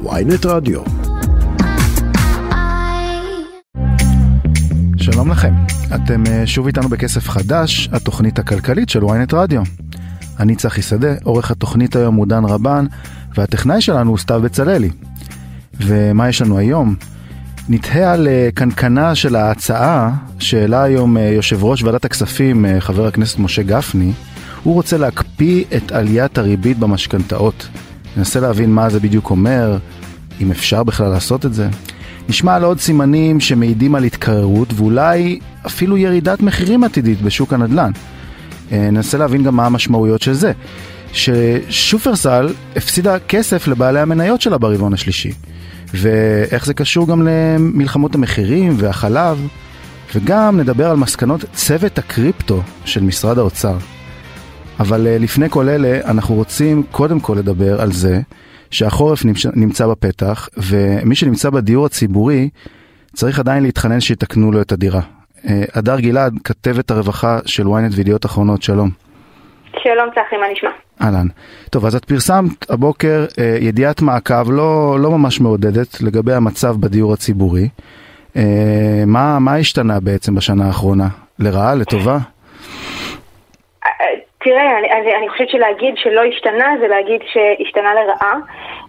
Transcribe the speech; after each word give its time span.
ויינט 0.00 0.46
רדיו. 0.46 0.80
שלום 4.96 5.30
לכם, 5.30 5.54
אתם 5.94 6.22
אה, 6.26 6.46
שוב 6.46 6.66
איתנו 6.66 6.88
בכסף 6.88 7.28
חדש, 7.28 7.88
התוכנית 7.92 8.38
הכלכלית 8.38 8.88
של 8.88 9.04
ויינט 9.04 9.34
רדיו. 9.34 9.62
אני 10.40 10.56
צחי 10.56 10.82
שדה, 10.82 11.14
עורך 11.24 11.50
התוכנית 11.50 11.96
היום 11.96 12.14
הוא 12.14 12.26
דן 12.26 12.44
רבן, 12.44 12.86
והטכנאי 13.36 13.80
שלנו 13.80 14.10
הוא 14.10 14.18
סתיו 14.18 14.40
בצללי. 14.42 14.90
ומה 15.80 16.28
יש 16.28 16.42
לנו 16.42 16.58
היום? 16.58 16.94
נתהה 17.68 18.12
על 18.12 18.28
אה, 18.28 18.48
קנקנה 18.54 19.14
של 19.14 19.36
ההצעה 19.36 20.10
שהעלה 20.38 20.82
היום 20.82 21.16
אה, 21.16 21.22
יושב 21.22 21.64
ראש 21.64 21.82
ועדת 21.82 22.04
הכספים, 22.04 22.66
חבר 22.78 23.06
הכנסת 23.06 23.38
משה 23.38 23.62
גפני. 23.62 24.12
הוא 24.62 24.74
רוצה 24.74 24.96
להקפיא 24.96 25.64
את 25.76 25.92
עליית 25.92 26.38
הריבית 26.38 26.78
במשכנתאות. 26.78 27.68
ננסה 28.16 28.40
להבין 28.40 28.70
מה 28.70 28.90
זה 28.90 29.00
בדיוק 29.00 29.30
אומר, 29.30 29.78
אם 30.40 30.50
אפשר 30.50 30.82
בכלל 30.82 31.08
לעשות 31.08 31.46
את 31.46 31.54
זה. 31.54 31.68
נשמע 32.28 32.54
על 32.54 32.64
עוד 32.64 32.80
סימנים 32.80 33.40
שמעידים 33.40 33.94
על 33.94 34.04
התקררות 34.04 34.72
ואולי 34.76 35.38
אפילו 35.66 35.96
ירידת 35.96 36.40
מחירים 36.40 36.84
עתידית 36.84 37.22
בשוק 37.22 37.52
הנדל"ן. 37.52 37.92
אה, 38.72 38.90
ננסה 38.90 39.18
להבין 39.18 39.42
גם 39.42 39.56
מה 39.56 39.66
המשמעויות 39.66 40.22
של 40.22 40.32
זה. 40.32 40.52
ששופרסל 41.12 42.48
הפסידה 42.76 43.18
כסף 43.18 43.68
לבעלי 43.68 44.00
המניות 44.00 44.40
שלה 44.40 44.58
ברבעון 44.58 44.94
השלישי. 44.94 45.32
ואיך 45.94 46.66
זה 46.66 46.74
קשור 46.74 47.08
גם 47.08 47.28
למלחמות 47.28 48.14
המחירים 48.14 48.74
והחלב. 48.76 49.46
וגם 50.14 50.60
נדבר 50.60 50.90
על 50.90 50.96
מסקנות 50.96 51.44
צוות 51.54 51.98
הקריפטו 51.98 52.62
של 52.84 53.02
משרד 53.02 53.38
האוצר. 53.38 53.76
אבל 54.80 55.06
אה, 55.06 55.16
לפני 55.18 55.50
כל 55.50 55.68
אלה, 55.68 56.00
אנחנו 56.10 56.34
רוצים 56.34 56.82
קודם 56.90 57.20
כל 57.20 57.34
לדבר 57.38 57.80
על 57.80 57.92
זה 57.92 58.20
שהחורף 58.70 59.24
נמצא 59.54 59.86
בפתח, 59.86 60.48
ומי 60.56 61.14
שנמצא 61.14 61.50
בדיור 61.50 61.86
הציבורי 61.86 62.48
צריך 63.14 63.38
עדיין 63.38 63.62
להתחנן 63.62 64.00
שיתקנו 64.00 64.52
לו 64.52 64.60
את 64.60 64.72
הדירה. 64.72 65.00
אה, 65.48 65.62
הדר 65.74 66.00
גלעד, 66.00 66.34
כתבת 66.44 66.90
הרווחה 66.90 67.38
של 67.46 67.66
ynet 67.66 67.96
וידיעות 67.96 68.26
אחרונות, 68.26 68.62
שלום. 68.62 68.90
שלום 69.82 70.08
צחי, 70.10 70.36
מה 70.36 70.46
נשמע? 70.52 70.70
אהלן. 71.02 71.26
טוב, 71.70 71.86
אז 71.86 71.96
את 71.96 72.04
פרסמת 72.04 72.70
הבוקר 72.70 73.26
אה, 73.38 73.56
ידיעת 73.60 74.02
מעקב 74.02 74.50
לא, 74.50 75.00
לא 75.00 75.10
ממש 75.10 75.40
מעודדת 75.40 76.00
לגבי 76.00 76.32
המצב 76.32 76.76
בדיור 76.80 77.12
הציבורי. 77.12 77.68
אה, 78.36 79.02
מה, 79.06 79.38
מה 79.38 79.56
השתנה 79.56 80.00
בעצם 80.00 80.34
בשנה 80.34 80.66
האחרונה? 80.66 81.08
לרעה? 81.38 81.74
לטובה? 81.74 82.18
תראה, 84.44 84.78
אני, 84.78 84.92
אני, 84.92 85.16
אני 85.16 85.28
חושבת 85.28 85.48
שלהגיד 85.48 85.94
שלא 85.96 86.24
השתנה 86.24 86.74
זה 86.80 86.88
להגיד 86.88 87.20
שהשתנה 87.26 87.94
לרעה. 87.94 88.34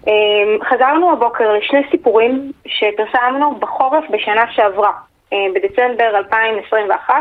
אמ, 0.07 0.57
חזרנו 0.63 1.11
הבוקר 1.11 1.53
לשני 1.53 1.81
סיפורים 1.91 2.51
שפרסמנו 2.67 3.55
בחורף 3.55 4.03
בשנה 4.09 4.43
שעברה. 4.51 4.91
אה, 5.33 5.45
בדצמבר 5.55 6.17
2021 6.17 7.15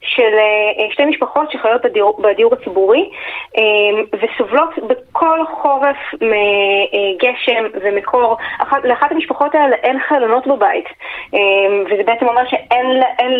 של 0.00 0.22
אה, 0.22 0.90
שתי 0.90 1.04
משפחות 1.04 1.50
שחיות 1.50 1.82
בדיור, 1.84 2.22
בדיור 2.22 2.54
הציבורי 2.54 3.10
אמ, 3.56 4.04
וסובלות 4.12 4.70
בכל 4.78 5.40
חורף 5.62 5.96
מגשם 6.14 7.64
ומקור. 7.82 8.36
אחת, 8.58 8.84
לאחת 8.84 9.12
המשפחות 9.12 9.54
האלה 9.54 9.76
אין 9.76 9.98
חלונות 10.08 10.46
בבית 10.46 10.86
אמ, 11.34 11.84
וזה 11.86 12.02
בעצם 12.02 12.28
אומר 12.28 12.46
שאין 12.48 13.02
אין, 13.18 13.32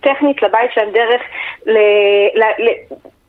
טכנית 0.00 0.42
לבית 0.42 0.72
שלהם 0.74 0.90
דרך 0.90 1.22
ל, 1.66 1.78
ל, 2.34 2.42
ל, 2.58 2.68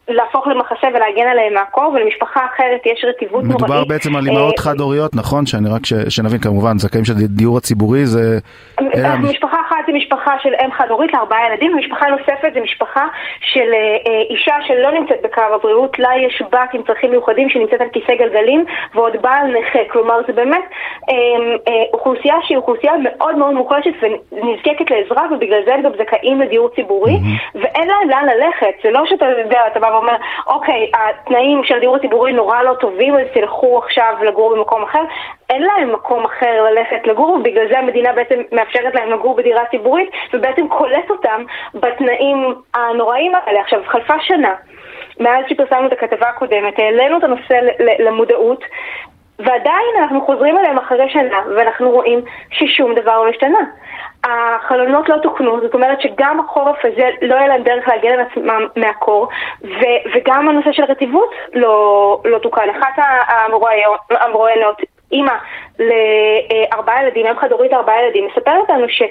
להפוך 0.10 0.48
למחסה 0.48 0.88
ולהגן 0.94 1.28
עליהם 1.32 1.54
מהקור, 1.54 1.92
ולמשפחה 1.94 2.46
אחרת 2.54 2.86
יש 2.86 3.06
רטיבות 3.08 3.44
נוראית. 3.44 3.62
מדובר 3.62 3.84
בעצם 3.86 4.16
על 4.16 4.28
אימהות 4.28 4.60
אה, 4.60 4.64
חד-הוריות, 4.64 5.16
נכון? 5.16 5.46
שאני 5.46 5.70
רק 5.70 5.82
שנבין 6.10 6.40
כמובן, 6.40 6.78
זכאים 6.78 7.06
של 7.06 7.14
דיור 7.14 7.58
הציבורי 7.58 8.06
זה... 8.06 8.40
משפחה 9.20 9.58
אחת 9.68 9.78
זה 9.88 9.94
משפחה 9.94 10.36
של 10.44 10.50
אם 10.66 10.72
חד-הורית 10.72 11.14
לארבעה 11.14 11.40
ילדים, 11.48 11.74
ומשפחה 11.74 12.06
נוספת 12.08 12.52
זה 12.54 12.62
משפחה 12.62 13.06
של 13.42 13.74
אה, 13.74 13.78
אה, 14.08 14.22
אישה 14.30 14.56
שלא 14.68 14.92
נמצאת 14.92 15.18
בקו 15.24 15.42
הבריאות, 15.56 16.00
לה 16.00 16.10
יש 16.28 16.42
בת 16.52 16.74
עם 16.74 16.82
צרכים 16.88 17.12
מיוחדים 17.12 17.50
שנמצאת 17.50 17.82
על 17.82 17.88
כיסא 17.94 18.16
גלגלים, 18.16 18.66
ועוד 18.96 19.14
בעל 19.22 19.48
נכה. 19.48 19.80
כלומר, 19.92 20.20
זה 20.28 20.34
באמת 20.34 20.64
אוכלוסייה 21.94 22.36
שהיא 22.44 22.58
אוכלוסייה 22.58 22.94
מאוד 23.04 23.38
מאוד 23.38 23.54
מוחלשת 23.54 23.92
ונזקקת 24.32 24.92
לעזרה, 24.92 25.24
ובגלל 25.32 25.62
זה 25.66 25.74
הם 25.74 25.82
גם 25.82 25.92
זכאים 26.00 26.42
לדיור 26.42 26.70
ציבורי, 26.76 27.18
ואין 27.56 27.88
להם 27.88 28.10
לאן 28.10 28.26
ללכת. 28.26 28.74
זה 28.84 28.92
לא 28.92 29.06
שאתה 29.06 29.26
יודע, 29.26 29.62
אתה 29.72 29.80
בא 29.80 29.90
ואומר, 30.00 30.16
אוקיי, 30.48 30.92
התנאים 30.94 31.64
של 31.64 31.76
הדיור 31.76 31.96
הציבורי 31.96 32.34
נורא 32.34 32.62
לא 32.62 32.74
טובים, 32.74 33.16
אז 33.16 33.28
תלכו 33.34 33.78
עכשיו 33.78 34.16
לגור 34.22 34.56
במקום 34.56 34.84
אחר. 34.84 35.02
אין 35.50 35.64
להם 35.64 35.94
מקום 35.94 36.26
אחר 36.26 36.64
ללכת 36.64 37.08
לגור, 37.08 37.30
ובגלל 37.30 37.68
זה 37.72 37.80
המדינה 37.80 38.14
בעצם 38.14 38.42
מאפשרת 38.52 38.96
להם 38.96 39.12
לגור 39.12 39.36
בדירה 39.36 39.66
ציבורית, 39.66 40.10
ובעצם 40.34 40.68
קולט 40.68 41.10
אותם 41.10 41.44
בתנאים 41.74 42.56
הנוראים 42.74 43.32
האלה. 43.36 43.62
עכשיו, 43.62 43.82
חלפה 43.88 44.14
שנה. 44.22 44.56
מאז 45.20 45.46
שפרסמנו 45.50 45.88
את 45.88 45.94
הכתבה 45.94 46.30
הקודמת, 46.30 46.80
העלינו 46.80 47.18
את 47.18 47.24
הנושא 47.24 47.60
למודעות, 48.00 48.64
ועדיין 49.40 49.96
אנחנו 50.00 50.26
חוזרים 50.26 50.58
אליהם 50.58 50.78
אחרי 50.78 51.10
שנה, 51.10 51.38
ואנחנו 51.56 51.92
רואים 51.92 52.22
ששום 52.52 52.96
דבר 52.96 53.24
לא 53.24 53.30
השתנה. 53.30 53.60
החלונות 54.30 55.10
לא 55.10 55.16
תוקנו, 55.24 55.62
זאת 55.62 55.74
אומרת 55.74 56.02
שגם 56.02 56.40
החורף 56.40 56.86
הזה 56.86 57.10
לא 57.22 57.36
יהיה 57.36 57.48
להם 57.48 57.64
דרך 57.64 57.88
להגן 57.88 58.10
על 58.10 58.20
עצמם 58.20 58.68
מהקור, 58.76 59.28
ו- 59.64 60.02
וגם 60.16 60.50
הנושא 60.50 60.72
של 60.72 60.84
רטיבות 60.84 61.32
לא, 61.54 62.22
לא 62.26 62.38
תוקן. 62.38 62.70
אחת 62.70 63.04
המרואיינות, 64.08 64.82
אימא 65.12 65.34
לארבעה 65.80 67.04
ילדים, 67.04 67.26
אם 67.26 67.40
חד 67.40 67.52
הורית 67.52 67.74
ארבעה 67.74 68.04
ילדים, 68.04 68.28
מספרת 68.28 68.70
לנו 68.70 68.90
ש... 68.90 69.02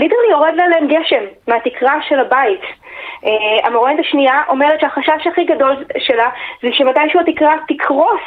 ליטרלי 0.00 0.30
יורד 0.30 0.60
עליהם 0.60 0.86
גשם 0.88 1.24
מהתקרה 1.48 1.94
של 2.08 2.20
הבית. 2.20 2.60
Uh, 2.60 3.26
המורדת 3.66 3.98
השנייה 4.00 4.42
אומרת 4.48 4.80
שהחשש 4.80 5.26
הכי 5.26 5.44
גדול 5.44 5.84
שלה 5.98 6.28
זה 6.62 6.68
שמתישהו 6.72 7.20
התקרה 7.20 7.54
תקרוס 7.68 8.20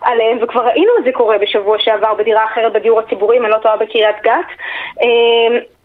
עליהם, 0.00 0.38
וכבר 0.40 0.66
ראינו 0.66 0.92
את 0.98 1.04
זה 1.04 1.10
קורה 1.12 1.38
בשבוע 1.38 1.78
שעבר 1.78 2.14
בדירה 2.14 2.44
אחרת 2.44 2.72
בדיור 2.72 3.00
הציבורי, 3.00 3.38
אם 3.38 3.44
אני 3.44 3.52
לא 3.52 3.58
טועה 3.58 3.76
בקריית 3.76 4.16
גת. 4.22 4.48
Uh, 5.00 5.75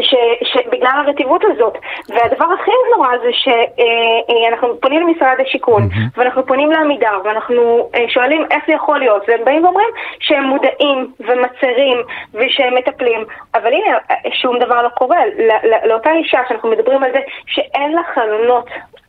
ש, 0.00 0.14
שבגלל 0.42 1.02
הרטיבות 1.06 1.42
הזאת. 1.44 1.78
והדבר 2.08 2.46
הכי 2.60 2.70
נורא 2.96 3.08
זה 3.22 3.30
שאנחנו 3.32 4.68
אה, 4.68 4.74
אה, 4.74 4.80
פונים 4.80 5.08
למשרד 5.08 5.36
השיכון, 5.46 5.82
mm-hmm. 5.82 6.16
ואנחנו 6.16 6.46
פונים 6.46 6.70
לעמידר, 6.70 7.20
ואנחנו 7.24 7.90
אה, 7.94 8.04
שואלים 8.08 8.46
איך 8.50 8.64
זה 8.66 8.72
יכול 8.72 8.98
להיות, 8.98 9.22
והם 9.28 9.44
באים 9.44 9.64
ואומרים 9.64 9.88
שהם 10.20 10.44
מודעים 10.44 11.12
ומצרים 11.20 12.02
ושהם 12.34 12.74
מטפלים, 12.74 13.24
אבל 13.54 13.72
הנה, 13.72 13.98
שום 14.32 14.58
דבר 14.58 14.82
לא 14.82 14.88
קורה. 14.88 15.20
לא, 15.38 15.54
לא, 15.64 15.76
לאותה 15.84 16.12
אישה 16.12 16.40
שאנחנו 16.48 16.70
מדברים 16.70 17.02
על 17.02 17.12
זה 17.12 17.20
שאין 17.46 17.92
לה 17.92 18.02
חלונות 18.14 18.66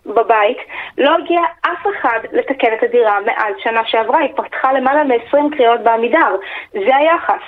בבית, 0.07 0.57
לא 0.97 1.15
הגיע 1.15 1.41
אף 1.61 1.87
אחד 1.87 2.19
לתקן 2.31 2.73
את 2.73 2.83
הדירה 2.83 3.19
מאז 3.25 3.53
שנה 3.57 3.81
שעברה, 3.85 4.19
היא 4.19 4.33
פתחה 4.35 4.73
למעלה 4.73 5.03
מ-20 5.03 5.55
קריאות 5.57 5.81
בעמידר. 5.81 6.35
זה 6.73 6.95
היחס. 6.95 7.41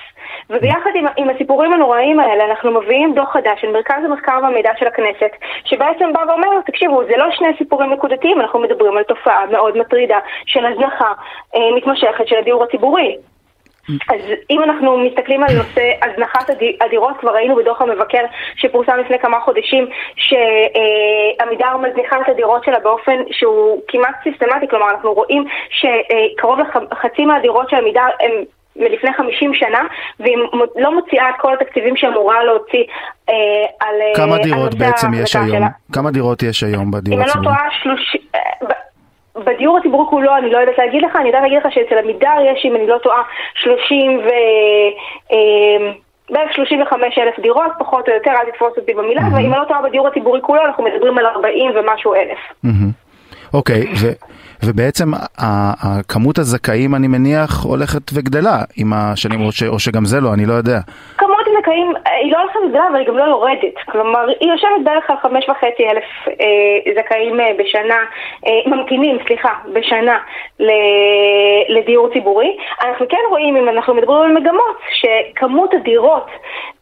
וביחד 0.50 0.90
עם, 0.96 1.06
עם 1.18 1.30
הסיפורים 1.30 1.74
הנוראים 1.74 2.20
האלה 2.20 2.46
אנחנו 2.46 2.72
מביאים 2.72 3.14
דוח 3.14 3.34
חדש 3.34 3.62
של 3.62 3.72
מרכז 3.72 4.04
המחקר 4.06 4.40
והמידע 4.44 4.72
של 4.80 4.88
הכנסת, 4.88 5.32
שבעצם 5.66 6.14
בא 6.14 6.20
ואומר, 6.28 6.62
תקשיבו, 6.66 7.04
זה 7.04 7.18
לא 7.18 7.26
שני 7.32 7.48
סיפורים 7.58 7.94
נקודתיים, 7.94 8.42
אנחנו 8.42 8.60
מדברים 8.60 8.98
על 8.98 9.04
תופעה 9.04 9.46
מאוד 9.46 9.78
מטרידה 9.78 10.20
של 10.46 10.66
הזנחה 10.66 11.14
אה, 11.56 11.60
מתמשכת 11.76 12.28
של 12.28 12.36
הדיור 12.38 12.64
הציבורי. 12.64 13.18
אז 14.10 14.22
אם 14.50 14.64
אנחנו 14.64 14.98
מסתכלים 14.98 15.44
על 15.44 15.56
נושא 15.58 15.92
הזנחת 16.04 16.50
הדירות, 16.82 17.18
כבר 17.20 17.32
ראינו 17.32 17.56
בדוח 17.56 17.82
המבקר 17.82 18.24
שפורסם 18.56 18.98
לפני 18.98 19.20
כמה 19.20 19.40
חודשים 19.40 19.88
שעמידר 20.16 21.78
מזניחה 21.78 22.22
את 22.22 22.30
הדירות 22.30 22.64
שלה 22.64 22.80
באופן 22.80 23.18
שהוא 23.32 23.82
כמעט 23.88 24.16
סיסטמטי, 24.24 24.68
כלומר 24.70 24.90
אנחנו 24.90 25.14
רואים 25.14 25.46
שקרוב 25.70 26.60
לחצי 26.92 27.26
מהדירות 27.26 27.70
של 27.70 27.76
עמידר 27.76 28.08
הם 28.20 28.32
מלפני 28.76 29.14
50 29.14 29.54
שנה, 29.54 29.80
והיא 30.20 30.38
לא 30.76 30.96
מוציאה 30.96 31.30
את 31.30 31.36
כל 31.40 31.54
התקציבים 31.54 31.98
שהיא 31.98 32.10
אמורה 32.10 32.44
להוציא 32.44 32.84
אה, 33.30 33.34
על... 33.80 33.96
כמה 34.16 34.38
דירות 34.38 34.74
בעצם 34.74 35.08
יש 35.14 35.36
היום? 35.36 35.50
שלה. 35.50 35.68
כמה 35.94 36.12
דירות 36.12 36.44
יש 36.44 36.64
היום 36.64 36.92
בדיור 36.92 37.22
הציבורי? 37.22 37.40
אם 37.40 37.40
אני 37.40 37.46
לא 37.46 37.52
טועה, 37.52 37.68
שלוש... 37.84 38.18
בדיור 39.36 39.78
הציבורי 39.78 40.10
כולו 40.10 40.38
אני 40.38 40.50
לא 40.50 40.58
יודעת 40.58 40.78
להגיד 40.78 41.02
לך, 41.04 41.16
אני 41.16 41.28
יודעת 41.28 41.42
להגיד 41.42 41.58
לך 41.58 41.74
שאצל 41.74 41.98
עמידר 41.98 42.38
יש, 42.52 42.66
אם 42.66 42.76
אני 42.76 42.88
לא 42.88 42.98
טועה, 42.98 43.22
30 43.54 44.20
ו... 44.20 44.30
אה, 45.32 45.92
בערך 46.32 46.54
35 46.54 47.18
אלף 47.18 47.40
דירות, 47.40 47.72
פחות 47.80 48.10
או 48.10 48.14
יותר, 48.14 48.32
אל 48.32 48.52
תתפוס 48.52 48.74
אותי 48.78 48.94
במילה, 48.94 49.22
mm-hmm. 49.22 49.36
ואם 49.36 49.54
אני 49.54 49.60
לא 49.62 49.66
טועה 49.68 49.82
בדיור 49.82 50.08
הציבורי 50.08 50.42
כולו, 50.42 50.62
אנחנו 50.66 50.84
מדברים 50.84 51.18
על 51.18 51.26
40 51.26 51.72
ומשהו 51.76 52.14
אלף. 52.14 52.40
אוקיי, 53.54 53.88
ובעצם 54.64 55.12
כמות 56.08 56.38
הזכאים, 56.38 56.96
אני 56.96 57.08
מניח, 57.08 57.64
הולכת 57.64 58.02
וגדלה 58.14 58.62
עם 58.76 58.94
השנים, 58.94 59.42
או, 59.42 59.52
ש, 59.52 59.64
או 59.64 59.80
שגם 59.80 60.06
זה 60.06 60.22
לא, 60.22 60.34
אני 60.34 60.46
לא 60.46 60.54
יודע. 60.54 60.80
זכאים, 61.70 61.94
היא 62.06 62.32
לא 62.32 62.42
הולכת 62.42 62.60
וגדלה, 62.66 62.88
אבל 62.88 62.96
היא 62.96 63.08
גם 63.08 63.18
לא 63.18 63.24
יורדת. 63.24 63.76
כלומר, 63.86 64.26
היא 64.40 64.52
יושבת 64.52 64.82
בערך 64.84 65.10
על 65.10 65.18
חמש 65.18 65.50
וחצי 65.50 65.90
אלף 65.90 66.04
אה, 66.28 66.94
זכאים 66.96 67.40
אה, 67.40 67.52
בשנה, 67.58 68.00
אה, 68.48 68.52
ממתינים, 68.66 69.18
סליחה, 69.28 69.54
בשנה 69.74 70.18
לדיור 71.70 72.10
ציבורי. 72.14 72.58
אנחנו 72.82 73.08
כן 73.10 73.18
רואים, 73.30 73.58
אם 73.58 73.70
אנחנו 73.70 73.94
מדברים 73.94 74.22
על 74.22 74.32
מגמות, 74.32 74.78
שכמות 74.92 75.74
הדירות 75.74 76.28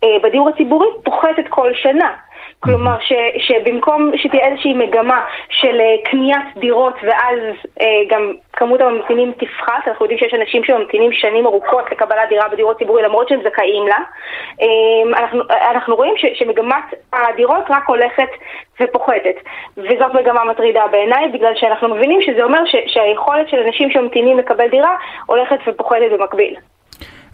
אה, 0.04 0.18
בדיור 0.24 0.50
הציבורי 0.50 0.88
פוחתת 1.04 1.48
כל 1.50 1.74
שנה. 1.74 2.14
כלומר, 2.60 2.98
ש, 3.00 3.14
שבמקום 3.38 4.12
שתהיה 4.16 4.48
איזושהי 4.48 4.74
מגמה 4.74 5.26
של 5.50 5.80
uh, 5.80 6.10
קניית 6.10 6.58
דירות 6.58 6.94
ואז 7.04 7.40
uh, 7.80 7.84
גם 8.10 8.34
כמות 8.54 8.82
הממתינים 8.82 9.32
תפחת, 9.32 9.88
אנחנו 9.88 10.06
יודעים 10.06 10.20
שיש 10.20 10.34
אנשים 10.34 10.64
שממתינים 10.64 11.12
שנים 11.12 11.46
ארוכות 11.46 11.92
לקבלת 11.92 12.30
דירה 12.30 12.50
בדיור 12.50 12.72
הציבורי 12.72 13.04
למרות 13.04 13.30
שהם 13.30 13.40
זכאים 13.44 13.88
לה, 13.88 13.98
um, 14.60 15.18
אנחנו, 15.18 15.42
אנחנו 15.72 15.96
רואים 15.96 16.14
ש, 16.18 16.26
שמגמת 16.34 16.94
הדירות 17.14 17.64
רק 17.70 17.84
הולכת 17.88 18.30
ופוחתת, 18.82 19.36
וזאת 19.78 20.14
מגמה 20.14 20.44
מטרידה 20.44 20.88
בעיניי, 20.92 21.28
בגלל 21.28 21.56
שאנחנו 21.56 21.96
מבינים 21.96 22.22
שזה 22.22 22.44
אומר 22.44 22.66
ש, 22.66 22.76
שהיכולת 22.88 23.50
של 23.50 23.58
אנשים 23.60 23.92
שממתינים 23.92 24.38
לקבל 24.38 24.68
דירה 24.68 24.96
הולכת 25.26 25.60
ופוחתת 25.68 26.12
במקביל. 26.12 26.56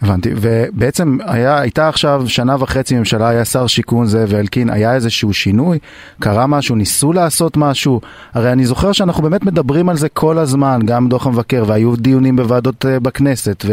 הבנתי, 0.02 0.30
ובעצם 0.36 1.18
היה, 1.26 1.58
הייתה 1.60 1.88
עכשיו 1.88 2.22
שנה 2.26 2.56
וחצי 2.58 2.98
ממשלה, 2.98 3.28
היה 3.28 3.44
שר 3.44 3.66
שיכון 3.66 4.06
זאב 4.06 4.34
אלקין, 4.34 4.70
היה 4.70 4.94
איזשהו 4.94 5.32
שינוי? 5.32 5.78
קרה 6.20 6.46
משהו? 6.46 6.76
ניסו 6.76 7.12
לעשות 7.12 7.56
משהו? 7.56 8.00
הרי 8.34 8.52
אני 8.52 8.66
זוכר 8.66 8.92
שאנחנו 8.92 9.22
באמת 9.22 9.44
מדברים 9.44 9.88
על 9.88 9.96
זה 9.96 10.08
כל 10.08 10.38
הזמן, 10.38 10.80
גם 10.84 11.08
דוח 11.08 11.26
המבקר, 11.26 11.64
והיו 11.66 11.96
דיונים 11.96 12.36
בוועדות 12.36 12.84
uh, 12.84 13.00
בכנסת, 13.00 13.64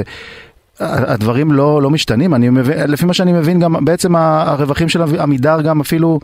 והדברים 0.80 1.52
לא, 1.52 1.82
לא 1.82 1.90
משתנים, 1.90 2.34
אני 2.34 2.50
מבין, 2.50 2.92
לפי 2.92 3.06
מה 3.06 3.14
שאני 3.14 3.34
מבין 3.34 3.60
גם 3.60 3.86
בעצם 3.86 4.16
הרווחים 4.16 4.90
של 4.90 5.02
עמידר 5.20 5.62
גם 5.62 5.82
אפילו 5.82 6.20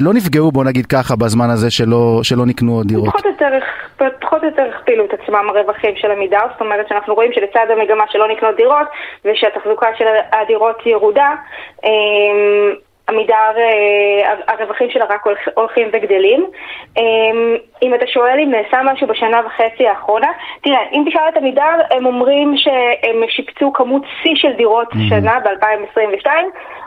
לא 0.00 0.14
נפגעו 0.14 0.52
בוא 0.52 0.64
נגיד 0.64 0.86
ככה 0.86 1.16
בזמן 1.16 1.50
הזה 1.50 1.70
שלא, 1.70 2.20
שלא 2.22 2.46
נקנו 2.46 2.72
עוד 2.72 2.86
דירות. 2.86 3.08
פחות 3.08 3.24
או 3.26 3.30
יותר, 3.30 3.58
פחות 4.20 4.42
או 4.42 4.48
יותר 4.48 4.62
הכפילו 4.74 5.04
את 5.04 5.12
עצמם 5.12 5.44
הרווחים 5.48 5.96
של 5.96 6.10
עמידר, 6.10 6.46
זאת 6.52 6.60
אומרת 6.60 6.88
שאנחנו 6.88 7.14
רואים 7.14 7.32
שלצד 7.32 7.66
המגמה 7.70 8.04
שלא 8.08 8.28
נקנות 8.28 8.56
דירות 8.56 8.86
ושהתחזוקה 9.24 9.86
של 9.98 10.06
הדירות 10.32 10.86
ירודה, 10.86 11.30
אמ, 11.84 12.72
עמידר, 13.08 13.52
אה, 13.56 14.34
הרווחים 14.48 14.90
שלה 14.90 15.04
רק 15.04 15.24
הולכים 15.54 15.88
וגדלים. 15.92 16.46
אמ, 16.96 17.56
אם 17.82 17.94
אתה 17.94 18.06
שואל 18.06 18.38
אם 18.38 18.50
נעשה 18.50 18.80
משהו 18.84 19.06
בשנה 19.06 19.40
וחצי 19.46 19.86
האחרונה, 19.86 20.28
תראה, 20.62 20.82
אם 20.92 21.04
תשאל 21.08 21.28
את 21.28 21.36
עמידר, 21.36 21.74
הם 21.90 22.06
אומרים 22.06 22.54
שהם 22.56 23.22
שיפצו 23.28 23.72
כמות 23.72 24.02
שיא 24.22 24.34
של 24.34 24.52
דירות 24.52 24.92
mm-hmm. 24.92 25.08
שנה 25.08 25.38
ב-2022. 25.40 26.28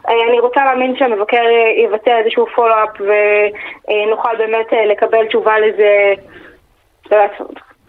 אה, 0.09 0.27
אני 0.29 0.39
רוצה 0.39 0.65
להאמין 0.65 0.95
שהמבקר 0.97 1.43
יבצע 1.77 2.17
איזשהו 2.17 2.45
פולו-אפ 2.55 2.89
ונוכל 2.99 4.35
באמת 4.37 4.73
אה, 4.73 4.85
לקבל 4.85 5.25
תשובה 5.27 5.59
לזה, 5.59 6.13
לא 7.11 7.15
יודעת, 7.15 7.31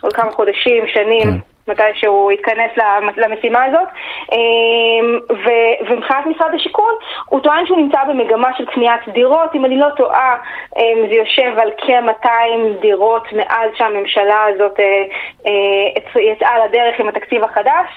עוד 0.03 0.13
כמה 0.13 0.31
חודשים, 0.31 0.87
שנים. 0.87 1.23
כן. 1.23 1.39
מתי 1.69 1.83
שהוא 1.95 2.33
יתכנס 2.33 2.71
למשימה 3.17 3.65
הזאת. 3.65 3.89
אמ, 4.33 5.19
ומבחינת 5.31 6.27
משרד 6.27 6.55
השיכון, 6.55 6.93
הוא 7.27 7.41
טוען 7.41 7.67
שהוא 7.67 7.79
נמצא 7.79 8.05
במגמה 8.05 8.49
של 8.59 8.67
קניית 8.67 9.09
דירות. 9.09 9.55
אם 9.55 9.65
אני 9.65 9.79
לא 9.79 9.89
טועה, 9.97 10.37
אמ, 10.77 11.07
זה 11.09 11.15
יושב 11.15 11.59
על 11.59 11.71
כ-200 11.79 12.81
דירות 12.81 13.33
מאז 13.33 13.71
שהממשלה 13.75 14.45
הזאת 14.45 14.81
אה, 14.81 15.05
אה, 15.47 16.23
יצאה 16.23 16.67
לדרך 16.67 17.01
עם 17.01 17.09
התקציב 17.09 17.45
החדש. 17.45 17.89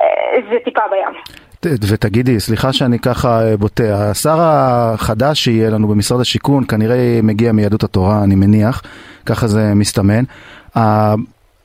אה, 0.00 0.36
זה 0.50 0.58
טיפה 0.64 0.88
בים. 0.90 1.40
ותגידי, 1.64 2.40
סליחה 2.40 2.72
שאני 2.72 2.98
ככה 2.98 3.56
בוטה, 3.56 4.10
השר 4.10 4.40
החדש 4.40 5.44
שיהיה 5.44 5.70
לנו 5.70 5.88
במשרד 5.88 6.20
השיכון 6.20 6.64
כנראה 6.68 7.20
מגיע 7.22 7.52
מיהדות 7.52 7.84
התורה, 7.84 8.24
אני 8.24 8.34
מניח, 8.34 8.82
ככה 9.26 9.46
זה 9.46 9.74
מסתמן. 9.74 10.24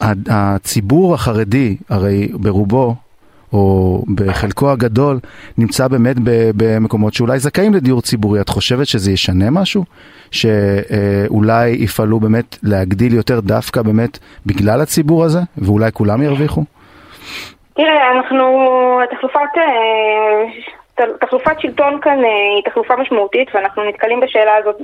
הציבור 0.02 1.14
החרדי, 1.14 1.76
הרי 1.90 2.32
ברובו, 2.34 2.96
או 3.54 4.04
בחלקו 4.16 4.72
הגדול, 4.72 5.20
נמצא 5.58 5.88
באמת 5.88 6.16
במקומות 6.56 7.14
שאולי 7.14 7.40
זכאים 7.40 7.74
לדיור 7.74 8.02
ציבורי. 8.02 8.42
את 8.42 8.50
חושבת 8.50 8.88
שזה 8.88 9.12
ישנה 9.12 9.50
משהו? 9.50 9.86
שאולי 10.32 11.70
יפעלו 11.70 12.20
באמת 12.20 12.58
להגדיל 12.64 13.14
יותר 13.14 13.40
דווקא 13.40 13.82
באמת 13.82 14.20
בגלל 14.46 14.82
הציבור 14.82 15.24
הזה, 15.24 15.40
ואולי 15.58 15.92
כולם 15.94 16.22
ירוויחו? 16.22 16.64
תראה, 17.76 18.12
אנחנו, 18.12 19.00
תחלופת, 19.12 19.58
אה, 19.58 21.06
תחלופת 21.20 21.60
שלטון 21.60 22.02
כאן 22.02 22.26
אה, 22.26 22.30
היא 22.56 22.64
תחלופה 22.66 22.96
משמעותית 22.96 23.56
ואנחנו 23.56 23.84
נתקלים 23.84 24.20
בשאלה 24.20 24.56
הזאת 24.56 24.82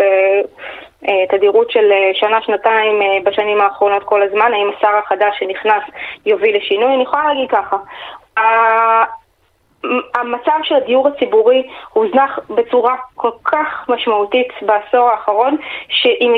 אה, 1.07 1.25
תדירות 1.29 1.71
של 1.71 1.91
אה, 1.91 2.11
שנה-שנתיים 2.13 3.01
אה, 3.01 3.17
בשנים 3.23 3.61
האחרונות 3.61 4.03
כל 4.03 4.21
הזמן, 4.21 4.53
האם 4.53 4.71
השר 4.77 4.95
החדש 5.05 5.39
שנכנס 5.39 5.83
יוביל 6.25 6.57
לשינוי? 6.57 6.93
אני 6.93 7.03
יכולה 7.03 7.23
להגיד 7.27 7.49
ככה, 7.49 7.77
המצב 10.15 10.59
של 10.63 10.75
הדיור 10.75 11.07
הציבורי 11.07 11.63
הוזנח 11.93 12.39
בצורה 12.49 12.95
כל 13.15 13.31
כך 13.43 13.85
משמעותית 13.89 14.47
בעשור 14.61 15.09
האחרון, 15.09 15.57
שאם 15.89 16.33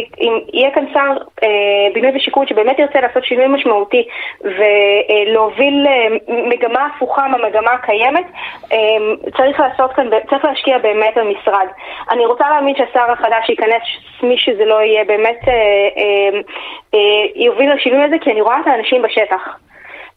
יהיה 0.53 0.71
כאן 0.71 0.85
שר 0.93 1.13
אה, 1.43 1.93
בינוי 1.93 2.11
ושיכון 2.15 2.47
שבאמת 2.47 2.79
ירצה 2.79 3.01
לעשות 3.01 3.25
שינוי 3.25 3.47
משמעותי 3.47 4.07
ולהוביל 4.41 5.87
אה, 5.87 6.07
מגמה 6.27 6.85
הפוכה 6.85 7.27
מהמגמה 7.27 7.71
הקיימת, 7.71 8.25
אה, 8.71 8.77
צריך 9.37 9.59
לעשות 9.59 9.93
כאן, 9.93 10.07
צריך 10.29 10.45
להשקיע 10.45 10.77
באמת 10.77 11.17
במשרד. 11.17 11.67
אני 12.09 12.25
רוצה 12.25 12.49
להאמין 12.49 12.75
שהשר 12.75 13.11
החדש 13.11 13.49
ייכנס, 13.49 13.83
מי 14.23 14.37
שזה 14.37 14.65
לא 14.65 14.81
יהיה, 14.81 15.05
באמת 15.05 15.39
אה, 15.47 15.53
אה, 15.53 16.39
אה, 16.93 16.99
יוביל 17.35 17.73
לשינוי 17.73 18.03
הזה, 18.03 18.15
כי 18.21 18.31
אני 18.31 18.41
רואה 18.41 18.59
את 18.59 18.67
האנשים 18.67 19.01
בשטח. 19.01 19.62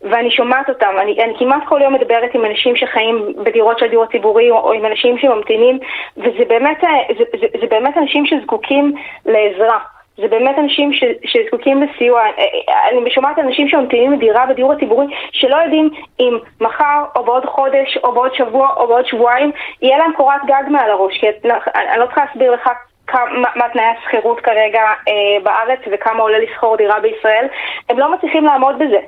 ואני 0.02 0.30
שומעת 0.30 0.68
אותם. 0.68 0.94
אני, 1.00 1.24
אני 1.24 1.34
כמעט 1.38 1.62
כל 1.68 1.80
יום 1.82 1.94
מדברת 1.94 2.34
עם 2.34 2.44
אנשים 2.44 2.76
שחיים 2.76 3.32
בדירות 3.44 3.78
של 3.78 3.86
דיור 3.86 4.04
הציבורי 4.04 4.50
או, 4.50 4.56
או 4.56 4.72
עם 4.72 4.86
אנשים 4.86 5.18
שממתינים, 5.18 5.78
וזה 6.16 6.44
באמת, 6.48 6.84
אה, 6.84 6.90
זה, 7.18 7.24
זה, 7.40 7.46
זה 7.60 7.66
באמת 7.66 7.98
אנשים 7.98 8.26
שזקוקים 8.26 8.94
לעזרה. 9.26 9.78
זה 10.16 10.28
באמת 10.28 10.58
אנשים 10.58 10.92
ש, 10.92 11.04
שזקוקים 11.24 11.82
לסיוע. 11.82 12.20
אה, 12.20 12.28
אה, 12.68 12.88
אני 12.88 13.10
שומעת 13.10 13.38
אנשים 13.38 13.68
שממתינים 13.68 14.12
לדירה 14.12 14.46
בדיור 14.46 14.72
הציבורי 14.72 15.06
שלא 15.32 15.56
יודעים 15.56 15.90
אם 16.20 16.38
מחר 16.60 17.04
או 17.16 17.24
בעוד 17.24 17.44
חודש 17.44 17.98
או 18.04 18.12
בעוד 18.12 18.34
שבוע 18.34 18.68
או 18.76 18.86
בעוד 18.86 19.06
שבועיים 19.06 19.52
יהיה 19.82 19.98
להם 19.98 20.12
קורת 20.12 20.40
גג 20.46 20.62
מעל 20.70 20.90
הראש. 20.90 21.18
כי 21.18 21.26
אני 21.74 22.00
לא 22.00 22.06
צריכה 22.06 22.24
להסביר 22.24 22.52
לך 22.52 22.70
כמה, 23.06 23.48
מה 23.56 23.68
תנאי 23.72 23.84
השכירות 23.84 24.40
כרגע 24.40 24.82
אה, 25.08 25.40
בארץ 25.42 25.80
וכמה 25.92 26.22
עולה 26.22 26.38
לשכור 26.38 26.76
דירה 26.76 27.00
בישראל. 27.00 27.46
הם 27.88 27.98
לא 27.98 28.14
מצליחים 28.14 28.44
לעמוד 28.44 28.78
בזה. 28.78 28.98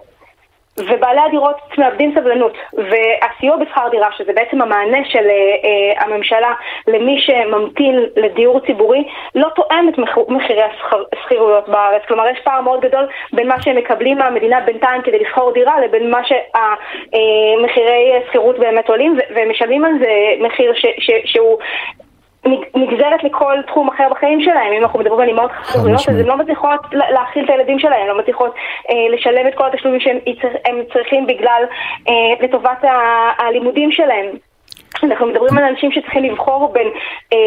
ובעלי 0.86 1.20
הדירות 1.20 1.56
מאבדים 1.78 2.14
סבלנות, 2.14 2.52
והסיוע 2.72 3.56
בשכר 3.56 3.88
דירה, 3.90 4.08
שזה 4.16 4.32
בעצם 4.32 4.62
המענה 4.62 4.98
של 5.05 5.26
uh, 5.29 6.05
הממשלה 6.05 6.55
למי 6.86 7.20
שממתין 7.20 8.06
לדיור 8.17 8.60
ציבורי, 8.60 9.05
לא 9.34 9.48
תואם 9.55 9.88
את 9.88 9.98
מחירי 10.29 10.62
השכירויות 11.12 11.69
בארץ. 11.69 12.03
כלומר, 12.08 12.29
יש 12.29 12.38
פער 12.44 12.60
מאוד 12.60 12.81
גדול 12.81 13.06
בין 13.32 13.48
מה 13.48 13.62
שהם 13.62 13.76
מקבלים 13.76 14.19
מהמדינה 14.19 14.60
בינתיים 14.60 15.03
כדי 15.03 15.19
לשכור 15.19 15.53
דירה, 15.53 15.81
לבין 15.81 16.10
מה 16.10 16.20
שמחירי 16.24 18.12
uh, 18.12 18.24
השכירות 18.24 18.58
באמת 18.58 18.88
עולים, 18.88 19.19
והם 19.34 19.50
משלמים 19.50 19.84
על 19.84 19.93
זה 20.00 20.10
מחיר 20.41 20.74
ש, 20.74 20.86
ש, 20.98 21.10
שהוא... 21.24 21.58
נגזרת 22.74 23.24
לכל 23.24 23.55
תחום 23.67 23.88
אחר 23.88 24.08
בחיים 24.10 24.40
שלהם. 24.40 24.72
אם 24.72 24.82
אנחנו 24.82 24.98
מדברים 24.98 25.20
על 25.20 25.28
אימהות 25.28 25.50
חסרויות, 25.52 26.08
אז 26.08 26.19
הן 26.19 26.26
לא 26.26 26.36
מצליחות 26.36 26.81
להאכיל 26.93 27.44
את 27.44 27.50
הילדים 27.50 27.78
שלהם, 27.78 28.06
לא 28.08 28.19
מצליחות 28.19 28.55
אה, 28.90 29.14
לשלם 29.14 29.48
את 29.48 29.55
כל 29.55 29.67
התשלומים 29.67 30.00
שהם 30.00 30.76
צריכים 30.93 31.26
בגלל, 31.26 31.62
אה, 32.08 32.14
לטובת 32.40 32.84
הלימודים 33.38 33.93
שלהם. 33.93 34.26
אנחנו 35.02 35.26
מדברים 35.26 35.58
על 35.58 35.64
אנשים 35.64 35.93
שצריכים 35.93 36.24
לבחור 36.24 36.72
בין 36.72 36.86
אה, 37.32 37.38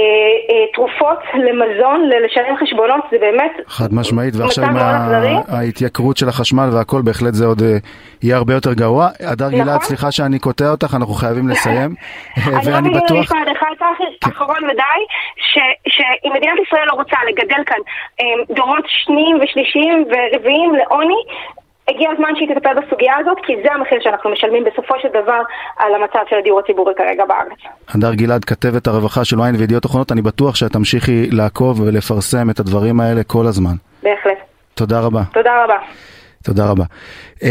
אה, 0.50 0.65
תרופות 0.74 1.20
למזון, 1.34 2.10
לשלם 2.25 2.55
חשבונות, 2.62 3.01
זה 3.12 3.17
באמת 3.20 3.51
חד 3.67 3.93
משמעית, 3.93 4.36
ועכשיו 4.36 4.63
עם 4.63 4.77
ההתייקרות 5.48 6.17
של 6.17 6.29
החשמל 6.29 6.70
והכל, 6.74 7.01
בהחלט 7.01 7.34
זה 7.34 7.46
עוד 7.46 7.62
אה, 7.62 7.77
יהיה 8.24 8.38
הרבה 8.38 8.54
יותר 8.54 8.74
גרוע. 8.74 9.10
הדר 9.20 9.48
נכון? 9.48 9.60
גלעד, 9.60 9.82
סליחה 9.82 10.12
שאני 10.12 10.40
קוטע 10.40 10.72
אותך, 10.72 10.96
אנחנו 11.00 11.13
חייבים 11.13 11.50
לסיים. 11.50 11.96
ואני 12.66 12.90
בטוח... 12.90 13.12
אני 13.12 13.20
רק 13.20 13.32
אגיד 13.32 13.56
אחד 13.58 13.74
כן. 14.22 14.30
אחרון 14.30 14.63
ודי, 14.63 15.01
שאם 15.88 16.32
מדינת 16.34 16.60
ישראל 16.68 16.86
לא 16.88 16.94
רוצה 16.94 17.18
לגדל 17.30 17.63
כאן 17.66 17.78
אה, 18.22 18.56
דורות 18.56 18.86
שניים 18.88 19.40
ושלישיים 19.44 20.06
ורביעיים 20.12 20.75
לעוני, 20.75 21.24
הגיע 21.88 22.10
הזמן 22.12 22.30
שהיא 22.36 22.50
תטפל 22.56 22.74
בסוגיה 22.74 23.13
הזאת, 23.20 23.38
כי 23.46 23.54
זה 23.63 23.74
המחיר 23.74 24.00
שאנחנו 24.04 24.30
משלמים 24.30 24.63
בסופו 24.63 24.94
של 25.01 25.08
דבר 25.08 25.42
על 25.78 25.96
המצב 25.96 26.20
של 26.30 26.36
הדיור 26.36 26.60
הציבורי 26.60 26.94
כרגע 26.98 27.25
בארץ. 27.25 27.60
הדר 27.96 28.13
גלעד, 28.13 28.46
כתבת 28.46 28.88
הרווחה 28.88 29.25
של 29.25 29.40
ויין 29.40 29.56
וידיעות 29.56 29.86
אחרונות, 29.86 30.12
אני 30.12 30.22
בטוח 30.22 30.56
שאת 30.56 30.72
תמשיכי 30.72 31.30
לעקוב 31.32 31.82
ולפרסם 31.82 32.50
את 32.50 32.60
הדברים 32.60 33.00
האלה 33.00 33.24
כל 33.24 33.46
הזמן. 33.48 33.75
בהחלט. 34.04 34.38
תודה 34.74 35.00
רבה. 35.00 35.22
תודה 35.34 35.63
רבה. 35.63 35.78
תודה 36.41 36.65
רבה. 36.65 36.86
Uh, 37.39 37.43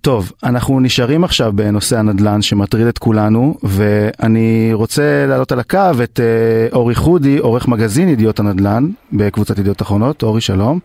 טוב, 0.00 0.32
אנחנו 0.44 0.80
נשארים 0.80 1.24
עכשיו 1.24 1.52
בנושא 1.54 1.98
הנדל"ן 1.98 2.42
שמטריד 2.42 2.86
את 2.86 2.98
כולנו, 2.98 3.56
ואני 3.62 4.70
רוצה 4.72 5.26
להעלות 5.28 5.52
על 5.52 5.60
הקו 5.60 5.90
את 6.04 6.20
uh, 6.20 6.74
אורי 6.74 6.94
חודי, 6.94 7.38
עורך 7.38 7.68
מגזין 7.68 8.08
ידיעות 8.08 8.40
הנדל"ן 8.40 8.88
בקבוצת 9.12 9.58
ידיעות 9.58 9.82
אחרונות. 9.82 10.22
אורי, 10.22 10.40
שלום. 10.40 10.78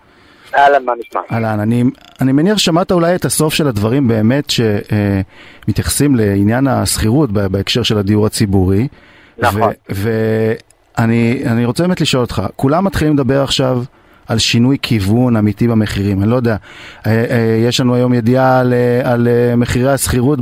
אהלן, 0.58 0.86
מה 0.86 0.92
נשמע? 1.00 1.22
אהלן, 1.32 1.60
אני, 1.60 1.84
אני 2.22 2.32
מניח 2.32 2.58
שמעת 2.58 2.92
אולי 2.92 3.16
את 3.16 3.26
הסוף 3.26 3.54
של 3.54 3.68
הדברים 3.68 4.08
באמת 4.08 4.50
שמתייחסים 4.50 6.16
uh, 6.16 6.18
לעניין 6.18 6.68
השכירות 6.68 7.32
בהקשר 7.32 7.84
של 7.84 7.98
הדיור 7.98 8.26
הציבורי. 8.26 8.88
נכון. 9.38 9.72
ואני 9.90 11.66
רוצה 11.66 11.84
באמת 11.84 12.02
לשאול 12.02 12.22
אותך, 12.22 12.44
כולם 12.56 12.86
מתחילים 12.86 13.14
לדבר 13.14 13.44
עכשיו 13.44 13.84
על 14.28 14.38
שינוי 14.38 14.78
כיוון 14.82 15.36
אמיתי 15.36 15.68
במחירים. 15.68 16.22
אני 16.22 16.30
לא 16.30 16.36
יודע, 16.36 16.56
אה, 17.06 17.26
אה, 17.30 17.58
יש 17.68 17.80
לנו 17.80 17.96
היום 17.96 18.14
ידיעה 18.14 18.60
על, 18.60 18.74
אה, 18.74 19.12
על 19.12 19.28
מחירי 19.58 19.92
השכירות 19.92 20.40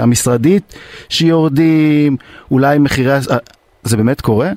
המשרדית 0.00 0.74
שיורדים, 1.08 2.16
אולי 2.50 2.78
מחירי... 2.78 3.12
זה 3.84 3.96
באמת 3.96 4.20
קורה? 4.20 4.50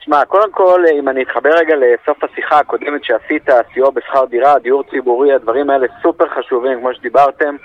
תשמע, 0.00 0.24
קודם 0.24 0.52
כל, 0.52 0.84
אם 0.98 1.08
אני 1.08 1.22
אתחבר 1.22 1.50
רגע 1.50 1.74
לסוף 1.76 2.24
השיחה 2.24 2.58
הקודמת 2.58 3.04
שעשית, 3.04 3.48
סיוע 3.74 3.90
בשכר 3.90 4.24
דירה, 4.24 4.58
דיור 4.58 4.82
ציבורי, 4.90 5.32
הדברים 5.32 5.70
האלה 5.70 5.86
סופר 6.02 6.28
חשובים, 6.28 6.80
כמו 6.80 6.94
שדיברתם. 6.94 7.56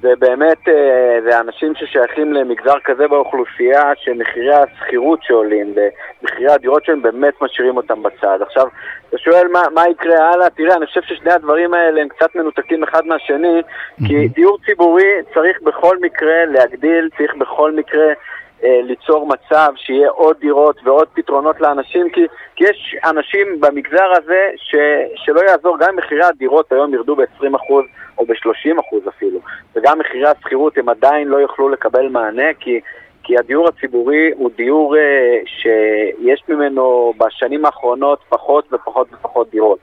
זה 0.00 0.12
באמת, 0.18 0.68
אה, 0.68 1.18
זה 1.24 1.40
אנשים 1.40 1.74
ששייכים 1.74 2.32
למגזר 2.32 2.78
כזה 2.84 3.08
באוכלוסייה, 3.08 3.92
שמחירי 3.96 4.54
השכירות 4.54 5.22
שעולים 5.22 5.74
ומחירי 5.76 6.52
הדירות 6.52 6.84
שלהם 6.84 7.02
באמת 7.02 7.34
משאירים 7.40 7.76
אותם 7.76 8.02
בצד. 8.02 8.38
עכשיו, 8.42 8.66
אתה 9.08 9.18
שואל 9.18 9.48
מה, 9.52 9.62
מה 9.74 9.88
יקרה 9.88 10.32
הלאה? 10.32 10.50
תראה, 10.50 10.76
אני 10.76 10.86
חושב 10.86 11.02
ששני 11.02 11.32
הדברים 11.32 11.74
האלה 11.74 12.00
הם 12.00 12.08
קצת 12.08 12.34
מנותקים 12.34 12.82
אחד 12.82 13.06
מהשני, 13.06 13.62
כי 14.06 14.28
דיור 14.28 14.58
ציבורי 14.66 15.12
צריך 15.34 15.62
בכל 15.62 15.96
מקרה 16.00 16.44
להגדיל, 16.46 17.08
צריך 17.16 17.34
בכל 17.34 17.72
מקרה... 17.72 18.12
אה, 18.64 18.80
ליצור 18.82 19.28
מצב 19.28 19.72
שיהיה 19.76 20.10
עוד 20.10 20.36
דירות 20.40 20.76
ועוד 20.84 21.08
פתרונות 21.14 21.60
לאנשים, 21.60 22.10
כי, 22.10 22.20
כי 22.56 22.64
יש 22.64 22.96
אנשים 23.04 23.60
במגזר 23.60 24.12
הזה 24.22 24.50
ש, 24.56 24.74
שלא 25.14 25.40
יעזור, 25.40 25.78
גם 25.78 25.88
אם 25.92 25.96
מחירי 25.96 26.24
הדירות 26.24 26.72
היום 26.72 26.94
ירדו 26.94 27.16
ב-20% 27.16 27.46
או 28.18 28.26
ב-30% 28.26 29.08
אפילו, 29.08 29.40
וגם 29.76 29.98
מחירי 29.98 30.28
השכירות 30.28 30.78
הם 30.78 30.88
עדיין 30.88 31.28
לא 31.28 31.36
יוכלו 31.36 31.68
לקבל 31.68 32.08
מענה, 32.08 32.54
כי, 32.60 32.80
כי 33.22 33.38
הדיור 33.38 33.68
הציבורי 33.68 34.30
הוא 34.34 34.50
דיור 34.56 34.94
uh, 34.94 34.98
שיש 35.46 36.42
ממנו 36.48 37.12
בשנים 37.18 37.64
האחרונות 37.64 38.18
פחות 38.28 38.72
ופחות 38.72 39.08
ופחות 39.12 39.50
דירות. 39.50 39.78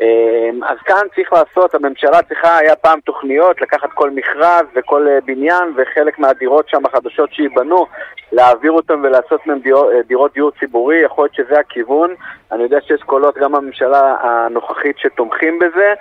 אמ, 0.00 0.64
אז 0.64 0.78
כאן 0.84 1.02
צריך 1.14 1.32
לעשות, 1.32 1.74
הממשלה 1.74 2.22
צריכה, 2.22 2.58
היה 2.58 2.76
פעם 2.76 3.00
תוכניות, 3.00 3.60
לקחת 3.60 3.88
כל 3.94 4.10
מכרז 4.10 4.64
וכל 4.74 5.08
אה, 5.08 5.18
בניין 5.24 5.72
וחלק 5.76 6.18
מהדירות 6.18 6.68
שם 6.68 6.86
החדשות 6.86 7.32
שייבנו, 7.32 7.86
להעביר 8.32 8.72
אותם 8.72 9.00
ולעשות 9.02 9.40
דירות, 9.62 9.92
אה, 9.92 10.02
דירות 10.02 10.34
דיור 10.34 10.50
ציבורי, 10.60 10.96
יכול 10.96 11.24
להיות 11.24 11.34
שזה 11.34 11.60
הכיוון. 11.60 12.14
אני 12.52 12.62
יודע 12.62 12.78
שיש 12.80 13.02
קולות 13.02 13.38
גם 13.38 13.52
בממשלה 13.52 14.16
הנוכחית 14.20 14.98
שתומכים 14.98 15.58
בזה, 15.58 15.94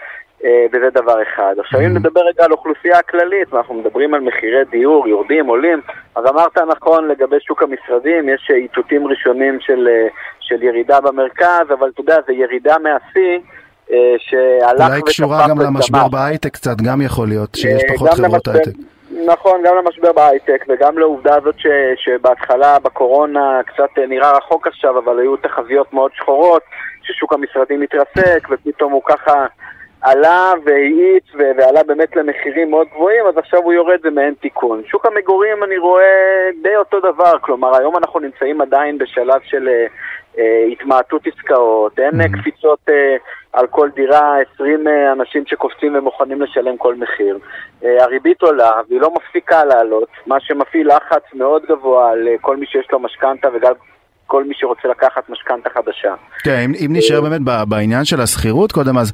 אה, 0.43 0.65
וזה 0.71 0.89
דבר 0.89 1.21
אחד. 1.21 1.55
עכשיו 1.59 1.79
אם 1.79 1.97
נדבר 1.97 2.21
רגע 2.21 2.45
על 2.45 2.51
אוכלוסייה 2.51 2.97
הכללית, 2.97 3.53
ואנחנו 3.53 3.73
מדברים 3.73 4.13
על 4.13 4.21
מחירי 4.21 4.65
דיור, 4.65 5.07
יורדים, 5.07 5.45
עולים, 5.45 5.81
אז 6.15 6.25
אמרת 6.25 6.57
נכון 6.57 7.07
לגבי 7.07 7.39
שוק 7.39 7.63
המשרדים, 7.63 8.29
יש 8.29 8.51
איתותים 8.51 9.07
ראשונים 9.07 9.59
של, 9.59 9.87
של 10.39 10.63
ירידה 10.63 11.01
במרכז, 11.01 11.71
אבל 11.73 11.89
אתה 11.89 12.01
יודע, 12.01 12.17
זה 12.27 12.33
ירידה 12.33 12.75
מהשיא. 12.77 13.39
אה, 13.91 14.15
שהלך 14.17 14.87
אולי 14.87 15.01
קשורה 15.01 15.47
גם 15.49 15.59
למשבר 15.59 16.07
בהייטק 16.07 16.53
קצת, 16.53 16.81
גם 16.81 17.01
יכול 17.01 17.27
להיות 17.27 17.55
שיש 17.55 17.83
אה, 17.83 17.95
פחות 17.95 18.09
חברות 18.09 18.47
הייטק. 18.47 18.71
נכון, 19.25 19.61
גם 19.65 19.75
למשבר 19.75 20.13
בהייטק 20.13 20.65
וגם 20.69 20.97
לעובדה 20.97 21.35
הזאת 21.35 21.55
ש, 21.59 21.67
שבהתחלה 21.95 22.79
בקורונה 22.79 23.61
קצת 23.65 23.97
נראה 24.07 24.37
רחוק 24.37 24.67
עכשיו, 24.67 24.99
אבל 24.99 25.19
היו 25.19 25.37
תחזיות 25.37 25.93
מאוד 25.93 26.11
שחורות, 26.13 26.61
ששוק 27.03 27.33
המשרדים 27.33 27.79
מתרסק 27.79 28.47
ופתאום 28.51 28.91
הוא 28.91 29.01
ככה 29.05 29.45
עלה 30.01 30.53
והאיץ 30.65 31.23
ועלה 31.37 31.83
באמת 31.83 32.15
למחירים 32.15 32.69
מאוד 32.69 32.87
גבוהים, 32.95 33.25
אז 33.27 33.37
עכשיו 33.37 33.59
הוא 33.63 33.73
יורד, 33.73 33.99
זה 34.03 34.09
מעין 34.09 34.33
תיקון. 34.33 34.81
שוק 34.85 35.05
המגורים 35.05 35.63
אני 35.63 35.77
רואה 35.77 36.49
די 36.61 36.75
אותו 36.75 36.99
דבר, 36.99 37.39
כלומר 37.41 37.77
היום 37.77 37.97
אנחנו 37.97 38.19
נמצאים 38.19 38.61
עדיין 38.61 38.97
בשלב 38.97 39.41
של 39.43 39.67
אה, 39.67 39.73
אה, 39.73 39.87
התמעטות 40.71 41.21
עסקאות, 41.27 41.99
אין 41.99 42.21
mm-hmm. 42.21 42.41
קפיצות 42.41 42.79
אה, 42.89 43.17
על 43.53 43.67
כל 43.67 43.89
דירה, 43.95 44.35
20 44.55 44.87
אה, 44.87 45.11
אנשים 45.11 45.43
שקופצים 45.45 45.95
ומוכנים 45.95 46.41
לשלם 46.41 46.77
כל 46.77 46.95
מחיר. 46.95 47.37
אה, 47.83 48.03
הריבית 48.03 48.41
עולה 48.41 48.71
והיא 48.89 49.01
לא 49.01 49.13
מפסיקה 49.13 49.65
לעלות, 49.65 50.09
מה 50.27 50.39
שמפעיל 50.39 50.87
לחץ 50.95 51.23
מאוד 51.33 51.65
גבוה 51.65 52.11
על 52.11 52.27
אה, 52.27 52.35
כל 52.41 52.57
מי 52.57 52.65
שיש 52.65 52.87
לו 52.91 52.99
משכנתה 52.99 53.47
וגם 53.53 53.73
כל 54.29 54.43
מי 54.43 54.53
שרוצה 54.57 54.87
לקחת 54.87 55.29
משכנתה 55.29 55.69
חדשה. 55.69 56.13
כן, 56.43 56.59
אם, 56.59 56.73
אם 56.85 56.91
נשאר 56.95 57.21
באמת 57.21 57.41
בעניין 57.41 58.05
של 58.05 58.21
השכירות 58.21 58.71
קודם, 58.71 58.97
אז 58.97 59.11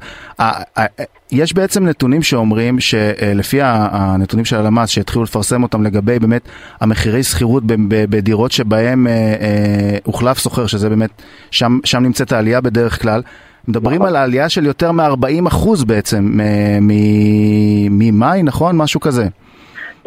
יש 1.32 1.52
בעצם 1.52 1.86
נתונים 1.86 2.22
שאומרים 2.22 2.80
שלפי 2.80 3.58
הנתונים 3.62 4.44
של 4.44 4.56
הלמ"ס 4.56 4.88
שהתחילו 4.88 5.24
לפרסם 5.24 5.62
אותם 5.62 5.82
לגבי 5.82 6.18
באמת 6.18 6.48
המחירי 6.80 7.22
שכירות 7.22 7.62
בדירות 7.88 8.52
שבהם 8.52 9.06
אה, 9.06 9.12
אה, 9.12 9.98
הוחלף 10.04 10.38
סוחר, 10.38 10.66
שזה 10.66 10.88
באמת, 10.88 11.10
שם, 11.50 11.78
שם 11.84 12.02
נמצאת 12.02 12.32
העלייה 12.32 12.60
בדרך 12.60 13.02
כלל. 13.02 13.22
מדברים 13.68 13.96
נכון. 13.96 14.08
על 14.08 14.16
העלייה 14.16 14.48
של 14.48 14.66
יותר 14.66 14.92
מ-40 14.92 15.48
אחוז 15.48 15.84
בעצם 15.84 16.38
ממאי, 17.90 18.42
נכון? 18.42 18.76
משהו 18.76 19.00
כזה. 19.00 19.26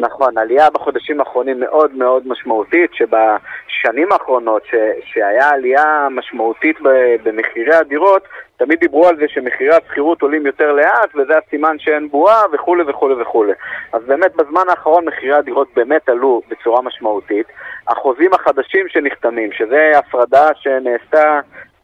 נכון, 0.00 0.38
עלייה 0.38 0.70
בחודשים 0.70 1.20
האחרונים 1.20 1.60
מאוד 1.60 1.94
מאוד 1.94 2.28
משמעותית, 2.28 2.90
שבשנים 2.94 4.12
האחרונות, 4.12 4.62
ש, 4.64 4.74
שהיה 5.04 5.48
עלייה 5.50 6.08
משמעותית 6.10 6.76
במחירי 7.24 7.74
הדירות, 7.74 8.22
תמיד 8.56 8.80
דיברו 8.80 9.08
על 9.08 9.16
זה 9.16 9.24
שמחירי 9.28 9.74
השכירות 9.74 10.22
עולים 10.22 10.46
יותר 10.46 10.72
לאט, 10.72 11.10
וזה 11.14 11.32
הסימן 11.38 11.78
שאין 11.78 12.08
בועה 12.08 12.42
וכולי 12.52 12.82
וכולי 12.86 13.22
וכולי. 13.22 13.52
אז 13.92 14.02
באמת 14.06 14.36
בזמן 14.36 14.62
האחרון 14.68 15.04
מחירי 15.04 15.34
הדירות 15.34 15.68
באמת 15.76 16.08
עלו 16.08 16.42
בצורה 16.48 16.82
משמעותית. 16.82 17.46
החוזים 17.88 18.30
החדשים 18.34 18.88
שנחתמים, 18.88 19.52
שזה 19.52 19.92
הפרדה 19.98 20.48
שנעשתה 20.54 21.40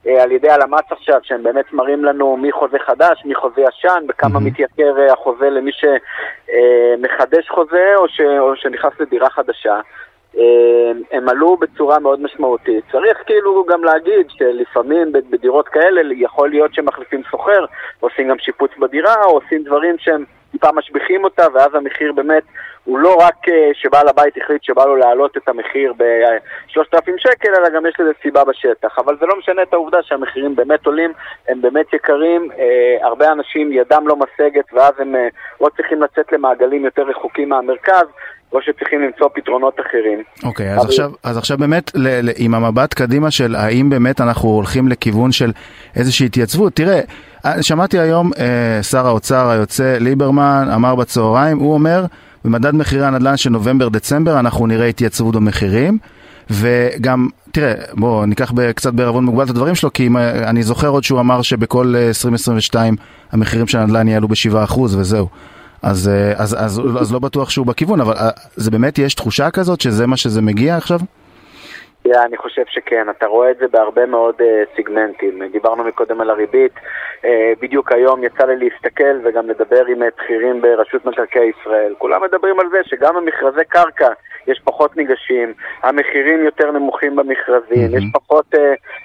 על 0.06 0.32
ידי 0.32 0.50
הלמ"ס 0.50 0.92
עכשיו, 0.92 1.20
שהם 1.22 1.42
באמת 1.42 1.72
מראים 1.72 2.04
לנו 2.04 2.36
מי 2.36 2.52
חוזה 2.52 2.78
חדש, 2.86 3.22
מי 3.24 3.34
חוזה 3.34 3.60
ישן, 3.60 4.04
בכמה 4.06 4.38
mm-hmm. 4.38 4.42
מתייקר 4.42 4.98
אה, 4.98 5.12
החוזה 5.12 5.50
למי 5.50 5.70
שמחדש 5.72 7.48
חוזה 7.48 7.92
או, 7.96 8.08
ש, 8.08 8.20
או 8.20 8.56
שנכנס 8.56 8.92
לדירה 9.00 9.30
חדשה. 9.30 9.80
אה, 10.38 10.92
הם 11.12 11.28
עלו 11.28 11.56
בצורה 11.56 11.98
מאוד 11.98 12.22
משמעותית. 12.22 12.84
צריך 12.92 13.18
כאילו 13.26 13.64
גם 13.68 13.84
להגיד 13.84 14.26
שלפעמים 14.28 15.12
בדירות 15.12 15.68
כאלה 15.68 16.14
יכול 16.14 16.50
להיות 16.50 16.74
שמחליפים 16.74 17.22
סוחר, 17.30 17.64
עושים 18.00 18.28
גם 18.28 18.38
שיפוץ 18.38 18.70
בדירה, 18.78 19.24
או 19.24 19.30
עושים 19.30 19.62
דברים 19.62 19.98
שהם 19.98 20.24
טיפה 20.56 20.72
משביחים 20.72 21.24
אותה, 21.24 21.46
ואז 21.54 21.74
המחיר 21.74 22.12
באמת 22.12 22.42
הוא 22.84 22.98
לא 22.98 23.14
רק 23.14 23.48
אה, 23.48 23.70
שבעל 23.74 24.08
הבית 24.08 24.34
החליט 24.42 24.62
שבא 24.62 24.84
לו 24.84 24.96
להעלות 24.96 25.36
את 25.36 25.48
המחיר 25.48 25.92
ב-3,000 25.96 27.10
שקל, 27.18 27.48
אלא 27.58 27.68
גם 27.76 27.86
יש 27.86 27.94
לזה 28.00 28.10
סיבה 28.22 28.44
בשטח. 28.44 28.98
אבל 28.98 29.16
זה 29.20 29.26
לא 29.26 29.38
משנה 29.38 29.62
את 29.62 29.72
העובדה 29.72 29.98
שהמחירים 30.02 30.56
באמת 30.56 30.86
עולים, 30.86 31.12
הם 31.48 31.62
באמת 31.62 31.92
יקרים, 31.92 32.48
אה, 32.58 33.06
הרבה 33.06 33.32
אנשים 33.32 33.72
ידם 33.72 34.04
לא 34.06 34.16
משגת, 34.16 34.72
ואז 34.72 34.92
הם 34.98 35.16
אה, 35.16 35.28
או 35.60 35.70
צריכים 35.70 36.02
לצאת 36.02 36.32
למעגלים 36.32 36.84
יותר 36.84 37.02
רחוקים 37.02 37.48
מהמרכז, 37.48 38.06
או 38.52 38.62
שצריכים 38.62 39.02
למצוא 39.02 39.28
פתרונות 39.34 39.80
אחרים. 39.80 40.22
אוקיי, 40.44 40.74
okay, 40.74 40.80
אז, 40.80 40.84
עכשיו, 40.84 41.10
אז 41.24 41.38
עכשיו 41.38 41.58
באמת, 41.58 41.90
ל, 41.94 42.28
ל, 42.28 42.30
עם 42.38 42.54
המבט 42.54 42.94
קדימה 42.94 43.30
של 43.30 43.54
האם 43.54 43.90
באמת 43.90 44.20
אנחנו 44.20 44.48
הולכים 44.48 44.88
לכיוון 44.88 45.32
של 45.32 45.50
איזושהי 45.96 46.26
התייצבות, 46.26 46.72
תראה, 46.72 46.94
אה, 46.96 47.00
שמעתי 47.60 47.98
היום 47.98 48.30
אה, 48.38 48.82
שר 48.82 49.06
האוצר 49.06 49.48
היוצא 49.48 49.96
ליברמן 50.00 50.68
אמר 50.74 50.94
בצהריים, 50.94 51.58
הוא 51.58 51.74
אומר, 51.74 52.04
במדד 52.44 52.74
מחירי 52.74 53.06
הנדל"ן 53.06 53.36
של 53.36 53.50
נובמבר-דצמבר 53.50 54.40
אנחנו 54.40 54.66
נראה 54.66 54.86
התייצבות 54.86 55.34
במחירים. 55.36 55.98
וגם, 56.50 57.28
תראה, 57.52 57.74
בואו 57.92 58.26
ניקח 58.26 58.52
קצת 58.76 58.92
בערבון 58.92 59.24
מוגבל 59.24 59.44
את 59.44 59.50
הדברים 59.50 59.74
שלו, 59.74 59.92
כי 59.92 60.08
אה, 60.16 60.50
אני 60.50 60.62
זוכר 60.62 60.88
עוד 60.88 61.04
שהוא 61.04 61.20
אמר 61.20 61.42
שבכל 61.42 61.94
2022 61.96 62.94
אה, 62.94 63.04
המחירים 63.32 63.66
של 63.66 63.78
הנדל"ן 63.78 64.08
יעלו 64.08 64.28
ב-7% 64.28 64.80
וזהו. 64.80 65.28
אז, 65.82 66.10
אז, 66.36 66.56
אז, 66.58 66.80
אז 67.00 67.12
לא 67.12 67.18
בטוח 67.18 67.50
שהוא 67.50 67.66
בכיוון, 67.66 68.00
אבל 68.00 68.14
זה 68.56 68.70
באמת, 68.70 68.98
יש 68.98 69.14
תחושה 69.14 69.50
כזאת 69.50 69.80
שזה 69.80 70.06
מה 70.06 70.16
שזה 70.16 70.42
מגיע 70.42 70.76
עכשיו? 70.76 71.00
Yeah, 72.06 72.24
אני 72.24 72.36
חושב 72.36 72.62
שכן, 72.68 73.10
אתה 73.10 73.26
רואה 73.26 73.50
את 73.50 73.56
זה 73.58 73.68
בהרבה 73.68 74.06
מאוד 74.06 74.34
uh, 74.40 74.76
סיגמנטים. 74.76 75.42
דיברנו 75.52 75.84
מקודם 75.84 76.20
על 76.20 76.30
הריבית, 76.30 76.72
uh, 76.76 77.26
בדיוק 77.62 77.92
היום 77.92 78.24
יצא 78.24 78.44
לי 78.46 78.56
להסתכל 78.56 79.18
וגם 79.24 79.50
לדבר 79.50 79.86
עם 79.86 80.02
uh, 80.02 80.06
בכירים 80.16 80.60
ברשות 80.60 81.04
מקרקעי 81.04 81.50
ישראל. 81.60 81.94
כולם 81.98 82.22
מדברים 82.22 82.60
על 82.60 82.68
זה 82.70 82.78
שגם 82.84 83.14
במכרזי 83.14 83.64
קרקע 83.68 84.08
יש 84.46 84.60
פחות 84.64 84.96
ניגשים, 84.96 85.54
המחירים 85.82 86.44
יותר 86.44 86.70
נמוכים 86.70 87.16
במכרזים, 87.16 87.94
mm-hmm. 87.94 87.98
יש 87.98 88.04
פחות 88.12 88.54
uh, 88.54 88.58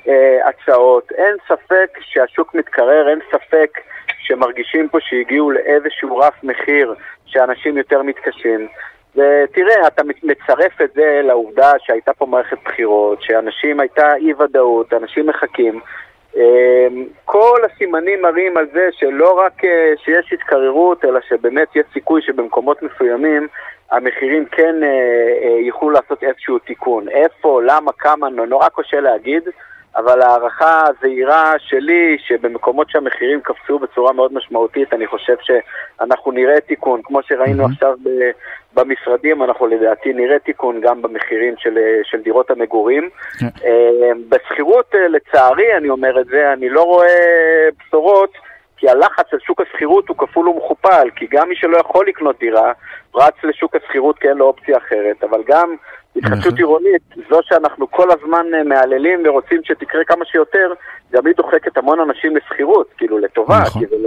uh, 0.06 0.10
הצעות. 0.50 1.12
אין 1.12 1.36
ספק 1.48 1.98
שהשוק 2.00 2.56
מתקרר, 2.56 3.10
אין 3.10 3.20
ספק 3.32 3.80
שמרגישים 4.20 4.90
פה 4.90 4.98
שהגיעו 5.02 5.52
לאיזשהו 5.52 6.18
רף 6.18 6.44
מחיר 6.44 6.94
שאנשים 7.26 7.78
יותר 7.78 8.02
מתקשים. 8.02 8.68
ותראה, 9.16 9.88
אתה 9.88 10.04
מצרף 10.24 10.82
את 10.82 10.94
זה 10.94 11.22
לעובדה 11.24 11.72
שהייתה 11.80 12.14
פה 12.14 12.26
מערכת 12.26 12.58
בחירות, 12.66 13.22
שאנשים 13.22 13.80
הייתה 13.80 14.16
אי 14.16 14.34
ודאות, 14.34 14.94
אנשים 14.94 15.28
מחכים. 15.28 15.80
אמ, 16.36 17.06
כל 17.26 17.58
הסימנים 17.66 18.22
מראים 18.22 18.58
על 18.58 18.68
זה 18.74 18.90
שלא 18.92 19.40
רק 19.40 19.66
אה, 19.66 19.94
שיש 20.04 20.34
התקררות, 20.34 21.06
אלא 21.06 21.20
שבאמת 21.30 21.76
יש 21.76 21.86
סיכוי 21.94 22.22
שבמקומות 22.22 22.84
מסוימים 22.84 23.48
המחירים 23.92 24.46
כן 24.46 24.84
אה, 24.84 24.88
אה, 25.44 25.60
יוכלו 25.60 25.90
לעשות 25.90 26.24
איזשהו 26.24 26.60
תיקון. 26.60 27.10
איפה, 27.10 27.62
למה, 27.66 27.92
כמה, 27.92 28.30
נורא 28.30 28.68
קשה 28.76 29.00
להגיד. 29.00 29.44
אבל 29.96 30.22
ההערכה 30.22 30.84
הזהירה 30.88 31.54
שלי, 31.58 32.18
שבמקומות 32.28 32.90
שהמחירים 32.90 33.42
קפצו 33.42 33.80
בצורה 33.80 34.14
מאוד 34.14 34.34
משמעותית, 34.34 34.94
אני 34.94 35.08
חושב 35.08 35.36
שאנחנו 35.42 36.32
נראה 36.32 36.62
תיקון. 36.62 37.02
כמו 37.04 37.24
שראינו 37.24 37.64
mm-hmm. 37.64 37.72
עכשיו 37.72 37.96
במשרדים, 38.74 39.44
אנחנו 39.44 39.68
לדעתי 39.68 40.14
נראה 40.14 40.40
תיקון 40.40 40.82
גם 40.82 41.02
במחירים 41.02 41.54
של, 41.58 41.78
של 42.04 42.22
דירות 42.22 42.52
המגורים. 42.52 43.10
Yeah. 43.10 43.40
כן. 43.40 43.48
אה, 43.66 44.12
בשכירות, 44.30 44.96
אה, 44.96 45.08
לצערי, 45.08 45.78
אני 45.78 45.90
אומר 45.90 46.22
את 46.22 46.26
זה, 46.26 46.54
אני 46.54 46.70
לא 46.70 46.84
רואה 46.84 47.68
בשורות. 47.80 48.32
כי 48.82 48.90
הלחץ 48.90 49.34
על 49.34 49.40
שוק 49.40 49.62
השכירות 49.62 50.10
הוא 50.10 50.18
כפול 50.18 50.50
ומכופל, 50.50 51.10
כי 51.16 51.28
גם 51.32 51.50
מי 51.50 51.56
שלא 51.56 51.78
יכול 51.78 52.08
לקנות 52.08 52.40
דירה, 52.40 52.72
רץ 53.16 53.34
לשוק 53.44 53.76
השכירות 53.76 54.20
כי 54.20 54.30
אין 54.30 54.38
לו 54.38 54.46
אופציה 54.46 54.78
אחרת, 54.78 55.24
אבל 55.24 55.42
גם 55.48 55.76
התחדשות 56.16 56.58
עירונית, 56.58 57.02
זו 57.30 57.40
שאנחנו 57.44 57.92
כל 57.92 58.08
הזמן 58.12 58.46
אה, 58.54 58.64
מהללים 58.64 59.22
ורוצים 59.26 59.62
שתקרה 59.64 60.04
כמה 60.04 60.26
שיותר, 60.26 60.74
גם 61.12 61.26
היא 61.28 61.36
דוחקת 61.36 61.78
המון 61.78 62.00
אנשים 62.00 62.36
לשכירות, 62.36 62.88
כאילו 62.98 63.18
לטובה, 63.18 63.60
נכון. 63.62 63.86
כאילו 63.86 63.98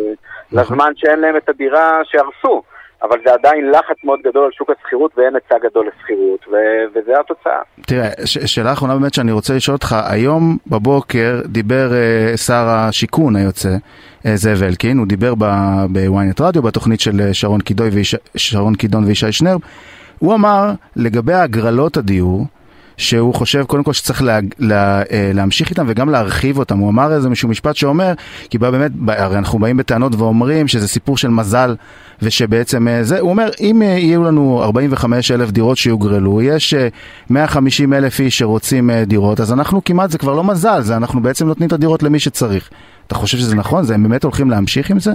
נכון. 0.52 0.76
לזמן 0.76 0.92
שאין 0.96 1.20
להם 1.20 1.36
את 1.36 1.48
הדירה 1.48 2.00
שהרסו. 2.04 2.62
אבל 3.04 3.18
זה 3.26 3.32
עדיין 3.32 3.70
לחץ 3.70 4.04
מאוד 4.04 4.20
גדול 4.25 4.44
על 4.44 4.50
שוק 4.52 4.70
השכירות 4.70 5.12
ואין 5.16 5.34
היצע 5.34 5.68
גדול 5.68 5.88
לשכירות, 5.88 6.40
ו- 6.49 6.84
וזה 6.94 7.12
התוצאה. 7.20 7.61
תראה, 7.87 8.08
ש- 8.25 8.38
שאלה 8.38 8.73
אחרונה 8.73 8.94
באמת 8.94 9.14
שאני 9.14 9.32
רוצה 9.32 9.54
לשאול 9.54 9.75
אותך, 9.75 9.96
היום 10.08 10.56
בבוקר 10.66 11.40
דיבר 11.44 11.90
uh, 11.90 12.37
שר 12.37 12.66
השיכון 12.68 13.37
היוצא, 13.37 13.68
uh, 13.68 14.28
זאב 14.34 14.62
אלקין, 14.62 14.99
הוא 14.99 15.06
דיבר 15.06 15.34
בוויינט 15.88 16.40
רדיו, 16.40 16.62
בתוכנית 16.62 17.00
של 17.00 17.20
ויש, 17.92 18.16
שרון 18.37 18.75
קידון 18.75 19.04
וישי 19.04 19.32
שנרב, 19.32 19.61
הוא 20.18 20.34
אמר 20.34 20.70
לגבי 20.96 21.34
הגרלות 21.34 21.96
הדיור, 21.96 22.46
שהוא 22.96 23.34
חושב 23.34 23.64
קודם 23.64 23.84
כל 23.84 23.92
שצריך 23.92 24.22
לה, 24.22 24.38
לה, 24.58 25.02
אה, 25.10 25.30
להמשיך 25.34 25.70
איתם 25.70 25.84
וגם 25.88 26.08
להרחיב 26.08 26.58
אותם. 26.58 26.78
הוא 26.78 26.90
אמר 26.90 27.12
איזה 27.12 27.28
משהו 27.28 27.48
משפט 27.48 27.76
שאומר, 27.76 28.12
כי 28.50 28.58
בא 28.58 28.70
באמת, 28.70 28.90
הרי 29.08 29.38
אנחנו 29.38 29.58
באים 29.58 29.76
בטענות 29.76 30.14
ואומרים 30.14 30.68
שזה 30.68 30.88
סיפור 30.88 31.16
של 31.16 31.28
מזל 31.28 31.76
ושבעצם 32.22 32.88
אה, 32.88 33.04
זה, 33.04 33.20
הוא 33.20 33.30
אומר, 33.30 33.50
אם 33.60 33.82
אה, 33.82 33.86
יהיו 33.86 34.24
לנו 34.24 34.62
45 34.62 35.30
אלף 35.30 35.50
דירות 35.50 35.76
שיוגרלו, 35.76 36.42
יש 36.42 36.74
150 37.30 37.92
אלף 37.92 38.20
איש 38.20 38.38
שרוצים 38.38 38.90
דירות, 39.06 39.40
אז 39.40 39.52
אנחנו 39.52 39.84
כמעט, 39.84 40.10
זה 40.10 40.18
כבר 40.18 40.34
לא 40.34 40.44
מזל, 40.44 40.80
זה 40.82 40.96
אנחנו 40.96 41.22
בעצם 41.22 41.46
נותנים 41.46 41.66
את 41.66 41.72
הדירות 41.72 42.02
למי 42.02 42.18
שצריך. 42.18 42.70
אתה 43.06 43.14
חושב 43.14 43.38
שזה 43.38 43.56
נכון? 43.56 43.84
זה 43.84 43.94
הם 43.94 44.02
באמת 44.02 44.24
הולכים 44.24 44.50
להמשיך 44.50 44.90
עם 44.90 45.00
זה? 45.00 45.12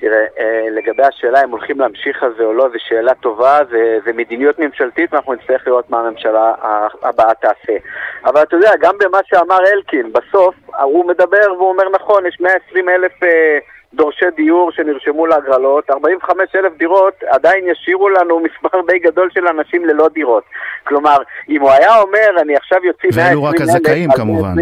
תראה, 0.00 0.24
אה, 0.38 0.66
לגבי 0.70 1.02
השאלה 1.02 1.44
אם 1.44 1.50
הולכים 1.50 1.80
להמשיך 1.80 2.22
על 2.22 2.34
זה 2.38 2.44
או 2.44 2.52
לא, 2.52 2.68
זו 2.68 2.78
שאלה 2.78 3.14
טובה, 3.14 3.58
זה, 3.70 3.98
זה 4.04 4.12
מדיניות 4.12 4.58
ממשלתית 4.58 5.12
ואנחנו 5.12 5.34
נצטרך 5.34 5.66
לראות 5.66 5.90
מה 5.90 6.00
הממשלה 6.00 6.54
הבאה 7.02 7.34
תעשה. 7.34 7.78
אבל 8.24 8.42
אתה 8.42 8.56
יודע, 8.56 8.70
גם 8.80 8.94
במה 8.98 9.18
שאמר 9.24 9.58
אלקין, 9.72 10.12
בסוף 10.12 10.54
הוא 10.82 11.06
מדבר 11.08 11.52
והוא 11.56 11.68
אומר 11.68 11.84
נכון, 11.92 12.26
יש 12.26 12.40
120 12.40 12.88
אלף 12.88 13.22
אה, 13.22 13.58
דורשי 13.94 14.30
דיור 14.36 14.72
שנרשמו 14.72 15.26
להגרלות, 15.26 15.90
45 15.90 16.54
אלף 16.54 16.72
דירות 16.78 17.14
עדיין 17.26 17.68
ישאירו 17.68 18.08
לנו 18.08 18.40
מספר 18.40 18.80
די 18.86 18.98
גדול 18.98 19.30
של 19.34 19.46
אנשים 19.48 19.84
ללא 19.84 20.08
דירות. 20.08 20.44
כלומר, 20.84 21.16
אם 21.48 21.60
הוא 21.60 21.70
היה 21.70 22.00
אומר, 22.00 22.40
אני 22.40 22.56
עכשיו 22.56 22.78
יוציא 22.84 23.08
120 23.16 23.26
אלף... 23.26 23.28
ואלו 23.28 23.44
רק 23.44 23.60
הזכאים 23.60 24.10
כמובן. 24.10 24.54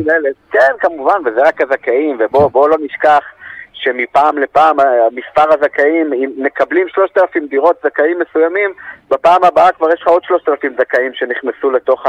כן, 0.50 0.73
כמובן, 0.78 1.18
וזה 1.25 1.42
רק 1.42 1.61
הזכאים, 1.61 2.16
ובואו 2.21 2.50
כן. 2.64 2.71
לא 2.71 2.76
נשכח. 2.80 3.23
שמפעם 3.78 4.38
לפעם 4.38 4.76
מספר 5.12 5.54
הזכאים, 5.54 6.12
אם 6.12 6.30
מקבלים 6.37 6.88
3,000 6.88 7.47
דירות 7.47 7.76
זכאים 7.85 8.18
מסוימים, 8.18 8.73
בפעם 9.11 9.44
הבאה 9.44 9.73
כבר 9.73 9.92
יש 9.92 10.02
לך 10.02 10.08
עוד 10.08 10.25
3,000 10.25 10.76
זכאים 10.80 11.14
שנכנסו 11.14 11.70
לתוך 11.70 12.06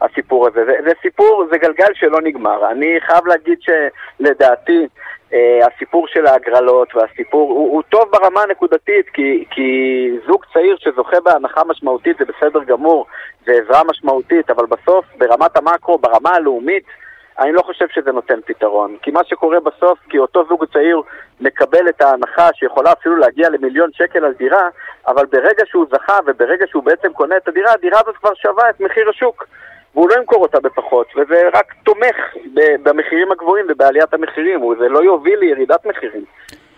הסיפור 0.00 0.46
הזה. 0.46 0.64
זה, 0.64 0.72
זה 0.84 0.92
סיפור, 1.02 1.44
זה 1.50 1.58
גלגל 1.58 1.94
שלא 1.94 2.20
נגמר. 2.20 2.70
אני 2.70 2.98
חייב 3.06 3.26
להגיד 3.26 3.58
שלדעתי 3.60 4.86
אה, 5.32 5.66
הסיפור 5.66 6.06
של 6.08 6.26
ההגרלות 6.26 6.94
והסיפור 6.94 7.50
הוא, 7.50 7.72
הוא 7.72 7.82
טוב 7.88 8.10
ברמה 8.10 8.42
הנקודתית 8.42 9.08
כי, 9.08 9.44
כי 9.50 10.10
זוג 10.26 10.44
צעיר 10.52 10.76
שזוכה 10.78 11.20
בהנחה 11.20 11.64
משמעותית 11.64 12.16
זה 12.18 12.24
בסדר 12.24 12.64
גמור, 12.64 13.06
זה 13.46 13.52
עזרה 13.52 13.84
משמעותית, 13.84 14.50
אבל 14.50 14.66
בסוף 14.66 15.04
ברמת 15.18 15.56
המקרו, 15.56 15.98
ברמה 15.98 16.30
הלאומית, 16.30 16.84
אני 17.38 17.52
לא 17.52 17.62
חושב 17.62 17.84
שזה 17.94 18.12
נותן 18.12 18.40
פתרון. 18.46 18.96
כי 19.02 19.10
מה 19.10 19.20
שקורה 19.24 19.60
בסוף, 19.60 19.98
כי 20.08 20.18
אותו 20.18 20.44
זוג 20.48 20.64
צעיר 20.72 21.00
מקבל 21.40 21.88
את 21.88 22.00
ההנחה 22.02 22.48
שיכולה 22.54 22.92
אפילו 22.92 23.16
להגיע 23.16 23.48
למיליון 23.48 23.90
שקל 23.92 24.24
על 24.24 24.32
דירה, 24.32 24.68
אבל 25.08 25.26
ברגע 25.32 25.62
שהוא 25.66 25.86
זכה 25.92 26.18
וברגע 26.26 26.66
שהוא 26.66 26.82
בעצם 26.82 27.12
קונה 27.12 27.36
את 27.36 27.48
הדירה, 27.48 27.72
הדירה 27.72 28.00
הזאת 28.00 28.16
כבר 28.16 28.34
שווה 28.34 28.70
את 28.70 28.80
מחיר 28.80 29.08
השוק. 29.10 29.46
והוא 29.94 30.08
לא 30.08 30.14
ימכור 30.14 30.42
אותה 30.42 30.60
בפחות, 30.60 31.06
וזה 31.16 31.42
רק 31.54 31.74
תומך 31.84 32.16
במחירים 32.82 33.32
הגבוהים 33.32 33.66
ובעליית 33.68 34.14
המחירים, 34.14 34.60
זה 34.78 34.88
לא 34.88 35.04
יוביל 35.04 35.38
לירידת 35.38 35.86
מחירים. 35.86 36.24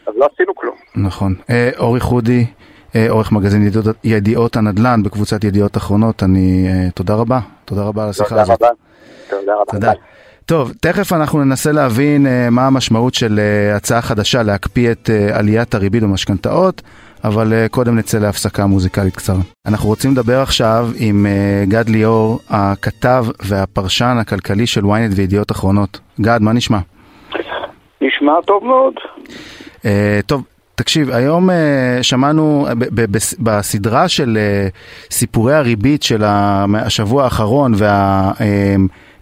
אז 0.06 0.14
לא 0.16 0.28
עשינו 0.34 0.54
כלום. 0.54 0.76
נכון. 0.96 1.34
אה, 1.50 1.70
אורי 1.78 2.00
חודי, 2.00 2.46
אה, 2.96 3.06
עורך 3.10 3.32
מגזין 3.32 3.66
ידיעות, 3.66 3.86
ידיעות 4.04 4.56
הנדל"ן 4.56 5.02
בקבוצת 5.02 5.44
ידיעות 5.44 5.76
אחרונות, 5.76 6.22
אני... 6.22 6.66
אה, 6.68 6.90
תודה 6.94 7.14
רבה. 7.14 7.38
תודה 7.64 7.82
רבה 7.82 8.04
על 8.04 8.10
השיחה 8.10 8.40
הזאת. 8.40 8.58
תודה 8.58 8.68
רבה. 8.68 8.74
תודה 9.30 9.54
רבה. 9.54 9.72
תודה. 9.72 10.15
טוב, 10.46 10.72
תכף 10.80 11.12
אנחנו 11.12 11.44
ננסה 11.44 11.72
להבין 11.72 12.26
uh, 12.26 12.50
מה 12.50 12.66
המשמעות 12.66 13.14
של 13.14 13.40
uh, 13.72 13.76
הצעה 13.76 14.02
חדשה 14.02 14.42
להקפיא 14.42 14.90
את 14.90 15.10
uh, 15.10 15.34
עליית 15.34 15.74
הריבית 15.74 16.02
במשכנתאות, 16.02 16.82
אבל 17.24 17.52
uh, 17.52 17.68
קודם 17.68 17.96
נצא 17.96 18.18
להפסקה 18.18 18.66
מוזיקלית 18.66 19.16
קצרה. 19.16 19.40
אנחנו 19.66 19.88
רוצים 19.88 20.12
לדבר 20.12 20.40
עכשיו 20.40 20.88
עם 20.96 21.26
uh, 21.26 21.70
גד 21.70 21.88
ליאור, 21.88 22.40
הכתב 22.48 23.26
והפרשן 23.42 24.16
הכלכלי 24.20 24.66
של 24.66 24.84
ynet 24.84 25.14
וידיעות 25.16 25.52
אחרונות. 25.52 26.00
גד, 26.20 26.38
מה 26.42 26.52
נשמע? 26.52 26.78
נשמע 28.00 28.32
טוב 28.44 28.64
מאוד. 28.64 28.94
Uh, 29.78 29.86
טוב, 30.26 30.42
תקשיב, 30.74 31.10
היום 31.10 31.50
uh, 31.50 31.52
שמענו 32.02 32.66
בסדרה 33.38 34.08
של 34.08 34.38
uh, 34.38 35.14
סיפורי 35.14 35.54
הריבית 35.54 36.02
של 36.02 36.22
השבוע 36.24 37.24
האחרון 37.24 37.72
וה... 37.76 38.32
Uh, 38.32 38.42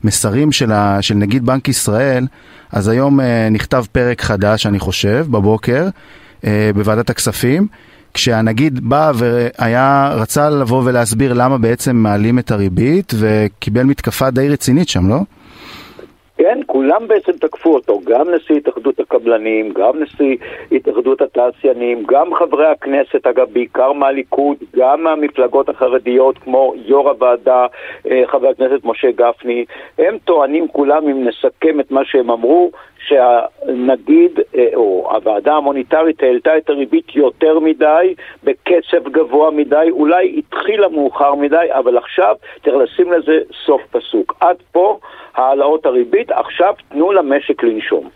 המסרים 0.04 0.52
של, 0.52 0.72
ה, 0.72 1.02
של 1.02 1.14
נגיד 1.14 1.46
בנק 1.46 1.68
ישראל, 1.68 2.26
אז 2.72 2.88
היום 2.88 3.20
אה, 3.20 3.48
נכתב 3.50 3.84
פרק 3.92 4.22
חדש, 4.22 4.66
אני 4.66 4.78
חושב, 4.78 5.26
בבוקר, 5.30 5.88
אה, 6.44 6.70
בוועדת 6.74 7.10
הכספים, 7.10 7.66
כשהנגיד 8.14 8.88
בא 8.88 9.12
והיה, 9.14 10.10
רצה 10.14 10.50
לבוא 10.50 10.82
ולהסביר 10.84 11.32
למה 11.32 11.58
בעצם 11.58 11.96
מעלים 11.96 12.38
את 12.38 12.50
הריבית, 12.50 13.14
וקיבל 13.18 13.82
מתקפה 13.82 14.30
די 14.30 14.48
רצינית 14.48 14.88
שם, 14.88 15.08
לא? 15.08 15.20
כן, 16.38 16.58
כולם 16.66 17.08
בעצם 17.08 17.32
תקפו 17.32 17.74
אותו, 17.74 18.00
גם 18.04 18.30
נשיא 18.30 18.56
התאחדות 18.56 19.00
הקבלנים, 19.00 19.72
גם 19.72 20.02
נשיא 20.02 20.36
התאחדות 20.72 21.22
התעשיינים, 21.22 22.04
גם 22.08 22.34
חברי 22.34 22.66
הכנסת, 22.66 23.26
אגב, 23.26 23.46
בעיקר 23.52 23.92
מהליכוד, 23.92 24.56
גם 24.76 25.02
מהמפלגות 25.02 25.68
החרדיות, 25.68 26.38
כמו 26.38 26.74
יו"ר 26.76 27.08
הוועדה, 27.08 27.66
אה, 28.10 28.22
חבר 28.26 28.48
הכנסת 28.48 28.84
משה 28.84 29.10
גפני, 29.10 29.64
הם 29.98 30.18
טוענים 30.24 30.68
כולם, 30.68 31.08
אם 31.08 31.28
נסכם 31.28 31.80
את 31.80 31.90
מה 31.90 32.00
שהם 32.04 32.30
אמרו, 32.30 32.70
שהנגיד, 33.08 34.40
אה, 34.56 34.66
או 34.74 35.08
הוועדה 35.12 35.54
המוניטרית 35.54 36.22
העלתה 36.22 36.58
את 36.58 36.70
הריבית 36.70 37.16
יותר 37.16 37.58
מדי, 37.58 38.14
בקצב 38.44 39.08
גבוה 39.12 39.50
מדי, 39.50 39.86
אולי 39.90 40.38
התחילה 40.38 40.88
מאוחר 40.88 41.34
מדי, 41.34 41.66
אבל 41.70 41.98
עכשיו 41.98 42.34
צריך 42.64 42.76
לשים 42.76 43.12
לזה 43.12 43.38
סוף 43.66 43.82
פסוק. 43.90 44.36
עד 44.40 44.56
פה 44.72 44.98
העלאות 45.34 45.86
הריבית, 45.86 46.30
עכשיו 46.30 46.74
תנו 46.88 47.12
למשק 47.12 47.62
לנשום. 47.62 48.08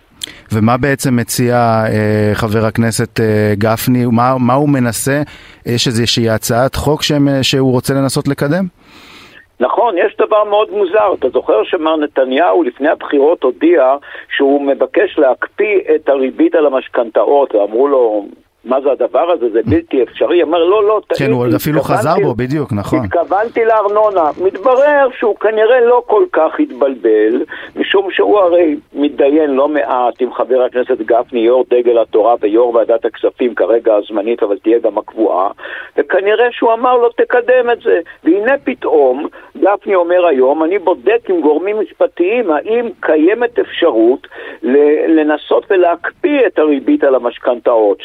ומה 0.53 0.77
בעצם 0.77 1.17
מציע 1.17 1.57
אה, 1.57 2.31
חבר 2.35 2.67
הכנסת 2.67 3.21
אה, 3.21 3.55
גפני? 3.59 4.07
מה, 4.07 4.39
מה 4.39 4.55
הוא 4.55 4.69
מנסה? 4.69 5.23
יש 5.67 5.87
איזושהי 5.87 6.31
הצעת 6.31 6.75
חוק 6.75 7.03
שהם, 7.03 7.29
אה, 7.29 7.43
שהוא 7.43 7.73
רוצה 7.73 7.95
לנסות 7.95 8.29
לקדם? 8.29 8.67
נכון, 9.61 9.99
יש 9.99 10.17
דבר 10.17 10.45
מאוד 10.45 10.71
מוזר. 10.71 11.15
אתה 11.19 11.29
זוכר 11.29 11.65
שמר 11.65 11.97
נתניהו 11.97 12.63
לפני 12.63 12.89
הבחירות 12.89 13.43
הודיע 13.43 13.97
שהוא 14.37 14.63
מבקש 14.63 15.19
להקפיא 15.19 15.81
את 15.95 16.09
הריבית 16.09 16.55
על 16.55 16.67
המשכנתאות, 16.67 17.55
ואמרו 17.55 17.89
לו, 17.89 18.27
מה 18.65 18.81
זה 18.81 18.93
הדבר 18.93 19.31
הזה, 19.31 19.51
זה 19.51 19.61
בלתי 19.67 20.03
אפשרי, 20.03 20.43
אומר 20.43 20.65
לא, 20.65 20.85
לא, 20.85 21.01
טעיתי. 21.07 21.25
כן, 21.25 21.31
הוא 21.31 21.47
אפילו 21.57 21.81
חזר 21.81 22.15
בו, 22.23 22.35
בדיוק, 22.35 22.73
נכון. 22.73 23.05
התכוונתי 23.05 23.65
לארנונה. 23.65 24.31
מתברר 24.45 25.09
שהוא 25.19 25.37
כנראה 25.37 25.81
לא 25.81 26.03
כל 26.07 26.25
כך 26.33 26.61
התבלבל, 26.61 27.45
משום 27.77 28.11
שהוא 28.11 28.39
הרי 28.39 28.77
מתדיין 28.95 29.51
לא 29.51 29.69
מעט 29.69 30.15
עם 30.21 30.33
חבר 30.33 30.63
הכנסת 30.63 31.01
גפני, 31.01 31.41
יו"ר 31.41 31.65
דגל 31.71 31.99
התורה 31.99 32.35
ויו"ר 32.41 32.75
ועדת 32.75 33.05
הכספים, 33.05 33.55
כרגע 33.55 33.95
הזמנית, 33.95 34.43
אבל 34.43 34.59
תהיה 34.59 34.79
גם 34.79 34.99
הקבועה, 34.99 35.51
וכנראה 35.97 36.47
שהוא 36.51 36.73
אמר 36.73 36.97
לו, 36.97 37.09
תקדם 37.09 37.71
את 37.73 37.81
זה. 37.81 38.01
והנה 38.25 38.53
פתאום, 38.65 39.27
גפני 39.57 39.95
אומר 39.95 40.27
היום, 40.27 40.65
אני 40.65 40.79
בודק 40.79 41.21
עם 41.29 41.41
גורמים 41.41 41.81
משפטיים 41.81 42.51
האם 42.51 42.89
קיימת 43.01 43.59
אפשרות 43.59 44.27
לנסות 45.09 45.67
ולהקפיא 45.71 46.47
את 46.47 46.59
הריבית 46.59 47.05
על 47.05 47.15
המשכנתאות. 47.15 47.99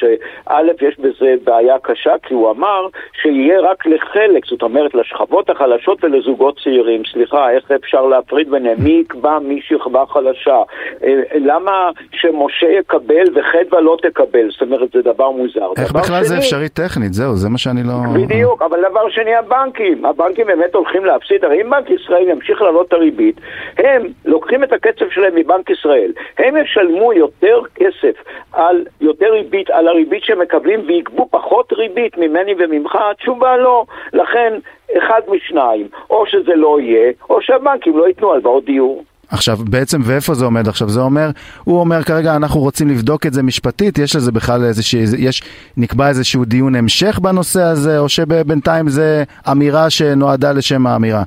א', 0.45 0.71
יש 0.81 0.99
בזה 0.99 1.35
בעיה 1.43 1.75
קשה, 1.81 2.13
כי 2.23 2.33
הוא 2.33 2.51
אמר 2.51 2.87
שיהיה 3.21 3.59
רק 3.59 3.85
לחלק, 3.85 4.45
זאת 4.45 4.61
אומרת 4.61 4.95
לשכבות 4.95 5.49
החלשות 5.49 6.03
ולזוגות 6.03 6.59
צעירים. 6.63 7.01
סליחה, 7.13 7.51
איך 7.51 7.71
אפשר 7.71 8.05
להפריד 8.05 8.51
ביניהם? 8.51 8.77
מי 8.79 8.91
יקבע 8.91 9.39
מי 9.39 9.61
שכבה 9.67 10.03
חלשה? 10.05 10.61
אה, 11.03 11.21
למה 11.35 11.89
שמשה 12.11 12.67
יקבל 12.67 13.25
וחדווה 13.33 13.81
לא 13.81 13.97
תקבל? 14.01 14.49
זאת 14.51 14.61
אומרת, 14.61 14.91
זה 14.91 15.01
דבר 15.01 15.29
מוזר. 15.29 15.69
איך 15.77 15.91
דבר 15.91 15.99
בכלל 15.99 16.19
שני, 16.19 16.27
זה 16.27 16.37
אפשרי 16.37 16.69
טכנית? 16.69 17.13
זהו, 17.13 17.35
זה 17.35 17.49
מה 17.49 17.57
שאני 17.57 17.83
לא... 17.83 17.93
בדיוק, 18.13 18.61
אבל 18.61 18.79
דבר 18.91 19.09
שני, 19.09 19.35
הבנקים. 19.35 20.05
הבנקים 20.05 20.47
באמת 20.47 20.75
הולכים 20.75 21.05
להפסיד. 21.05 21.45
הרי 21.45 21.61
אם 21.61 21.69
בנק 21.69 21.89
ישראל 21.89 22.29
ימשיך 22.29 22.61
לעלות 22.61 22.87
את 22.87 22.93
הריבית, 22.93 23.35
הם 23.77 24.07
לוקחים 24.25 24.63
את 24.63 24.73
הקצב 24.73 25.05
שלהם 25.09 25.35
מבנק 25.35 25.69
ישראל. 25.69 26.11
הם 26.37 26.57
ישלמו 26.57 27.13
יותר 27.13 27.59
כסף 27.75 28.23
על, 28.53 28.85
יותר 29.01 29.31
ריבית 29.31 29.69
על 29.69 29.87
הריבית 29.87 30.23
שמקבלים 30.33 30.79
ויגבו 30.87 31.27
פחות 31.31 31.73
ריבית 31.73 32.17
ממני 32.17 32.51
וממך? 32.59 32.95
התשובה 33.11 33.57
לא. 33.57 33.85
לכן, 34.13 34.53
אחד 34.97 35.21
משניים, 35.27 35.87
או 36.09 36.25
שזה 36.27 36.55
לא 36.55 36.79
יהיה, 36.79 37.11
או 37.29 37.41
שהבנקים 37.41 37.97
לא 37.97 38.07
ייתנו 38.07 38.33
הלוואות 38.33 38.65
דיור. 38.65 39.03
עכשיו 39.31 39.57
בעצם 39.69 40.01
ואיפה 40.03 40.33
זה 40.33 40.45
עומד 40.45 40.67
עכשיו 40.67 40.89
זה 40.89 41.01
אומר 41.01 41.29
הוא 41.63 41.79
אומר 41.79 42.03
כרגע 42.03 42.35
אנחנו 42.35 42.59
רוצים 42.59 42.89
לבדוק 42.89 43.25
את 43.25 43.33
זה 43.33 43.43
משפטית 43.43 43.97
יש 43.97 44.15
לזה 44.15 44.31
בכלל 44.31 44.63
איזושהי 44.63 45.03
יש 45.17 45.43
נקבע 45.77 46.09
איזשהו 46.09 46.45
דיון 46.45 46.75
המשך 46.75 47.19
בנושא 47.19 47.61
הזה 47.61 47.99
או 47.99 48.09
שבינתיים 48.09 48.89
זה 48.89 49.23
אמירה 49.51 49.89
שנועדה 49.89 50.51
לשם 50.51 50.87
האמירה. 50.87 51.23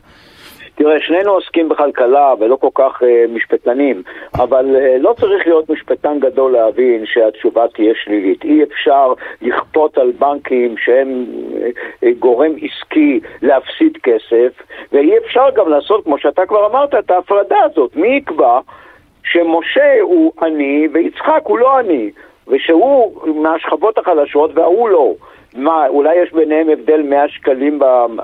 תראה, 0.77 1.01
שנינו 1.01 1.33
עוסקים 1.33 1.69
בכלכלה 1.69 2.35
ולא 2.41 2.57
כל 2.57 2.69
כך 2.75 3.03
uh, 3.03 3.07
משפטנים, 3.29 4.03
אבל 4.35 4.77
uh, 4.77 5.03
לא 5.03 5.15
צריך 5.21 5.47
להיות 5.47 5.71
משפטן 5.71 6.21
גדול 6.21 6.53
להבין 6.53 7.07
שהתשובה 7.07 7.69
תהיה 7.75 7.95
שלילית. 8.05 8.45
אי 8.45 8.63
אפשר 8.63 9.13
לכפות 9.43 9.99
על 9.99 10.13
בנקים 10.19 10.75
שהם 10.79 11.27
uh, 12.03 12.07
גורם 12.19 12.53
עסקי 12.63 13.21
להפסיד 13.43 13.99
כסף, 14.03 14.63
ואי 14.93 15.19
אפשר 15.19 15.47
גם 15.55 15.69
לעשות, 15.69 16.05
כמו 16.05 16.19
שאתה 16.19 16.47
כבר 16.47 16.67
אמרת, 16.67 16.95
את 16.95 17.11
ההפרדה 17.11 17.59
הזאת. 17.63 17.97
מי 17.97 18.09
יקבע 18.09 18.61
שמשה 19.25 20.01
הוא 20.01 20.33
עני 20.43 20.89
ויצחק 20.93 21.41
הוא 21.45 21.59
לא 21.59 21.79
עני, 21.79 22.11
ושהוא 22.49 23.13
מהשכבות 23.43 23.99
החלשות 23.99 24.51
וההוא 24.55 24.89
לא? 24.89 25.15
מה, 25.57 25.87
אולי 25.89 26.23
יש 26.23 26.33
ביניהם 26.33 26.69
הבדל 26.69 27.03
100 27.03 27.29
שקלים 27.29 27.79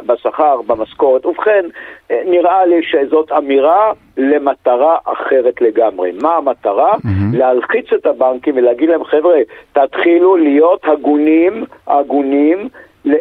בשכר, 0.07 0.61
במשכורת? 0.67 1.27
ובכן, 1.27 1.65
אה, 2.11 2.23
נראה 2.27 2.67
לי 2.67 2.81
שזאת 2.83 3.33
אמירה 3.33 3.93
למטרה 4.17 4.97
אחרת 5.05 5.61
לגמרי. 5.61 6.13
מה 6.23 6.37
המטרה? 6.37 6.93
Mm-hmm. 6.93 7.37
להלחיץ 7.37 7.93
את 7.93 8.07
הבנקים 8.07 8.57
ולהגיד 8.57 8.89
להם, 8.89 9.05
חבר'ה, 9.05 9.39
תתחילו 9.73 10.37
להיות 10.37 10.81
הגונים, 10.85 11.65
הגונים, 11.87 12.69
אה, 13.07 13.13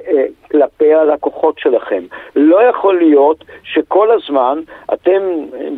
כלפי 0.52 0.94
הלקוחות 0.94 1.60
שלכם. 1.60 2.04
לא 2.36 2.64
יכול 2.64 2.98
להיות 2.98 3.44
שכל 3.64 4.12
הזמן 4.12 4.60
אתם, 4.94 5.22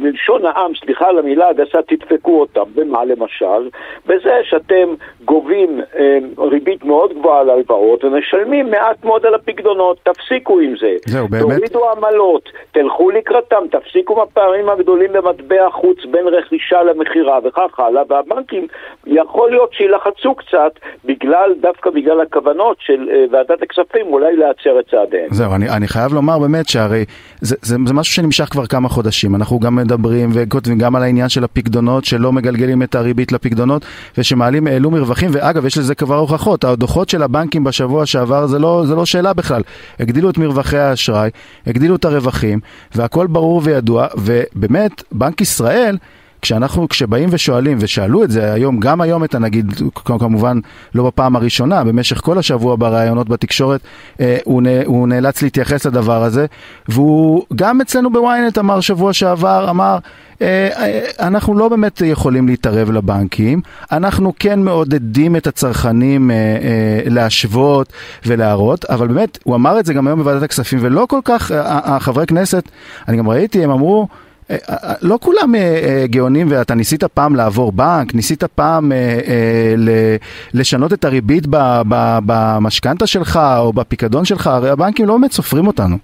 בלשון 0.01 0.45
העם, 0.45 0.71
סליחה 0.85 1.07
על 1.07 1.19
המילה 1.19 1.49
הגסה, 1.49 1.81
תדפקו 1.81 2.39
אותם. 2.39 2.63
במה 2.75 3.05
למשל? 3.05 3.69
בזה 4.05 4.39
שאתם 4.43 4.93
גובים 5.25 5.81
אה, 5.99 6.17
ריבית 6.37 6.83
מאוד 6.83 7.13
גבוהה 7.13 7.39
על 7.39 7.49
הלוואות 7.49 8.03
ומשלמים 8.03 8.71
מעט 8.71 9.05
מאוד 9.05 9.25
על 9.25 9.35
הפקדונות. 9.35 9.97
תפסיקו 10.03 10.59
עם 10.59 10.75
זה. 10.77 10.95
זהו, 11.05 11.27
באמת. 11.27 11.43
תורידו 11.43 11.91
עמלות, 11.91 12.49
תלכו 12.71 13.09
לקראתם, 13.11 13.63
תפסיקו 13.71 14.15
מהפערים 14.15 14.69
הגדולים 14.69 15.13
במטבע 15.13 15.69
חוץ 15.69 15.97
בין 16.11 16.27
רכישה 16.27 16.83
למכירה 16.83 17.39
וכך 17.43 17.79
הלאה, 17.79 18.03
והבנקים 18.07 18.67
יכול 19.07 19.51
להיות 19.51 19.73
שילחצו 19.73 20.35
קצת 20.35 20.71
בגלל, 21.05 21.53
דווקא 21.59 21.89
בגלל 21.89 22.21
הכוונות 22.21 22.77
של 22.79 23.09
אה, 23.11 23.25
ועדת 23.31 23.61
הכספים, 23.61 24.13
אולי 24.13 24.35
להצ... 24.35 24.62
להצר 24.65 24.79
את 24.79 24.85
צעדיהם. 24.91 25.27
זהו, 25.31 25.55
אני, 25.55 25.69
אני 25.69 25.87
חייב 25.87 26.13
לומר 26.13 26.39
באמת 26.39 26.69
שהרי 26.69 27.05
זה, 27.41 27.55
זה, 27.61 27.77
זה 27.87 27.93
משהו 27.93 28.13
שנמשך 28.13 28.45
כבר 28.51 28.65
כמה 28.65 28.89
חודשים. 28.89 29.35
אנחנו 29.35 29.59
גם 29.59 29.75
מדברים 29.75 30.29
וכותבים 30.33 30.77
גם 30.77 30.95
על 30.95 31.03
העניין 31.03 31.29
של 31.29 31.43
הפקדונות, 31.43 32.05
שלא 32.05 32.31
מגלגלים 32.31 32.83
את 32.83 32.95
הריבית 32.95 33.31
לפקדונות, 33.31 33.85
ושמעלים, 34.17 34.67
העלו 34.67 34.91
מרווחים, 34.91 35.29
ואגב, 35.33 35.65
יש 35.65 35.77
לזה 35.77 35.95
כבר 35.95 36.15
הוכחות. 36.15 36.63
הדוחות 36.63 37.09
של 37.09 37.23
הבנקים 37.23 37.63
בשבוע 37.63 38.05
שעבר 38.05 38.47
זה 38.47 38.59
לא, 38.59 38.83
זה 38.85 38.95
לא 38.95 39.05
שאלה 39.05 39.33
בכלל. 39.33 39.61
הגדילו 39.99 40.29
את 40.29 40.37
מרווחי 40.37 40.77
האשראי, 40.77 41.29
הגדילו 41.67 41.95
את 41.95 42.05
הרווחים, 42.05 42.59
והכל 42.95 43.27
ברור 43.27 43.61
וידוע, 43.63 44.07
ובאמת, 44.17 45.03
בנק 45.11 45.41
ישראל... 45.41 45.97
כשאנחנו, 46.43 46.89
כשבאים 46.89 47.29
ושואלים, 47.31 47.77
ושאלו 47.81 48.23
את 48.23 48.31
זה 48.31 48.53
היום, 48.53 48.79
גם 48.79 49.01
היום 49.01 49.23
את 49.23 49.35
הנגיד, 49.35 49.73
כמובן 49.95 50.59
לא 50.95 51.03
בפעם 51.03 51.35
הראשונה, 51.35 51.83
במשך 51.83 52.21
כל 52.21 52.37
השבוע 52.37 52.75
בראיונות 52.75 53.29
בתקשורת, 53.29 53.81
אה, 54.19 54.37
הוא, 54.85 55.07
נאלץ 55.07 55.41
להתייחס 55.41 55.85
לדבר 55.85 56.23
הזה, 56.23 56.45
והוא 56.87 57.43
גם 57.55 57.81
אצלנו 57.81 58.13
בוויינט 58.13 58.57
אמר 58.57 58.79
שבוע 58.79 59.13
שעבר, 59.13 59.69
אמר, 59.69 59.97
אה, 60.41 60.69
אה, 60.75 61.01
אנחנו 61.19 61.57
לא 61.57 61.69
באמת 61.69 62.01
יכולים 62.05 62.47
להתערב 62.47 62.91
לבנקים, 62.91 63.61
אנחנו 63.91 64.33
כן 64.39 64.59
מעודדים 64.59 65.35
את 65.35 65.47
הצרכנים 65.47 66.31
להשוות 67.05 67.93
ולהראות, 68.25 68.85
אבל 68.85 69.07
באמת, 69.07 69.37
הוא 69.43 69.55
אמר 69.55 69.79
את 69.79 69.85
זה 69.85 69.93
גם 69.93 70.07
היום 70.07 70.19
בוועדת 70.19 70.43
הכספים, 70.43 70.79
ולא 70.81 71.05
כל 71.09 71.19
כך, 71.25 71.51
החברי 71.65 72.25
כנסת, 72.25 72.63
אני 73.07 73.17
גם 73.17 73.29
ראיתי, 73.29 73.63
הם 73.63 73.71
אמרו, 73.71 74.07
לא 75.01 75.17
כולם 75.21 75.53
גאונים 76.05 76.47
ואתה 76.49 76.75
ניסית 76.75 77.03
פעם 77.03 77.35
לעבור 77.35 77.71
בנק, 77.71 78.13
ניסית 78.15 78.43
פעם 78.43 78.91
לשנות 80.53 80.93
את 80.93 81.05
הריבית 81.05 81.43
במשכנתה 82.25 83.07
שלך 83.07 83.39
או 83.57 83.73
בפיקדון 83.73 84.25
שלך, 84.25 84.47
הרי 84.47 84.69
הבנקים 84.69 85.07
לא 85.07 85.13
באמת 85.17 85.31
סופרים 85.31 85.67
אותנו. 85.67 85.97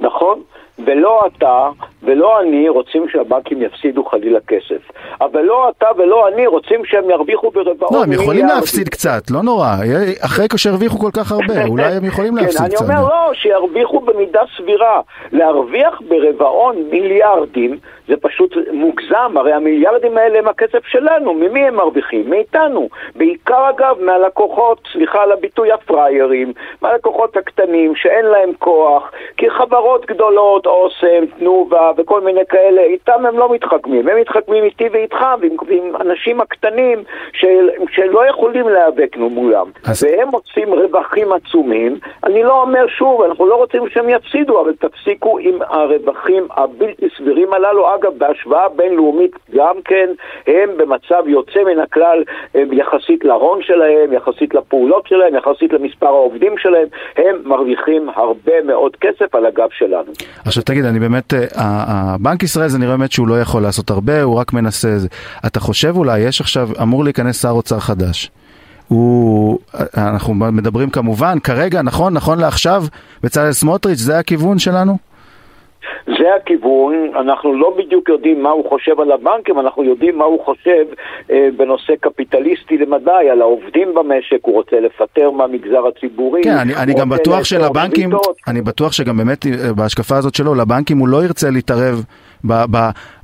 נכון, 0.00 0.40
ולא 0.86 1.20
אתה 1.26 1.68
ולא 2.02 2.40
אני 2.40 2.68
רוצים 2.68 3.06
שהבנקים 3.08 3.62
יפסידו 3.62 4.04
חלילה 4.04 4.38
כסף. 4.46 4.90
אבל 5.20 5.42
לא 5.42 5.72
אתה 5.76 5.86
ולא 5.98 6.28
אני 6.28 6.46
רוצים 6.46 6.84
שהם 6.84 7.10
ירוויחו 7.10 7.50
ברבעון. 7.50 7.94
לא, 7.94 8.02
הם 8.02 8.12
יכולים 8.12 8.46
להפסיד 8.46 8.88
קצת, 8.88 9.30
לא 9.30 9.42
נורא. 9.42 9.76
אחרי 10.20 10.46
שהרוויחו 10.56 10.98
כל 10.98 11.10
כך 11.12 11.32
הרבה, 11.32 11.64
אולי 11.70 11.92
הם 11.96 12.04
יכולים 12.04 12.36
כן, 12.36 12.42
להפסיד 12.42 12.66
קצת. 12.66 12.82
אני 12.82 12.98
אומר 12.98 13.08
לא, 13.08 13.34
שירוויחו 13.34 14.00
במידה 14.00 14.40
סבירה. 14.56 15.00
להרוויח 15.32 16.00
ברבעון 16.08 16.76
מיליארדים 16.90 17.78
זה 18.10 18.16
פשוט 18.16 18.56
מוגזם, 18.72 19.36
הרי 19.36 19.52
המיליארדים 19.52 20.18
האלה 20.18 20.38
הם 20.38 20.48
הכסף 20.48 20.86
שלנו, 20.86 21.34
ממי 21.34 21.60
הם 21.60 21.74
מרוויחים? 21.74 22.30
מאיתנו. 22.30 22.88
בעיקר 23.16 23.70
אגב 23.70 23.96
מהלקוחות, 24.00 24.78
סליחה 24.92 25.22
על 25.22 25.32
הביטוי 25.32 25.72
הפראיירים, 25.72 26.52
מהלקוחות 26.82 27.36
הקטנים 27.36 27.94
שאין 27.96 28.24
להם 28.24 28.50
כוח, 28.58 29.12
כי 29.36 29.50
חברות 29.50 30.06
גדולות, 30.06 30.66
אוסם, 30.66 31.26
תנובה 31.38 31.90
וכל 31.96 32.20
מיני 32.20 32.46
כאלה, 32.48 32.82
איתם 32.82 33.26
הם 33.26 33.38
לא 33.38 33.52
מתחכמים, 33.52 34.08
הם 34.08 34.20
מתחכמים 34.20 34.64
איתי 34.64 34.88
ואיתך 34.92 35.26
ועם, 35.40 35.56
ועם 35.66 35.96
אנשים 36.00 36.40
הקטנים 36.40 37.04
של, 37.32 37.70
שלא 37.90 38.26
יכולים 38.28 38.68
להיאבק 38.68 39.16
מולם, 39.16 39.66
אז... 39.86 40.04
והם 40.04 40.28
מוצאים 40.28 40.72
רווחים 40.72 41.32
עצומים. 41.32 41.98
אני 42.24 42.42
לא 42.42 42.62
אומר 42.62 42.86
שוב, 42.88 43.22
אנחנו 43.22 43.46
לא 43.46 43.54
רוצים 43.54 43.88
שהם 43.88 44.08
יפסידו, 44.08 44.60
אבל 44.60 44.72
תפסיקו 44.74 45.38
עם 45.38 45.58
הרווחים 45.68 46.48
הבלתי 46.56 47.08
סבירים 47.16 47.52
הללו. 47.52 47.94
אגב, 48.00 48.12
בהשוואה 48.18 48.68
בינלאומית 48.76 49.32
גם 49.56 49.74
כן, 49.84 50.08
הם 50.46 50.68
במצב 50.76 51.22
יוצא 51.26 51.60
מן 51.66 51.80
הכלל 51.82 52.22
יחסית 52.54 53.24
להון 53.24 53.58
שלהם, 53.62 54.12
יחסית 54.12 54.54
לפעולות 54.54 55.06
שלהם, 55.06 55.34
יחסית 55.34 55.72
למספר 55.72 56.06
העובדים 56.06 56.54
שלהם, 56.58 56.86
הם 57.16 57.36
מרוויחים 57.44 58.08
הרבה 58.16 58.62
מאוד 58.66 58.96
כסף 58.96 59.34
על 59.34 59.46
הגב 59.46 59.68
שלנו. 59.78 60.12
עכשיו 60.44 60.62
תגיד, 60.62 60.84
אני 60.84 60.98
באמת, 60.98 61.34
אה, 61.34 62.16
בנק 62.20 62.42
ישראל 62.42 62.68
זה 62.68 62.78
נראה 62.78 62.96
באמת 62.96 63.12
שהוא 63.12 63.28
לא 63.28 63.40
יכול 63.40 63.62
לעשות 63.62 63.90
הרבה, 63.90 64.22
הוא 64.22 64.36
רק 64.36 64.52
מנסה... 64.52 64.88
אתה 65.46 65.60
חושב 65.60 65.96
אולי, 65.96 66.20
יש 66.20 66.40
עכשיו, 66.40 66.68
אמור 66.82 67.04
להיכנס 67.04 67.42
שר 67.42 67.50
אוצר 67.50 67.78
חדש. 67.78 68.30
הוא, 68.88 69.58
אנחנו 69.96 70.34
מדברים 70.34 70.90
כמובן, 70.90 71.38
כרגע, 71.38 71.82
נכון, 71.82 72.14
נכון 72.14 72.38
לעכשיו, 72.38 72.82
בצלאל 73.22 73.52
סמוטריץ', 73.52 73.98
זה 73.98 74.18
הכיוון 74.18 74.58
שלנו? 74.58 75.09
זה 76.06 76.34
הכיוון, 76.36 76.94
אנחנו 77.20 77.54
לא 77.54 77.74
בדיוק 77.78 78.08
יודעים 78.08 78.42
מה 78.42 78.50
הוא 78.50 78.68
חושב 78.68 79.00
על 79.00 79.12
הבנקים, 79.12 79.60
אנחנו 79.60 79.84
יודעים 79.84 80.18
מה 80.18 80.24
הוא 80.24 80.44
חושב 80.44 80.84
אה, 81.30 81.48
בנושא 81.56 81.92
קפיטליסטי 82.00 82.78
למדי, 82.78 83.30
על 83.32 83.40
העובדים 83.40 83.94
במשק, 83.94 84.38
הוא 84.42 84.54
רוצה 84.54 84.80
לפטר 84.80 85.30
מהמגזר 85.30 85.86
הציבורי. 85.86 86.42
כן, 86.42 86.56
אני, 86.56 86.76
אני 86.76 86.94
גם 86.94 87.08
בטוח 87.08 87.44
שלבנקים, 87.44 88.10
אני 88.48 88.60
בטוח 88.62 88.92
שגם 88.92 89.16
באמת 89.16 89.46
אה, 89.46 89.72
בהשקפה 89.72 90.16
הזאת 90.16 90.34
שלו, 90.34 90.54
לבנקים 90.54 90.98
הוא 90.98 91.08
לא 91.08 91.24
ירצה 91.24 91.50
להתערב 91.50 92.04
ב, 92.44 92.52
ב, 92.70 92.76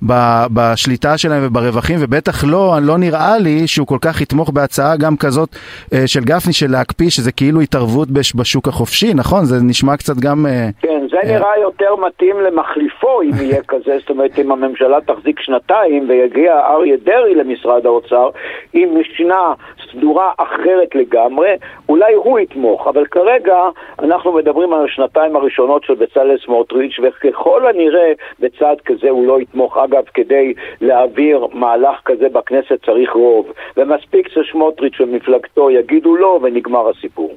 ב, 0.06 0.12
בשליטה 0.54 1.18
שלהם 1.18 1.42
וברווחים, 1.46 1.98
ובטח 2.00 2.44
לא, 2.44 2.76
לא 2.82 2.98
נראה 2.98 3.38
לי 3.38 3.66
שהוא 3.66 3.86
כל 3.86 3.98
כך 4.00 4.20
יתמוך 4.20 4.50
בהצעה 4.50 4.96
גם 4.96 5.16
כזאת 5.16 5.48
אה, 5.92 6.06
של 6.06 6.20
גפני, 6.20 6.52
של 6.52 6.70
להקפיא, 6.70 7.10
שזה 7.10 7.32
כאילו 7.32 7.60
התערבות 7.60 8.10
בש, 8.10 8.34
בשוק 8.36 8.68
החופשי, 8.68 9.14
נכון? 9.14 9.44
זה 9.44 9.56
נשמע 9.62 9.96
קצת 9.96 10.16
גם... 10.16 10.46
אה, 10.46 10.68
כן, 10.82 11.06
זה 11.10 11.16
אה... 11.16 11.38
נראה 11.38 11.58
יותר 11.62 11.96
מתאים 12.06 12.36
למחליפו, 12.40 13.22
אם 13.22 13.30
יהיה 13.44 13.62
כזה, 13.68 13.98
זאת 13.98 14.10
אומרת, 14.10 14.38
אם 14.38 14.52
הממשלה 14.52 14.98
תחזיק 15.06 15.40
שנתיים 15.40 16.08
ויגיע 16.08 16.52
אריה 16.70 16.96
דרעי 17.04 17.34
למשרד 17.34 17.86
האוצר, 17.86 18.30
עם 18.72 18.88
משנה 19.00 19.52
סדורה 19.96 20.32
אחרת 20.36 20.94
לגמרי, 20.94 21.50
אולי 21.88 22.14
הוא 22.14 22.38
יתמוך, 22.38 22.86
אבל 22.86 23.06
כרגע 23.06 23.56
אנחנו 23.98 24.32
מדברים 24.32 24.72
על 24.72 24.84
השנתיים 24.84 25.36
הראשונות 25.36 25.84
של 25.84 25.94
בצלאל 25.94 26.36
סמוטריץ', 26.44 26.96
וככל 27.02 27.66
הנראה 27.66 28.12
בצעד 28.40 28.80
כזה 28.84 29.10
הוא 29.10 29.26
לא 29.26 29.40
יתמוך. 29.40 29.76
אגב, 29.76 30.02
כדי 30.14 30.54
להעביר 30.80 31.46
מהלך 31.52 31.96
כזה 32.04 32.28
בכנסת 32.32 32.84
צריך 32.86 33.10
רוב, 33.12 33.46
ומספיק 33.76 34.28
שסמוטריץ' 34.28 35.00
ומפלגתו 35.00 35.70
יגידו 35.70 36.16
לא 36.16 36.40
ונגמר 36.42 36.90
הסיפור. 36.90 37.36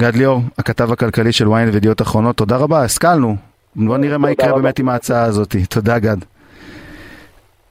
גד 0.00 0.16
ליאור, 0.16 0.38
הכתב 0.58 0.92
הכלכלי 0.92 1.32
של 1.32 1.44
ynet 1.44 1.72
וידיעות 1.72 2.00
אחרונות, 2.02 2.36
תודה 2.36 2.56
רבה, 2.56 2.84
השכלנו. 2.84 3.34
בוא 3.76 3.96
נראה 3.96 4.18
מה 4.18 4.30
יקרה 4.30 4.52
באמת 4.52 4.78
עם 4.78 4.88
ההצעה 4.88 5.22
הזאת. 5.22 5.56
תודה 5.70 5.98
גד. 5.98 6.16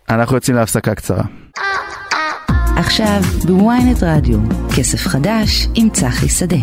אנחנו 0.10 0.36
יוצאים 0.36 0.58
להפסקה 0.58 0.96
קצרה. 0.96 1.24
עכשיו 2.78 3.22
בוויינט 3.46 4.04
רדיו, 4.04 4.38
כסף 4.78 5.08
חדש 5.08 5.68
עם 5.76 5.90
צחי 5.90 6.30
שדה. 6.30 6.58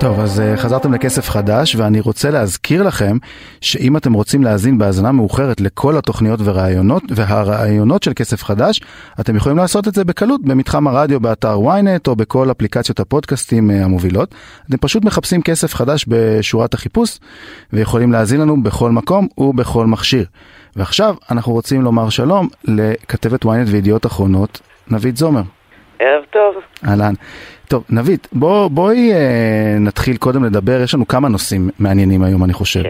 טוב, 0.00 0.20
אז 0.20 0.38
uh, 0.40 0.60
חזרתם 0.60 0.94
לכסף 0.94 1.30
חדש, 1.30 1.76
ואני 1.76 2.00
רוצה 2.00 2.30
להזכיר 2.30 2.82
לכם 2.82 3.16
שאם 3.60 3.96
אתם 3.96 4.12
רוצים 4.12 4.44
להאזין 4.44 4.78
בהאזנה 4.78 5.12
מאוחרת 5.12 5.60
לכל 5.60 5.96
התוכניות 5.96 6.40
והרעיונות, 6.40 7.02
והרעיונות 7.10 8.02
של 8.02 8.12
כסף 8.16 8.44
חדש, 8.44 8.80
אתם 9.20 9.36
יכולים 9.36 9.58
לעשות 9.58 9.88
את 9.88 9.94
זה 9.94 10.04
בקלות 10.04 10.42
במתחם 10.42 10.86
הרדיו 10.86 11.20
באתר 11.20 11.56
ynet 11.58 12.08
או 12.08 12.16
בכל 12.16 12.50
אפליקציות 12.50 13.00
הפודקאסטים 13.00 13.70
uh, 13.70 13.84
המובילות. 13.84 14.34
אתם 14.68 14.76
פשוט 14.76 15.04
מחפשים 15.04 15.42
כסף 15.42 15.74
חדש 15.74 16.04
בשורת 16.08 16.74
החיפוש, 16.74 17.18
ויכולים 17.72 18.12
להאזין 18.12 18.40
לנו 18.40 18.62
בכל 18.62 18.90
מקום 18.90 19.28
ובכל 19.38 19.86
מכשיר. 19.86 20.24
ועכשיו 20.76 21.14
אנחנו 21.30 21.52
רוצים 21.52 21.82
לומר 21.82 22.08
שלום 22.08 22.48
לכתבת 22.64 23.44
ynet 23.44 23.48
וידיעות 23.66 24.06
אחרונות, 24.06 24.60
נבית 24.90 25.16
זומר. 25.16 25.42
ערב 25.98 26.24
טוב. 26.30 26.54
אהלן. 26.88 27.14
טוב, 27.68 27.84
נבית, 27.90 28.28
בוא, 28.32 28.68
בואי 28.68 29.12
אה, 29.12 29.76
נתחיל 29.80 30.16
קודם 30.16 30.44
לדבר, 30.44 30.80
יש 30.82 30.94
לנו 30.94 31.08
כמה 31.08 31.28
נושאים 31.28 31.70
מעניינים 31.78 32.22
היום 32.22 32.44
אני 32.44 32.52
חושב, 32.52 32.82
כן. 32.82 32.88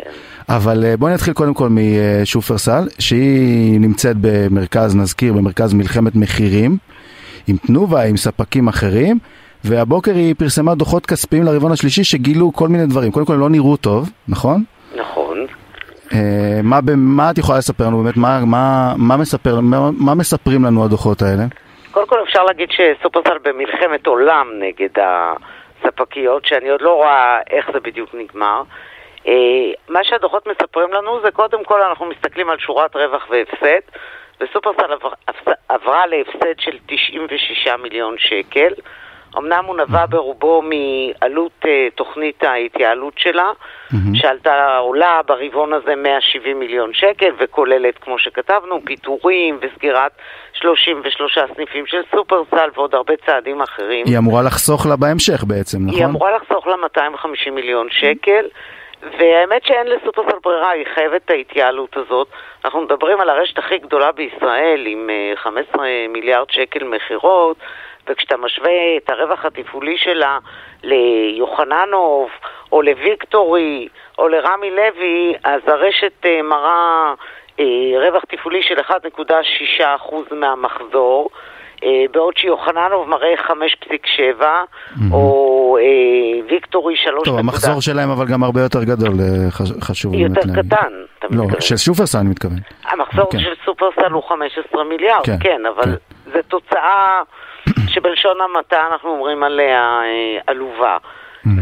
אבל 0.48 0.84
אה, 0.84 0.96
בואי 0.96 1.14
נתחיל 1.14 1.34
קודם 1.34 1.54
כל 1.54 1.68
משופרסל, 1.70 2.88
שהיא 2.98 3.80
נמצאת 3.80 4.16
במרכז, 4.20 4.96
נזכיר, 4.96 5.32
במרכז 5.32 5.74
מלחמת 5.74 6.16
מחירים, 6.16 6.76
עם 7.46 7.56
תנובה, 7.56 8.02
עם 8.02 8.16
ספקים 8.16 8.68
אחרים, 8.68 9.18
והבוקר 9.64 10.14
היא 10.14 10.34
פרסמה 10.38 10.74
דוחות 10.74 11.06
כספיים 11.06 11.42
לרבעון 11.42 11.72
השלישי 11.72 12.04
שגילו 12.04 12.52
כל 12.52 12.68
מיני 12.68 12.86
דברים, 12.86 13.12
קודם 13.12 13.26
כל 13.26 13.34
הם 13.34 13.40
לא 13.40 13.50
נראו 13.50 13.76
טוב, 13.76 14.10
נכון? 14.28 14.64
נכון. 14.96 15.27
אה, 16.12 16.60
מה, 16.62 16.78
מה 16.96 17.30
את 17.30 17.38
יכולה 17.38 17.58
לספר 17.58 17.84
לנו 17.84 18.02
באמת, 18.02 18.16
מה, 18.16 18.40
מה, 18.46 18.92
מה, 18.96 19.16
מספר, 19.16 19.60
מה, 19.60 19.76
מה 19.98 20.14
מספרים 20.14 20.64
לנו 20.64 20.84
הדוחות 20.84 21.22
האלה? 21.22 21.42
קודם 21.90 22.06
כל 22.06 22.22
אפשר 22.22 22.44
להגיד 22.44 22.68
שסופרסל 22.70 23.38
במלחמת 23.42 24.06
עולם 24.06 24.46
נגד 24.58 24.88
הספקיות, 25.02 26.46
שאני 26.46 26.68
עוד 26.68 26.82
לא 26.82 26.94
רואה 26.94 27.38
איך 27.50 27.70
זה 27.72 27.80
בדיוק 27.80 28.10
נגמר. 28.14 28.62
אה, 29.26 29.32
מה 29.88 30.04
שהדוחות 30.04 30.46
מספרים 30.46 30.92
לנו 30.92 31.20
זה 31.24 31.30
קודם 31.30 31.64
כל 31.64 31.82
אנחנו 31.82 32.06
מסתכלים 32.06 32.50
על 32.50 32.58
שורת 32.58 32.96
רווח 32.96 33.26
והפסד, 33.30 33.80
וסופרסל 34.40 34.92
עבר, 34.92 35.12
עברה 35.68 36.06
להפסד 36.06 36.60
של 36.60 36.78
96 36.86 37.68
מיליון 37.82 38.14
שקל. 38.18 38.72
אמנם 39.36 39.64
הוא 39.66 39.76
נבע 39.76 40.06
ברובו 40.06 40.62
מעלות 40.62 41.64
uh, 41.64 41.68
תוכנית 41.94 42.44
ההתייעלות 42.44 43.12
שלה, 43.16 43.50
mm-hmm. 43.50 43.96
שעלתה 44.14 44.76
עולה 44.76 45.20
ברבעון 45.26 45.72
הזה 45.72 45.94
170 45.96 46.58
מיליון 46.58 46.90
שקל, 46.94 47.30
וכוללת, 47.38 47.98
כמו 47.98 48.18
שכתבנו, 48.18 48.80
פיטורים 48.84 49.58
וסגירת 49.60 50.12
33 50.52 51.38
סניפים 51.54 51.86
של 51.86 52.00
סופרסל 52.10 52.68
ועוד 52.74 52.94
הרבה 52.94 53.14
צעדים 53.26 53.60
אחרים. 53.60 54.06
היא 54.06 54.18
אמורה 54.18 54.42
לחסוך 54.42 54.86
לה 54.86 54.96
בהמשך 54.96 55.44
בעצם, 55.44 55.78
נכון? 55.86 55.98
היא 55.98 56.06
אמורה 56.06 56.36
לחסוך 56.36 56.66
לה 56.66 56.76
250 56.76 57.54
מיליון 57.54 57.86
שקל. 57.90 58.46
והאמת 59.18 59.64
שאין 59.64 59.86
לסופרסל 59.86 60.38
ברירה, 60.44 60.70
היא 60.70 60.84
חייבת 60.94 61.24
את 61.24 61.30
ההתייעלות 61.30 61.96
הזאת. 61.96 62.28
אנחנו 62.64 62.80
מדברים 62.80 63.20
על 63.20 63.28
הרשת 63.30 63.58
הכי 63.58 63.78
גדולה 63.78 64.12
בישראל 64.12 64.84
עם 64.86 65.10
15 65.36 65.86
אה, 65.86 66.06
מיליארד 66.08 66.50
שקל 66.50 66.84
מכירות, 66.84 67.56
וכשאתה 68.08 68.36
משווה 68.36 68.96
את 68.96 69.10
הרווח 69.10 69.44
התפעולי 69.44 69.96
שלה 69.98 70.38
ליוחננוב 70.82 72.28
או 72.72 72.82
לוויקטורי 72.82 73.88
או 74.18 74.28
לרמי 74.28 74.70
לוי, 74.70 75.34
אז 75.44 75.60
הרשת 75.66 76.12
אה, 76.24 76.42
מראה 76.42 77.14
אה, 77.60 77.64
רווח 78.08 78.22
תפעולי 78.28 78.62
של 78.62 78.78
1.6% 78.78 80.34
מהמחזור. 80.34 81.30
אה, 81.84 82.04
בעוד 82.12 82.36
שיוחננוב 82.36 83.08
מראה 83.08 83.34
5.7 84.40 84.42
או 85.12 85.78
ויקטורי 86.48 86.96
3. 86.96 87.24
טוב, 87.24 87.38
המחזור 87.38 87.80
שלהם 87.80 88.10
אבל 88.10 88.26
גם 88.26 88.42
הרבה 88.42 88.60
יותר 88.60 88.84
גדול, 88.84 89.12
חשוב 89.80 90.12
באמת. 90.12 90.36
יותר 90.36 90.62
קטן, 90.62 90.92
אתה 91.18 91.26
לא, 91.30 91.44
מתכוון. 91.44 91.60
של 91.60 91.76
שופרסל 91.76 92.18
אני 92.18 92.28
מתכוון. 92.28 92.58
המחזור 92.84 93.30
כן. 93.30 93.38
של 93.38 93.54
סופרסל 93.64 94.12
הוא 94.12 94.22
15 94.28 94.84
מיליארד, 94.84 95.24
כן, 95.26 95.36
כן 95.40 95.60
אבל 95.66 95.84
כן. 95.84 96.32
זה 96.32 96.40
תוצאה 96.48 97.22
שבלשון 97.98 98.40
המעטה 98.40 98.87
אנחנו 98.92 99.11
אומרים 99.11 99.42
עליה 99.42 100.00
אה, 100.04 100.38
עלובה. 100.46 100.96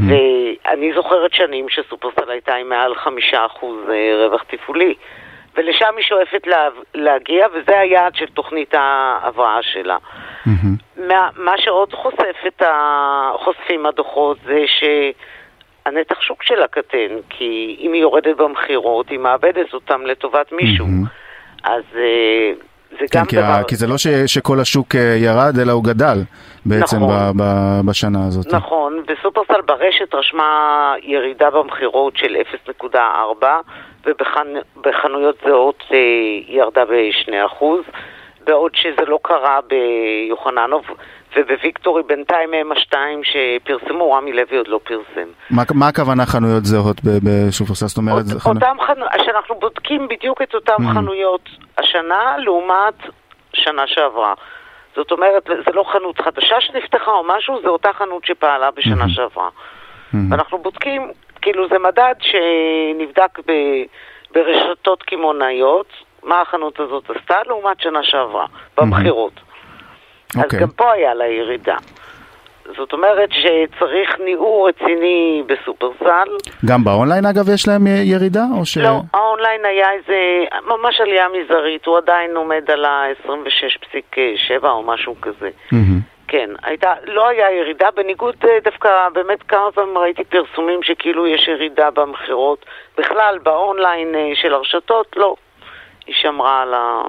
ואני 0.08 0.92
זוכרת 0.94 1.34
שנים 1.34 1.68
שסופרסל 1.68 2.30
הייתה 2.30 2.54
עם 2.54 2.68
מעל 2.68 2.94
חמישה 2.94 3.46
אחוז 3.46 3.76
אה, 3.90 4.26
רווח 4.26 4.42
תפעולי. 4.42 4.94
ולשם 5.56 5.94
היא 5.96 6.04
שואפת 6.04 6.46
לה, 6.46 6.68
להגיע, 6.94 7.46
וזה 7.54 7.78
היעד 7.78 8.14
של 8.14 8.26
תוכנית 8.26 8.74
ההבראה 8.74 9.62
שלה. 9.62 9.96
מה, 10.96 11.28
מה 11.36 11.52
שעוד 11.58 11.94
חושף 11.94 12.36
את 12.46 12.62
ה... 12.62 13.30
חושפים 13.36 13.86
הדוחות 13.86 14.38
זה 14.44 14.64
שהנתח 14.66 16.20
שוק 16.20 16.42
שלה 16.42 16.68
קטן, 16.68 17.16
כי 17.30 17.76
אם 17.80 17.92
היא 17.92 18.02
יורדת 18.02 18.36
במכירות, 18.36 19.08
היא 19.08 19.18
מאבדת 19.18 19.74
אותם 19.74 20.06
לטובת 20.06 20.52
מישהו. 20.52 20.86
אז 21.64 21.82
אה, 21.96 22.52
זה 23.00 23.06
כן, 23.10 23.18
גם 23.18 23.26
כי 23.26 23.36
דבר... 23.36 23.62
כי 23.68 23.76
זה 23.76 23.86
לא 23.86 23.98
ש... 23.98 24.06
שכל 24.26 24.60
השוק 24.60 24.94
אה, 24.94 25.00
ירד, 25.00 25.58
אלא 25.58 25.72
הוא 25.72 25.84
גדל 25.84 26.18
בעצם 26.66 26.96
נכון, 26.96 27.08
ב... 27.08 27.42
ב... 27.42 27.80
בשנה 27.90 28.18
הזאת. 28.26 28.54
נכון, 28.54 29.02
וסופרסל 29.08 29.60
ברשת 29.66 30.14
רשמה 30.14 30.94
ירידה 31.02 31.50
במכירות 31.50 32.16
של 32.16 32.36
0.4, 32.82 33.46
ובחנויות 34.06 35.36
זהות 35.44 35.82
אה, 35.92 35.98
ירדה 36.48 36.84
ב-2%, 36.84 37.64
בעוד 38.46 38.72
שזה 38.74 39.04
לא 39.06 39.18
קרה 39.22 39.58
ביוחננוב. 39.68 40.84
ובוויקטורי 41.36 42.02
בינתיים 42.02 42.54
הם 42.54 42.72
השתיים 42.72 43.20
שפרסמו, 43.24 44.12
רמי 44.12 44.32
לוי 44.32 44.56
עוד 44.56 44.68
לא 44.68 44.80
פרסם. 44.84 45.28
מה, 45.50 45.62
מה 45.74 45.88
הכוונה 45.88 46.26
חנויות 46.26 46.64
זהות 46.64 46.96
בשופרסל? 47.04 47.86
זאת 47.86 47.98
אומרת, 47.98 48.24
אות. 48.46 48.56
אותם 48.56 48.76
חנויות, 48.86 49.10
שאנחנו 49.24 49.54
בודקים 49.54 50.08
בדיוק 50.08 50.42
את 50.42 50.54
אותן 50.54 50.72
mm-hmm. 50.72 50.94
חנויות 50.94 51.48
השנה 51.78 52.36
לעומת 52.38 52.94
שנה 53.52 53.86
שעברה. 53.86 54.34
זאת 54.96 55.12
אומרת, 55.12 55.44
זה 55.46 55.72
לא 55.74 55.84
חנות 55.92 56.20
חדשה 56.20 56.60
שנפתחה 56.60 57.10
או 57.10 57.24
משהו, 57.36 57.62
זה 57.62 57.68
אותה 57.68 57.92
חנות 57.92 58.24
שפעלה 58.24 58.70
בשנה 58.70 59.04
mm-hmm. 59.04 59.08
שעברה. 59.08 59.48
Mm-hmm. 59.48 60.16
ואנחנו 60.30 60.58
בודקים, 60.58 61.10
כאילו 61.42 61.68
זה 61.68 61.78
מדד 61.78 62.14
שנבדק 62.20 63.38
ב, 63.46 63.52
ברשתות 64.34 65.02
קמעונאיות, 65.02 65.88
מה 66.26 66.40
החנות 66.40 66.80
הזאת 66.80 67.10
עשתה 67.10 67.34
לעומת 67.46 67.80
שנה 67.80 68.02
שעברה, 68.02 68.46
במכירות. 68.76 69.32
Mm-hmm. 69.36 70.38
אז 70.38 70.40
okay. 70.40 70.44
אוקיי. 70.44 70.60
גם 70.60 70.70
פה 70.70 70.92
היה 70.92 71.14
לה 71.14 71.26
ירידה. 71.26 71.76
זאת 72.76 72.92
אומרת 72.92 73.28
שצריך 73.32 74.20
ניעור 74.24 74.68
רציני 74.68 75.42
בסופרסל. 75.46 76.28
גם 76.66 76.84
באונליין 76.84 77.26
אגב 77.26 77.48
יש 77.48 77.68
להם 77.68 77.86
ירידה? 77.86 78.42
או 78.58 78.66
ש... 78.66 78.78
לא, 78.78 79.00
האונליין 79.14 79.64
היה 79.64 79.92
איזה, 79.92 80.44
ממש 80.66 81.00
עלייה 81.00 81.26
מזערית, 81.28 81.86
הוא 81.86 81.98
עדיין 81.98 82.36
עומד 82.36 82.70
על 82.70 82.84
ה-26.7 82.84 84.66
או 84.68 84.82
משהו 84.82 85.14
כזה. 85.22 85.50
Mm-hmm. 85.72 86.16
כן, 86.28 86.50
הייתה, 86.62 86.94
לא 87.04 87.28
היה 87.28 87.52
ירידה, 87.60 87.88
בניגוד 87.96 88.34
אה, 88.44 88.58
דווקא, 88.64 88.88
באמת 89.12 89.42
כמה 89.42 89.72
פעמים 89.74 89.98
ראיתי 89.98 90.24
פרסומים 90.24 90.82
שכאילו 90.82 91.26
יש 91.26 91.48
ירידה 91.48 91.90
במכירות. 91.90 92.66
בכלל, 92.98 93.38
באונליין 93.42 94.14
אה, 94.14 94.30
של 94.34 94.54
הרשתות, 94.54 95.06
לא. 95.16 95.36
היא 96.06 96.14
שמרה 96.20 96.62
על, 96.62 96.74
ה... 96.74 97.02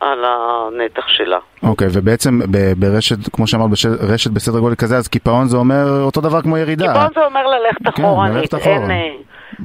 על 0.00 0.24
הנתח 0.24 1.08
שלה. 1.08 1.38
אוקיי, 1.62 1.88
ובעצם 1.92 2.38
ב- 2.50 2.72
ברשת, 2.76 3.16
כמו 3.32 3.46
שאמרת, 3.46 3.70
רשת 4.12 4.30
בסדר 4.30 4.58
גודל 4.58 4.74
כזה, 4.74 4.96
אז 4.96 5.08
קיפאון 5.08 5.46
זה 5.48 5.56
אומר 5.56 5.84
אותו 6.04 6.20
דבר 6.20 6.42
כמו 6.42 6.58
ירידה. 6.58 6.86
קיפאון 6.86 7.08
זה 7.14 7.24
אומר 7.24 7.46
ללכת 7.46 7.82
כן, 7.82 7.88
אחורנית. 8.04 8.34
ללכת 8.34 8.54
אחורה. 8.54 8.90
אה, 8.90 9.08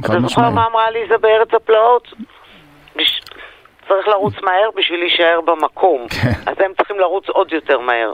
אתה 0.06 0.20
זוכר. 0.28 0.50
מה 0.50 0.66
אמרה 0.72 0.88
עליזה 0.88 1.18
בארץ 1.18 1.54
הפלאות? 1.54 2.08
בש... 2.96 3.22
צריך 3.88 4.08
לרוץ 4.08 4.34
מהר 4.44 4.70
בשביל 4.76 5.00
להישאר 5.00 5.40
במקום. 5.46 6.08
כן. 6.10 6.30
אז 6.46 6.56
הם 6.66 6.72
צריכים 6.78 7.00
לרוץ 7.00 7.30
עוד 7.30 7.54
יותר 7.54 7.80
מהר. 7.80 8.12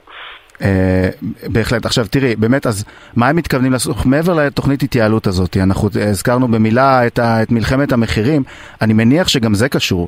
אה, 0.61 1.09
בהחלט. 1.47 1.85
עכשיו 1.85 2.05
תראי, 2.11 2.35
באמת, 2.35 2.67
אז 2.67 2.85
מה 3.15 3.29
הם 3.29 3.35
מתכוונים 3.35 3.71
לעשות? 3.71 3.95
מעבר 4.05 4.33
לתוכנית 4.33 4.83
התייעלות 4.83 5.27
הזאת, 5.27 5.57
אנחנו 5.57 5.89
הזכרנו 6.09 6.47
במילה 6.47 7.07
את, 7.07 7.19
ה, 7.19 7.43
את 7.43 7.51
מלחמת 7.51 7.91
המחירים, 7.91 8.43
אני 8.81 8.93
מניח 8.93 9.27
שגם 9.27 9.53
זה 9.53 9.69
קשור. 9.69 10.07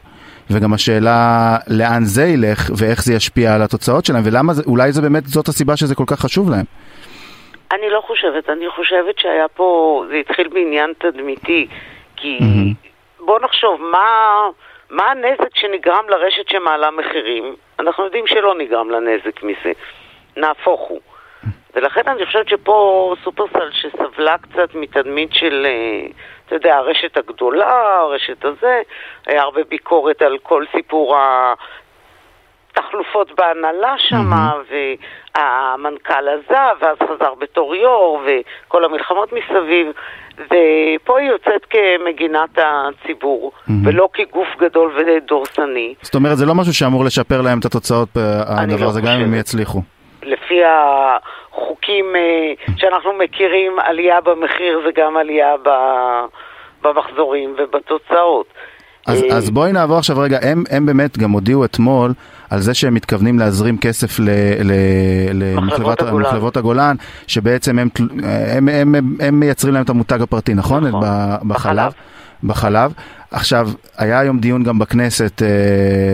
וגם 0.51 0.73
השאלה 0.73 1.57
לאן 1.67 2.03
זה 2.03 2.23
ילך 2.23 2.69
ואיך 2.77 3.03
זה 3.03 3.13
ישפיע 3.13 3.55
על 3.55 3.61
התוצאות 3.61 4.05
שלהם 4.05 4.21
ולמה 4.25 4.53
זה, 4.53 4.63
אולי 4.67 4.91
זה 4.91 5.01
באמת 5.01 5.25
זאת 5.25 5.47
הסיבה 5.47 5.77
שזה 5.77 5.95
כל 5.95 6.03
כך 6.07 6.19
חשוב 6.19 6.49
להם. 6.49 6.65
אני 7.71 7.89
לא 7.89 8.01
חושבת, 8.07 8.49
אני 8.49 8.69
חושבת 8.69 9.19
שהיה 9.19 9.47
פה, 9.47 10.03
זה 10.09 10.15
התחיל 10.15 10.47
בעניין 10.47 10.93
תדמיתי, 10.97 11.67
כי 12.15 12.39
בוא 13.19 13.39
נחשוב, 13.39 13.81
מה, 13.81 14.07
מה 14.89 15.03
הנזק 15.11 15.55
שנגרם 15.55 16.05
לרשת 16.09 16.47
שמעלה 16.47 16.91
מחירים? 16.91 17.55
אנחנו 17.79 18.03
יודעים 18.03 18.27
שלא 18.27 18.55
נגרם 18.57 18.89
לה 18.89 18.99
נזק 18.99 19.43
מזה, 19.43 19.71
נהפוך 20.37 20.81
הוא. 20.81 20.99
ולכן 21.75 22.01
אני 22.07 22.25
חושבת 22.25 22.49
שפה 22.49 23.15
סופרסל 23.23 23.69
שסבלה 23.71 24.37
קצת 24.37 24.75
מתדמית 24.75 25.29
של, 25.33 25.65
אה, 25.65 26.07
אתה 26.45 26.55
יודע, 26.55 26.75
הרשת 26.75 27.17
הגדולה, 27.17 27.99
הרשת 27.99 28.45
הזה, 28.45 28.81
היה 29.25 29.41
הרבה 29.41 29.61
ביקורת 29.69 30.21
על 30.21 30.37
כל 30.43 30.65
סיפור 30.75 31.17
ה... 31.17 31.53
תחלופות 32.73 33.31
בהנהלה 33.37 33.95
שמה, 33.97 34.51
והמנכ"ל 34.69 36.27
עזב, 36.27 36.75
ואז 36.81 36.97
חזר 37.03 37.33
בתור 37.39 37.75
יו"ר, 37.75 38.21
וכל 38.25 38.85
המלחמות 38.85 39.29
מסביב, 39.33 39.87
ופה 40.37 41.19
היא 41.19 41.29
יוצאת 41.29 41.65
כמגינת 41.69 42.49
הציבור, 42.57 43.51
ולא 43.85 44.09
כגוף 44.13 44.47
גדול 44.59 44.91
ודורסני. 44.97 45.93
זאת 46.01 46.15
אומרת, 46.15 46.37
זה 46.37 46.45
לא 46.45 46.55
משהו 46.55 46.73
שאמור 46.73 47.05
לשפר 47.05 47.41
להם 47.41 47.59
את 47.59 47.65
התוצאות, 47.65 48.09
אה, 48.17 48.63
הדבר 48.63 48.85
לא 48.85 48.89
הזה, 48.89 49.01
גם 49.01 49.07
אם 49.07 49.21
הם. 49.21 49.33
יצליחו. 49.33 49.81
לפי 50.23 50.59
החוקים 50.65 52.05
אה, 52.15 52.53
שאנחנו 52.77 53.11
מכירים, 53.23 53.71
עלייה 53.79 54.21
במחיר 54.21 54.81
זה 54.85 55.01
גם 55.01 55.17
עלייה 55.17 55.47
במחזורים 56.83 57.55
ובתוצאות. 57.57 58.45
אז, 59.07 59.23
אה, 59.23 59.37
אז 59.37 59.49
בואי 59.49 59.71
נעבור 59.71 59.97
עכשיו 59.97 60.19
רגע, 60.19 60.37
הם, 60.41 60.63
הם 60.71 60.85
באמת 60.85 61.17
גם 61.17 61.31
הודיעו 61.31 61.65
אתמול 61.65 62.13
על 62.49 62.59
זה 62.59 62.73
שהם 62.73 62.93
מתכוונים 62.93 63.39
להזרים 63.39 63.77
כסף 63.77 64.19
למחלבות 65.33 66.01
הגולן. 66.01 66.35
הגולן, 66.57 66.95
שבעצם 67.27 67.79
הם, 67.79 67.89
תל- 67.89 68.09
הם, 68.23 68.69
הם, 68.69 68.95
הם, 68.95 69.15
הם 69.19 69.39
מייצרים 69.39 69.73
להם 69.73 69.83
את 69.83 69.89
המותג 69.89 70.21
הפרטי, 70.21 70.53
נכון? 70.53 70.87
נכון. 70.87 71.01
בחלב. 71.47 71.91
בחלב. 72.43 72.93
עכשיו, 73.31 73.67
היה 73.97 74.19
היום 74.19 74.39
דיון 74.39 74.63
גם 74.63 74.79
בכנסת 74.79 75.41
אה, 75.41 75.47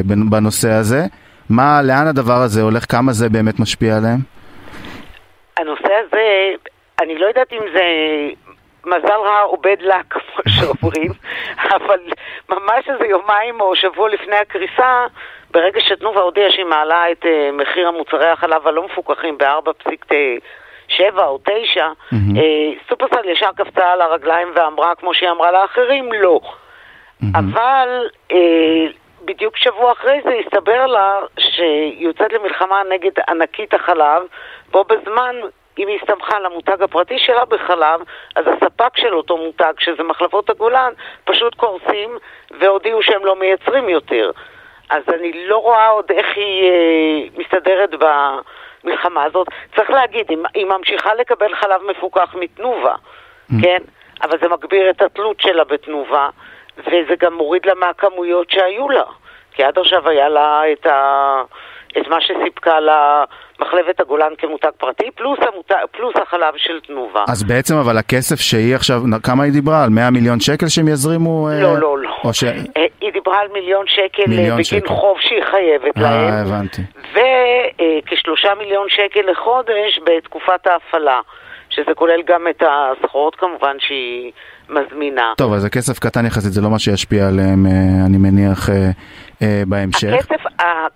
בנ- 0.08 0.30
בנושא 0.30 0.70
הזה. 0.72 1.06
מה, 1.49 1.81
לאן 1.83 2.07
הדבר 2.07 2.41
הזה 2.45 2.62
הולך? 2.62 2.91
כמה 2.91 3.12
זה 3.12 3.29
באמת 3.29 3.60
משפיע 3.60 3.97
עליהם? 3.97 4.19
הנושא 5.57 5.93
הזה, 5.93 6.53
אני 7.01 7.17
לא 7.17 7.25
יודעת 7.25 7.53
אם 7.53 7.62
זה 7.73 7.83
מזל 8.86 9.19
רע 9.25 9.43
או 9.43 9.57
bad 9.63 9.81
luck, 9.81 10.19
כמו 10.27 10.43
שאומרים, 10.47 11.12
אבל 11.75 11.99
ממש 12.49 12.89
איזה 12.89 13.05
יומיים 13.05 13.62
או 13.62 13.75
שבוע 13.75 14.10
לפני 14.10 14.36
הקריסה, 14.36 15.05
ברגע 15.51 15.79
שתנובה 15.81 16.21
הודיעה 16.21 16.51
שהיא 16.51 16.65
מעלה 16.65 17.12
את 17.12 17.25
אה, 17.25 17.49
מחיר 17.53 17.88
המוצרי 17.88 18.29
החלב 18.29 18.67
הלא 18.67 18.86
מפוקחים 18.86 19.38
ב-4.7 19.38 21.21
או 21.21 21.39
9, 21.43 21.88
אה, 22.13 22.17
סופרסל 22.89 23.29
ישר 23.29 23.49
קפצה 23.55 23.91
על 23.91 24.01
הרגליים 24.01 24.47
ואמרה, 24.55 24.95
כמו 24.95 25.13
שהיא 25.13 25.29
אמרה 25.29 25.51
לאחרים, 25.51 26.13
לא. 26.13 26.39
אבל 27.36 28.07
אה, 28.31 28.88
בדיוק 29.27 29.57
שבוע 29.57 29.91
אחרי 29.91 30.21
זה 30.23 30.33
הסתבר 30.33 30.85
לה 30.85 31.19
שהיא 31.39 32.07
יוצאת 32.07 32.33
למלחמה 32.33 32.81
נגד 32.89 33.11
ענקית 33.29 33.73
החלב, 33.73 34.21
בו 34.71 34.83
בזמן, 34.83 35.35
אם 35.77 35.87
היא 35.87 35.99
הסתמכה 36.01 36.37
על 36.37 36.45
המותג 36.45 36.81
הפרטי 36.81 37.19
שלה 37.19 37.45
בחלב, 37.45 38.01
אז 38.35 38.45
הספק 38.47 38.97
של 38.97 39.15
אותו 39.15 39.37
מותג, 39.37 39.73
שזה 39.79 40.03
מחלבות 40.03 40.49
הגולן, 40.49 40.93
פשוט 41.25 41.55
קורסים 41.55 42.17
והודיעו 42.59 43.03
שהם 43.03 43.25
לא 43.25 43.35
מייצרים 43.35 43.89
יותר. 43.89 44.31
אז 44.89 45.03
אני 45.13 45.47
לא 45.47 45.57
רואה 45.57 45.87
עוד 45.87 46.11
איך 46.11 46.27
היא 46.35 46.63
אה, 46.63 47.27
מסתדרת 47.37 47.89
במלחמה 48.83 49.23
הזאת. 49.23 49.47
צריך 49.75 49.89
להגיד, 49.89 50.29
היא, 50.29 50.37
היא 50.53 50.65
ממשיכה 50.65 51.13
לקבל 51.13 51.55
חלב 51.55 51.81
מפוקח 51.83 52.35
מתנובה, 52.39 52.95
כן? 53.61 53.77
אבל 54.23 54.37
זה 54.41 54.49
מגביר 54.49 54.89
את 54.89 55.01
התלות 55.01 55.39
שלה 55.39 55.63
בתנובה, 55.63 56.29
וזה 56.79 57.15
גם 57.19 57.33
מוריד 57.33 57.65
לה 57.65 57.73
מהכמויות 57.75 58.51
שהיו 58.51 58.89
לה. 58.89 59.03
כי 59.51 59.63
עד 59.63 59.79
עכשיו 59.79 60.09
היה 60.09 60.29
לה 60.29 60.61
את, 60.71 60.85
ה... 60.85 61.41
את 61.97 62.07
מה 62.07 62.21
שסיפקה 62.21 62.79
לה 62.79 63.23
מחלבת 63.59 63.99
הגולן 63.99 64.33
כמותג 64.37 64.69
פרטי, 64.77 65.11
פלוס, 65.15 65.39
המותג... 65.53 65.75
פלוס 65.91 66.15
החלב 66.21 66.53
של 66.57 66.79
תנובה. 66.79 67.23
אז 67.29 67.43
בעצם, 67.43 67.75
אבל 67.75 67.97
הכסף 67.97 68.39
שהיא 68.39 68.75
עכשיו, 68.75 69.01
כמה 69.23 69.43
היא 69.43 69.53
דיברה? 69.53 69.83
על 69.83 69.89
100 69.89 70.09
מיליון 70.11 70.39
שקל 70.39 70.67
שהם 70.67 70.87
יזרימו? 70.87 71.49
אה, 71.49 71.61
לא, 71.61 71.77
לא, 71.77 71.97
לא. 71.97 72.09
או 72.23 72.33
ש... 72.33 72.43
אה, 72.43 72.85
היא 73.01 73.13
דיברה 73.13 73.39
על 73.41 73.47
מיליון 73.53 73.85
שקל 73.87 74.21
אה, 74.21 74.27
מיליון 74.27 74.51
בגין 74.51 74.63
שקל. 74.63 74.87
חוב 74.87 75.17
שהיא 75.19 75.43
חייבת 75.51 75.97
אה, 75.97 76.01
להם. 76.01 76.47
הבנתי. 76.47 76.81
וכשלושה 77.13 78.53
מיליון 78.55 78.87
שקל 78.89 79.31
לחודש 79.31 79.99
בתקופת 80.05 80.67
ההפעלה, 80.67 81.19
שזה 81.77 81.95
כולל 81.95 82.21
גם 82.27 82.47
את 82.49 82.63
הסחורות 82.63 83.35
כמובן 83.35 83.75
שהיא 83.79 84.31
מזמינה. 84.69 85.33
טוב, 85.37 85.53
אז 85.53 85.61
זה 85.61 85.69
כסף 85.69 85.99
קטן 85.99 86.25
יחסית, 86.25 86.53
זה 86.53 86.61
לא 86.61 86.69
מה 86.69 86.79
שישפיע 86.79 87.27
עליהם, 87.27 87.65
אה, 87.65 88.05
אני 88.05 88.17
מניח, 88.17 88.69
אה, 88.69 88.89
בהמשך. 89.67 90.13
הכסף, 90.13 90.43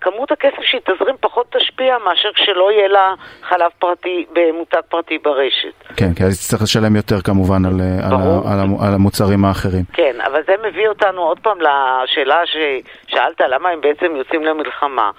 כמות 0.00 0.32
הכסף 0.32 0.62
שהיא 0.62 0.80
תזרים 0.80 1.14
פחות 1.20 1.46
תשפיע 1.56 1.96
מאשר 2.04 2.28
כשלא 2.34 2.72
יהיה 2.72 2.88
לה 2.88 3.14
חלב 3.42 3.70
פרטי, 3.78 4.26
במותג 4.32 4.80
פרטי 4.88 5.18
ברשת. 5.18 5.96
כן, 5.96 6.14
כי 6.14 6.24
אז 6.24 6.38
תצטרך 6.38 6.62
לשלם 6.62 6.96
יותר 6.96 7.20
כמובן 7.20 7.64
על, 7.64 7.80
אה, 7.80 8.06
על, 8.06 8.14
על, 8.52 8.58
על 8.86 8.94
המוצרים 8.94 9.44
האחרים. 9.44 9.84
כן, 9.92 10.16
אבל 10.26 10.40
זה 10.46 10.52
מביא 10.68 10.88
אותנו 10.88 11.22
עוד 11.22 11.38
פעם 11.38 11.58
לשאלה 11.60 12.40
ששאלת, 12.46 13.40
למה 13.40 13.68
הם 13.68 13.80
בעצם 13.80 14.16
יוצאים 14.16 14.44
למלחמה? 14.44 15.10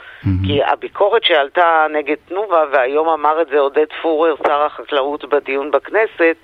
כי 0.46 0.64
הביקורת 0.64 1.24
שעלתה 1.24 1.86
נגד 1.94 2.16
תנובה, 2.30 2.64
והיום 2.74 3.10
אמר 3.10 3.42
את 3.42 3.48
זה 3.48 3.60
עודד 3.60 3.86
פורר, 4.02 4.36
שר 4.48 4.62
החקלאות, 4.66 5.26
בדיון 5.30 5.72
בכנסת, 5.72 6.36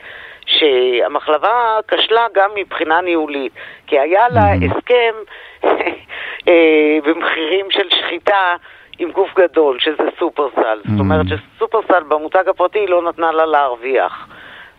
שהמחלבה 0.57 1.79
כשלה 1.87 2.25
גם 2.35 2.49
מבחינה 2.55 3.01
ניהולית, 3.01 3.51
כי 3.87 3.99
היה 3.99 4.29
לה 4.29 4.53
הסכם 4.53 5.13
אה, 6.47 6.97
במחירים 7.05 7.65
של 7.69 7.89
שחיטה 7.89 8.55
עם 8.99 9.11
גוף 9.11 9.29
גדול, 9.37 9.79
שזה 9.79 10.03
סופרסל. 10.19 10.79
זאת 10.83 10.99
אומרת 10.99 11.25
שסופרסל 11.27 12.03
במותג 12.07 12.43
הפרטי 12.47 12.87
לא 12.87 13.01
נתנה 13.01 13.31
לה 13.31 13.45
להרוויח, 13.45 14.27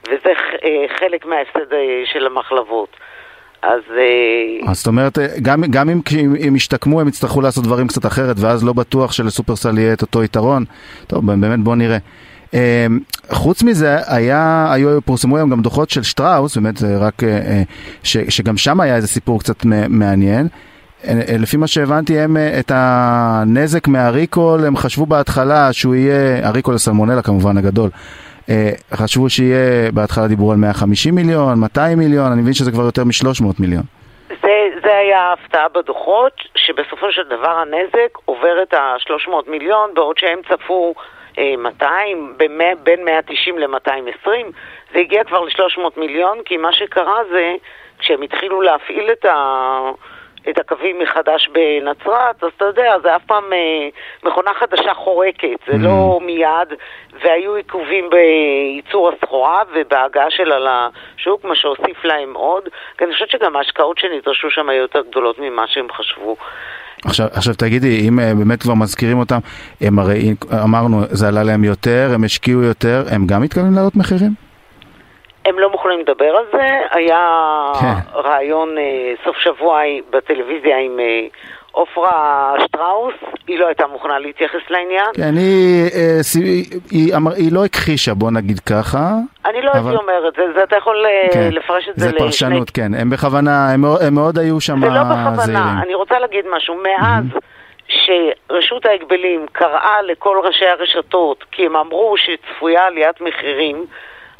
וזה 0.09 0.33
אה, 0.65 0.85
חלק 0.99 1.27
מההפסד 1.27 1.73
אה, 1.73 2.03
של 2.05 2.27
המחלבות. 2.27 2.97
אז 3.63 3.81
אז 4.69 4.77
זאת 4.77 4.87
אומרת, 4.87 5.19
גם, 5.43 5.63
גם 5.71 5.89
אם, 5.89 6.01
אם, 6.19 6.35
אם 6.49 6.57
ישתקמו 6.57 7.01
הם 7.01 7.09
יצטרכו 7.09 7.41
לעשות 7.41 7.65
דברים 7.65 7.89
קצת 7.89 8.07
אחרת, 8.07 8.37
ואז 8.39 8.65
לא 8.65 8.73
בטוח 8.73 9.13
שלסופרסל 9.13 9.79
יהיה 9.79 9.93
את 9.93 10.03
אותו 10.03 10.25
יתרון. 10.25 10.65
טוב, 11.07 11.27
באמת 11.27 11.61
בוא 11.61 11.77
נראה. 11.77 11.99
אה, 12.55 12.87
חוץ 13.31 13.63
מזה, 13.63 13.99
היה, 14.07 14.69
היו, 14.73 15.03
פורסמו 15.03 15.37
היום 15.37 15.51
גם 15.51 15.63
דוחות 15.63 15.91
של 15.91 16.03
שטראוס, 16.03 16.57
באמת 16.57 16.83
רק, 16.83 17.25
אה, 17.25 17.29
אה, 17.29 17.63
ש, 18.03 18.17
שגם 18.29 18.57
שם 18.57 18.81
היה 18.81 18.97
איזה 18.97 19.07
סיפור 19.07 19.41
קצת 19.41 19.65
מעניין. 19.89 20.49
אה, 21.09 21.37
לפי 21.39 21.57
מה 21.57 21.67
שהבנתי, 21.67 22.19
הם 22.19 22.37
את 22.59 22.73
הנזק 22.75 23.89
מהריקול, 23.89 24.65
הם 24.67 24.77
חשבו 24.77 25.07
בהתחלה 25.07 25.73
שהוא 25.73 25.95
יהיה, 25.95 26.49
הריקול 26.49 26.75
הסלמונלה 26.75 27.23
כמובן 27.23 27.57
הגדול, 27.57 27.91
חשבו 28.95 29.31
שיהיה, 29.31 29.93
בהתחלה 29.93 30.29
דיברו 30.29 30.53
על 30.53 30.59
150 30.59 31.15
מיליון, 31.15 31.59
200 31.59 31.99
מיליון, 31.99 32.33
אני 32.33 32.43
מבין 32.43 32.53
שזה 32.53 32.73
כבר 32.73 32.85
יותר 32.85 33.05
מ-300 33.05 33.45
מיליון. 33.59 33.83
זה, 34.51 34.81
זה 34.83 34.97
היה 34.97 35.21
ההפתעה 35.21 35.69
בדוחות, 35.69 36.33
שבסופו 36.55 37.13
של 37.13 37.29
דבר 37.29 37.51
הנזק 37.51 38.19
עובר 38.25 38.63
את 38.63 38.75
ה-300 38.75 39.31
מיליון, 39.47 39.95
בעוד 39.95 40.19
שהם 40.19 40.41
צפו 40.49 40.95
אה, 41.39 41.55
200, 41.59 42.35
במא, 42.37 42.75
בין 42.83 43.05
190 43.05 43.59
ל-220, 43.59 44.29
זה 44.93 44.99
הגיע 44.99 45.25
כבר 45.25 45.41
ל-300 45.41 45.81
מיליון, 45.97 46.39
כי 46.45 46.57
מה 46.57 46.73
שקרה 46.73 47.19
זה, 47.31 47.55
כשהם 47.99 48.23
התחילו 48.23 48.61
להפעיל 48.61 49.13
את, 49.13 49.25
ה, 49.25 49.81
את 50.49 50.59
הקווים 50.59 50.99
מחדש 50.99 51.49
בנצרת, 51.49 52.45
אז 52.45 52.51
אתה 52.57 52.65
יודע, 52.65 52.99
זה 53.03 53.17
אף 53.17 53.23
פעם 53.27 53.53
אה, 53.53 53.89
מכונה 54.25 54.51
חדשה 54.55 54.95
חורקת, 54.95 55.59
זה 55.67 55.73
Mm. 55.73 55.79
לא 55.79 56.19
מיד, 56.23 56.69
והיו 57.25 57.55
עיכובים 57.55 58.11
בייצור 58.11 59.11
הסחורה 59.11 59.63
ובהגעה 59.75 60.31
שלה 60.31 60.57
לשוק, 61.19 61.45
מה 61.45 61.55
שהוסיף 61.57 62.05
להם 62.05 62.35
עוד, 62.35 62.69
כי 62.99 63.05
אני 63.05 63.13
חושבת 63.13 63.31
שגם 63.31 63.57
ההשקעות 63.57 63.99
שנדרשו 63.99 64.51
שם 64.51 64.69
היו 64.69 64.83
יותר 64.83 65.01
גדולות 65.11 65.39
ממה 65.39 65.65
שהם 65.67 65.87
חשבו. 65.93 66.37
עכשיו, 67.05 67.27
עכשיו 67.33 67.55
תגידי, 67.55 68.09
אם 68.09 68.21
אה, 68.21 68.33
באמת 68.39 68.63
כבר 68.63 68.75
מזכירים 68.75 69.19
אותם, 69.19 69.39
הם 69.81 69.99
הרי, 69.99 70.35
אמרנו, 70.65 71.01
זה 71.09 71.29
עלה 71.29 71.43
להם 71.43 71.65
יותר, 71.65 72.11
הם 72.15 72.25
השקיעו 72.25 72.63
יותר, 72.63 73.03
הם 73.11 73.27
גם 73.27 73.43
מתכוונים 73.43 73.75
להעלות 73.75 73.97
מחירים? 73.97 74.50
הם 75.51 75.59
לא 75.59 75.71
מוכנים 75.71 76.01
לדבר 76.01 76.37
על 76.37 76.45
זה, 76.53 76.69
היה 76.91 77.27
כן. 77.81 78.19
ראיון 78.19 78.79
אה, 78.79 78.83
סוף 79.25 79.37
שבוע 79.37 79.81
בטלוויזיה 80.11 80.79
עם 80.79 81.01
אה, 81.01 81.27
עופרה 81.73 82.55
שטראוס, 82.65 83.15
היא 83.47 83.59
לא 83.59 83.67
הייתה 83.67 83.87
מוכנה 83.87 84.19
להתייחס 84.19 84.61
לעניין. 84.71 85.07
כן, 85.15 85.35
היא, 85.37 85.85
אה, 85.95 86.23
סי- 86.23 86.43
היא, 86.45 86.65
היא, 86.91 87.15
אמר- 87.17 87.33
היא 87.33 87.53
לא 87.53 87.65
הכחישה, 87.65 88.15
בוא 88.15 88.31
נגיד 88.31 88.61
ככה. 88.61 88.99
אני 89.47 89.63
לא 89.63 89.71
אבל- 89.71 89.79
הייתי 89.91 90.03
אומרת, 90.03 90.35
זה, 90.37 90.43
זה 90.55 90.63
אתה 90.63 90.77
יכול 90.77 91.05
כן, 91.33 91.49
לפרש 91.53 91.89
את 91.89 91.95
זה, 91.97 92.01
זה 92.01 92.13
לשני 92.13 92.19
פרשנות, 92.27 92.71
כן. 92.71 92.95
הם 92.95 93.11
בכוונה, 93.11 93.73
הם, 93.75 93.81
מאוד- 93.81 94.03
הם 94.03 94.15
מאוד 94.15 94.39
היו 94.39 94.61
שם 94.61 94.81
זה 94.81 94.87
לא 94.87 95.03
בכוונה, 95.03 95.37
זהירים. 95.37 95.63
אני 95.83 95.95
רוצה 95.95 96.19
להגיד 96.19 96.45
משהו. 96.57 96.75
מאז 96.83 97.25
שרשות 97.89 98.87
ההגבלים 98.87 99.47
קראה 99.53 100.03
לכל 100.03 100.37
ראשי 100.45 100.67
הרשתות 100.67 101.45
כי 101.53 101.67
הם 101.67 101.77
אמרו 101.77 102.15
שצפויה 102.17 102.87
עליית 102.87 103.21
מחירים, 103.21 103.85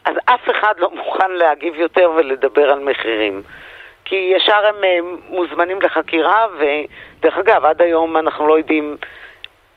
אז 0.05 0.15
אף 0.25 0.51
אחד 0.51 0.75
לא 0.79 0.91
מוכן 0.95 1.31
להגיב 1.31 1.75
יותר 1.75 2.11
ולדבר 2.17 2.71
על 2.71 2.79
מחירים. 2.79 3.43
כי 4.05 4.33
ישר 4.37 4.67
הם 4.67 4.85
אה, 4.85 4.99
מוזמנים 5.29 5.83
לחקירה, 5.83 6.47
ודרך 6.55 7.39
אגב, 7.39 7.65
עד 7.65 7.83
היום 7.83 8.17
אנחנו 8.17 8.47
לא 8.47 8.59
יודעים 8.59 8.97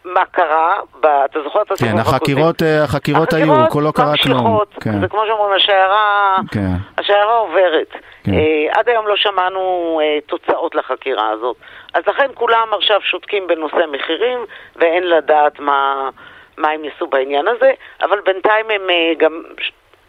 מה 0.05 0.26
קרה. 0.26 0.80
ב... 0.99 1.05
אתה 1.05 1.39
זוכר 1.43 1.61
את 1.61 1.71
הסיבוב 1.71 1.93
כן, 1.93 1.99
החקירות, 1.99 2.63
אה, 2.63 2.84
החקירות 2.84 3.34
היו, 3.34 3.53
לא 3.82 3.91
קרה 3.95 4.13
כלום. 4.24 4.38
ממשיכות. 4.38 4.74
כן, 4.84 5.01
זה 5.01 5.07
כמו 5.07 5.21
שאומרים, 5.28 5.53
השיירה... 5.53 6.38
כן. 6.51 6.76
השיירה 6.97 7.36
עוברת. 7.38 7.93
כן. 8.24 8.34
אה, 8.34 8.80
עד 8.80 8.89
היום 8.89 9.07
לא 9.07 9.15
שמענו 9.15 9.99
אה, 10.03 10.17
תוצאות 10.26 10.76
לחקירה 10.76 11.30
הזאת. 11.30 11.57
אז 11.93 12.03
לכן 12.07 12.28
כולם 12.34 12.67
עכשיו 12.74 13.01
שותקים 13.01 13.47
בנושא 13.47 13.86
מחירים, 13.91 14.39
ואין 14.76 15.03
לדעת 15.03 15.59
מה, 15.59 16.09
מה 16.57 16.69
הם 16.69 16.86
יעשו 16.86 17.07
בעניין 17.07 17.47
הזה, 17.47 17.71
אבל 18.01 18.19
בינתיים 18.26 18.65
הם 18.69 18.89
אה, 18.89 19.13
גם 19.17 19.43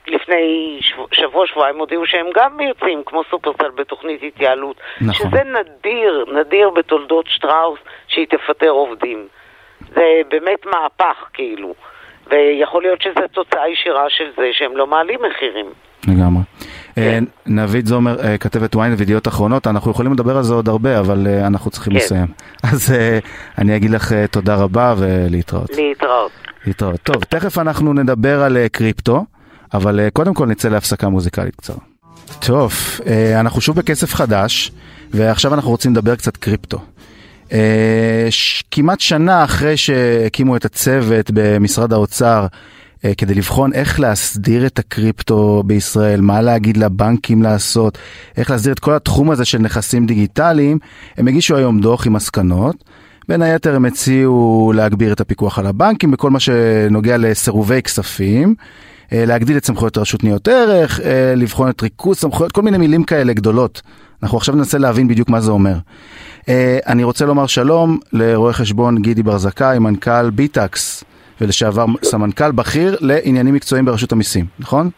לפני 0.07 0.79
שבוע, 0.81 1.07
שבוע 1.13 1.47
שבועיים 1.47 1.79
הודיעו 1.79 2.07
שהם 2.07 2.27
גם 2.35 2.61
יוצאים, 2.61 3.03
כמו 3.07 3.23
סופרסל, 3.31 3.71
בתוכנית 3.75 4.23
התייעלות. 4.23 4.77
נכון. 5.01 5.31
שזה 5.31 5.43
נדיר, 5.45 6.25
נדיר 6.41 6.71
בתולדות 6.71 7.27
שטראוס 7.29 7.79
שהיא 8.09 8.27
תפטר 8.27 8.71
עובדים. 8.71 9.29
זה 9.95 10.21
באמת 10.29 10.67
מהפך, 10.67 11.29
כאילו. 11.33 11.75
ויכול 12.27 12.83
להיות 12.83 13.03
שזו 13.03 13.29
תוצאה 13.33 13.69
ישירה 13.69 14.05
של 14.09 14.31
זה 14.37 14.49
שהם 14.53 14.77
לא 14.77 14.87
מעלים 14.87 15.19
מחירים. 15.31 15.67
לגמרי. 16.09 16.43
כן. 16.95 17.01
אה, 17.01 17.19
נביד 17.47 17.87
זומר, 17.87 18.17
אה, 18.25 18.39
כתבת 18.39 18.75
ynet 18.75 18.79
וידיעות 18.99 19.29
אחרונות, 19.29 19.67
אנחנו 19.67 19.91
יכולים 19.91 20.13
לדבר 20.13 20.37
על 20.37 20.43
זה 20.43 20.55
עוד 20.55 20.69
הרבה, 20.69 20.99
אבל 20.99 21.27
אה, 21.27 21.47
אנחנו 21.47 21.71
צריכים 21.71 21.93
כן. 21.93 21.99
לסיים. 21.99 22.27
אז 22.73 22.95
אני 23.59 23.77
אגיד 23.77 23.91
לך 23.91 24.13
תודה 24.31 24.55
רבה 24.55 24.95
ולהתראות. 24.99 25.71
להתראות. 25.77 26.33
להתראות. 26.67 27.01
טוב, 27.01 27.25
תכף 27.25 27.59
אנחנו 27.59 27.93
נדבר 27.93 28.43
על 28.43 28.57
קריפטו, 28.73 29.25
אבל 29.75 30.01
אה, 30.01 30.11
קודם 30.11 30.35
כל 30.35 30.47
נצא 30.47 30.69
להפסקה 30.69 31.09
מוזיקלית 31.09 31.57
קצרה. 31.57 31.77
טוב, 32.41 32.73
אה, 33.07 33.41
אנחנו 33.41 33.61
שוב 33.61 33.77
בכסף 33.77 34.15
חדש, 34.15 34.73
ועכשיו 35.11 35.55
אנחנו 35.55 35.71
רוצים 35.71 35.93
לדבר 35.93 36.17
קצת 36.17 36.37
קריפטו. 36.37 36.79
אה, 37.53 38.29
כמעט 38.71 39.01
שנה 39.01 39.45
אחרי 39.45 39.77
שהקימו 39.77 40.57
את 40.57 40.65
הצוות 40.65 41.31
במשרד 41.35 41.93
האוצר 41.93 42.47
כדי 43.17 43.35
לבחון 43.35 43.73
איך 43.73 44.01
להסדיר 44.01 44.67
את 44.67 44.79
הקריפטו 44.79 45.63
בישראל, 45.67 46.21
מה 46.21 46.43
להגיד 46.43 46.77
לבנקים 46.77 47.43
לעשות, 47.43 47.99
איך 48.37 48.51
להסדיר 48.51 48.73
את 48.73 48.79
כל 48.79 48.95
התחום 48.95 49.31
הזה 49.31 49.45
של 49.45 49.59
נכסים 49.59 50.07
דיגיטליים, 50.07 50.79
הם 51.17 51.29
הגישו 51.29 51.57
היום 51.57 51.81
דוח 51.81 52.07
עם 52.07 52.13
מסקנות. 52.13 52.85
בין 53.29 53.43
היתר 53.43 53.75
הם 53.75 53.85
הציעו 53.85 54.73
להגביר 54.77 55.13
את 55.13 55.21
הפיקוח 55.21 55.59
על 55.59 55.67
הבנקים 55.67 56.11
בכל 56.11 56.31
מה 56.31 56.41
שנוגע 56.41 57.17
לסירובי 57.17 57.83
כספים, 57.83 58.55
להגדיל 59.17 59.57
את 59.57 59.65
סמכויות 59.65 59.99
רשות 59.99 60.25
ניירות 60.25 60.49
ערך, 60.49 61.01
אה, 61.01 61.35
לבחון 61.37 61.71
את 61.71 61.83
ריכוז 61.83 62.17
סמכויות, 62.17 62.53
כל 62.53 62.63
מיני 62.63 62.79
מילים 62.79 63.05
כאלה 63.05 63.33
גדולות. 63.33 63.83
אנחנו 64.23 64.39
עכשיו 64.39 64.55
ננסה 64.55 64.79
להבין 64.79 65.09
בדיוק 65.09 65.29
מה 65.29 65.41
זה 65.41 65.51
אומר. 65.51 65.75
אה, 66.49 66.79
אני 66.87 67.05
רוצה 67.05 67.27
לומר 67.27 67.47
שלום 67.47 67.99
לרואה 68.13 68.53
חשבון 68.53 69.03
גידי 69.03 69.23
בר 69.23 69.39
זכאי, 69.39 69.79
מנכ"ל 69.79 70.31
ביטקס 70.31 71.05
ולשעבר 71.41 71.87
סמנכ"ל 72.03 72.53
בכיר 72.53 72.97
לעניינים 73.01 73.55
מקצועיים 73.55 73.85
ברשות 73.85 74.13
המיסים, 74.13 74.47
נכון? 74.59 74.91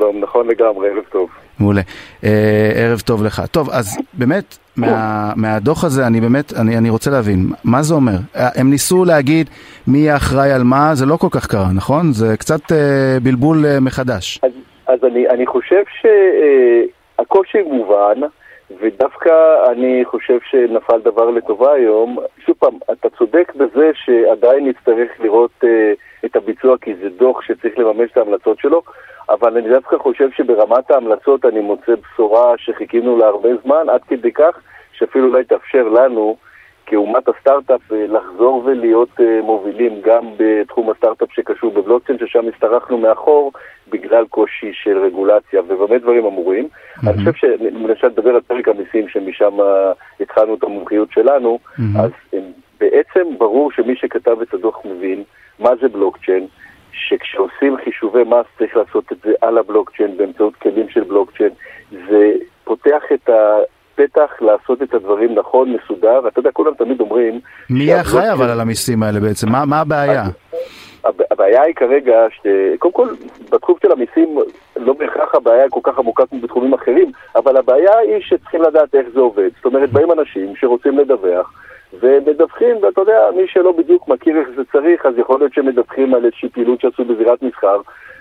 שלום, 0.00 0.20
נכון 0.20 0.48
לגמרי, 0.48 0.88
ערב 0.88 1.04
טוב. 1.12 1.30
מעולה. 1.58 1.80
אה, 2.24 2.72
ערב 2.74 3.00
טוב 3.00 3.24
לך. 3.24 3.42
טוב, 3.50 3.70
אז 3.70 3.98
באמת, 4.12 4.58
מה, 4.76 5.32
מהדוח 5.36 5.84
הזה, 5.84 6.06
אני 6.06 6.20
באמת, 6.20 6.52
אני, 6.60 6.78
אני 6.78 6.90
רוצה 6.90 7.10
להבין, 7.10 7.46
מה 7.64 7.82
זה 7.82 7.94
אומר? 7.94 8.16
אה, 8.36 8.48
הם 8.54 8.70
ניסו 8.70 9.04
להגיד 9.04 9.50
מי 9.86 10.16
אחראי 10.16 10.52
על 10.52 10.62
מה, 10.62 10.94
זה 10.94 11.06
לא 11.06 11.16
כל 11.16 11.26
כך 11.30 11.46
קרה, 11.46 11.68
נכון? 11.74 12.12
זה 12.12 12.36
קצת 12.36 12.72
אה, 12.72 13.20
בלבול 13.22 13.66
אה, 13.66 13.80
מחדש. 13.80 14.40
אז, 14.42 14.50
אז 14.86 14.98
אני, 15.04 15.28
אני 15.28 15.46
חושב 15.46 15.82
שהקושי 16.00 17.62
מובן, 17.62 18.20
ודווקא 18.78 19.64
אני 19.70 20.04
חושב 20.04 20.38
שנפל 20.50 21.00
דבר 21.00 21.30
לטובה 21.30 21.72
היום. 21.72 22.18
שוב 22.46 22.56
פעם, 22.58 22.78
אתה 22.92 23.08
צודק 23.10 23.52
בזה 23.56 23.90
שעדיין 23.94 24.68
נצטרך 24.68 25.10
לראות 25.20 25.50
אה, 25.64 25.92
את 26.24 26.36
הביצוע, 26.36 26.78
כי 26.78 26.94
זה 26.94 27.08
דוח 27.08 27.42
שצריך 27.42 27.78
לממש 27.78 28.10
את 28.12 28.16
ההמלצות 28.16 28.58
שלו, 28.58 28.82
אבל 29.30 29.56
אני 29.56 29.68
דווקא 29.68 29.98
חושב 29.98 30.28
שברמת 30.36 30.90
ההמלצות 30.90 31.44
אני 31.44 31.60
מוצא 31.60 31.92
בשורה 31.94 32.54
שחיכינו 32.56 33.18
לה 33.18 33.26
הרבה 33.26 33.48
זמן, 33.64 33.88
עד 33.88 34.00
כדי 34.08 34.32
כך 34.32 34.60
שאפילו 34.92 35.28
אולי 35.28 35.44
תאפשר 35.44 35.88
לנו, 35.88 36.36
כאומת 36.90 37.28
הסטארט-אפ, 37.28 37.92
אה, 37.92 38.06
לחזור 38.06 38.62
ולהיות 38.64 39.20
אה, 39.20 39.40
מובילים 39.42 40.00
גם 40.04 40.24
בתחום 40.36 40.90
הסטארט-אפ 40.90 41.28
שקשור 41.32 41.70
בבלוקצ'יין, 41.72 42.18
ששם 42.18 42.48
הסתרחנו 42.54 42.98
מאחור 42.98 43.52
בגלל 43.90 44.24
קושי 44.26 44.70
של 44.72 44.98
רגולציה, 44.98 45.60
ובמה 45.68 45.98
דברים 45.98 46.26
אמורים. 46.26 46.68
אני 47.06 47.18
חושב 47.18 47.32
שלמשל 47.32 48.06
לדבר 48.06 48.30
על 48.30 48.40
פרק 48.40 48.68
המיסים, 48.68 49.08
שמשם 49.08 49.60
אה, 49.60 49.92
התחלנו 50.20 50.54
את 50.54 50.64
המומחיות 50.64 51.12
שלנו, 51.12 51.58
אז 51.98 52.10
אה, 52.34 52.38
בעצם 52.80 53.38
ברור 53.38 53.72
שמי 53.72 53.96
שכתב 53.96 54.40
את 54.42 54.54
הדוח 54.54 54.78
מבין 54.84 55.22
מה 55.58 55.70
זה 55.80 55.88
בלוקצ'יין, 55.88 56.46
שכשעושים 56.92 57.76
חישובי 57.84 58.24
מס 58.24 58.46
צריך 58.58 58.76
לעשות 58.76 59.12
את 59.12 59.16
זה 59.24 59.32
על 59.40 59.58
הבלוקצ'יין 59.58 60.16
באמצעות 60.16 60.56
כלים 60.56 60.88
של 60.88 61.04
בלוקצ'יין. 61.04 61.50
זה 61.90 62.32
פותח 62.64 63.02
את 63.14 63.30
הפתח 64.04 64.30
לעשות 64.40 64.82
את 64.82 64.94
הדברים 64.94 65.34
נכון, 65.34 65.72
מסודר. 65.72 66.28
אתה 66.28 66.38
יודע, 66.38 66.50
כולם 66.52 66.74
תמיד 66.74 67.00
אומרים... 67.00 67.40
מי 67.70 67.84
יהיה 67.84 68.00
אחראי 68.00 68.32
אבל 68.32 68.50
על 68.50 68.60
המיסים 68.60 69.02
האלה 69.02 69.20
בעצם? 69.20 69.48
מה, 69.52 69.64
מה 69.64 69.80
הבעיה? 69.80 70.24
הב- 71.04 71.22
הבעיה 71.30 71.62
היא 71.62 71.74
כרגע. 71.74 72.26
קודם 72.78 72.94
כל, 72.94 73.08
בתחום 73.52 73.76
של 73.82 73.92
המיסים 73.92 74.38
לא 74.76 74.92
בהכרח 74.92 75.34
הבעיה 75.34 75.62
היא 75.62 75.70
כל 75.70 75.80
כך 75.82 75.98
עמוקה 75.98 76.26
כמו 76.26 76.40
בתחומים 76.40 76.74
אחרים, 76.74 77.12
אבל 77.36 77.56
הבעיה 77.56 77.98
היא 77.98 78.20
שצריכים 78.20 78.62
לדעת 78.62 78.94
איך 78.94 79.06
זה 79.14 79.20
עובד. 79.20 79.48
זאת 79.56 79.64
אומרת, 79.64 79.90
באים 79.90 80.12
אנשים 80.12 80.56
שרוצים 80.56 80.98
לדווח, 80.98 81.52
ומדווחים, 81.92 82.76
ואתה 82.82 83.00
יודע, 83.00 83.18
מי 83.36 83.42
שלא 83.46 83.72
בדיוק 83.72 84.08
מכיר 84.08 84.36
איך 84.38 84.48
זה 84.56 84.62
צריך, 84.72 85.06
אז 85.06 85.18
יכול 85.18 85.38
להיות 85.38 85.54
שמדווחים 85.54 86.14
על 86.14 86.24
איזושהי 86.24 86.48
פעילות 86.48 86.80
שעשו 86.80 87.04
בזירת 87.04 87.42
מסחר, 87.42 87.80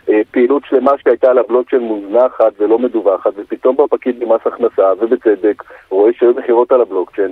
אה, 0.10 0.22
פעילות 0.32 0.64
שלמה 0.66 0.92
שהייתה 1.04 1.32
על 1.32 1.38
הבלוקצ'יין 1.38 1.82
מוזנחת 1.82 2.54
ולא 2.60 2.80
מדווחת, 2.80 3.32
ופתאום 3.36 3.76
בא 3.76 3.84
פקיד 3.90 4.20
במס 4.20 4.42
הכנסה, 4.46 4.92
ובצדק, 5.00 5.64
רואה 5.90 6.12
שהיו 6.14 6.34
מכירות 6.34 6.72
על 6.72 6.82
הבלוקצ'יין, 6.82 7.32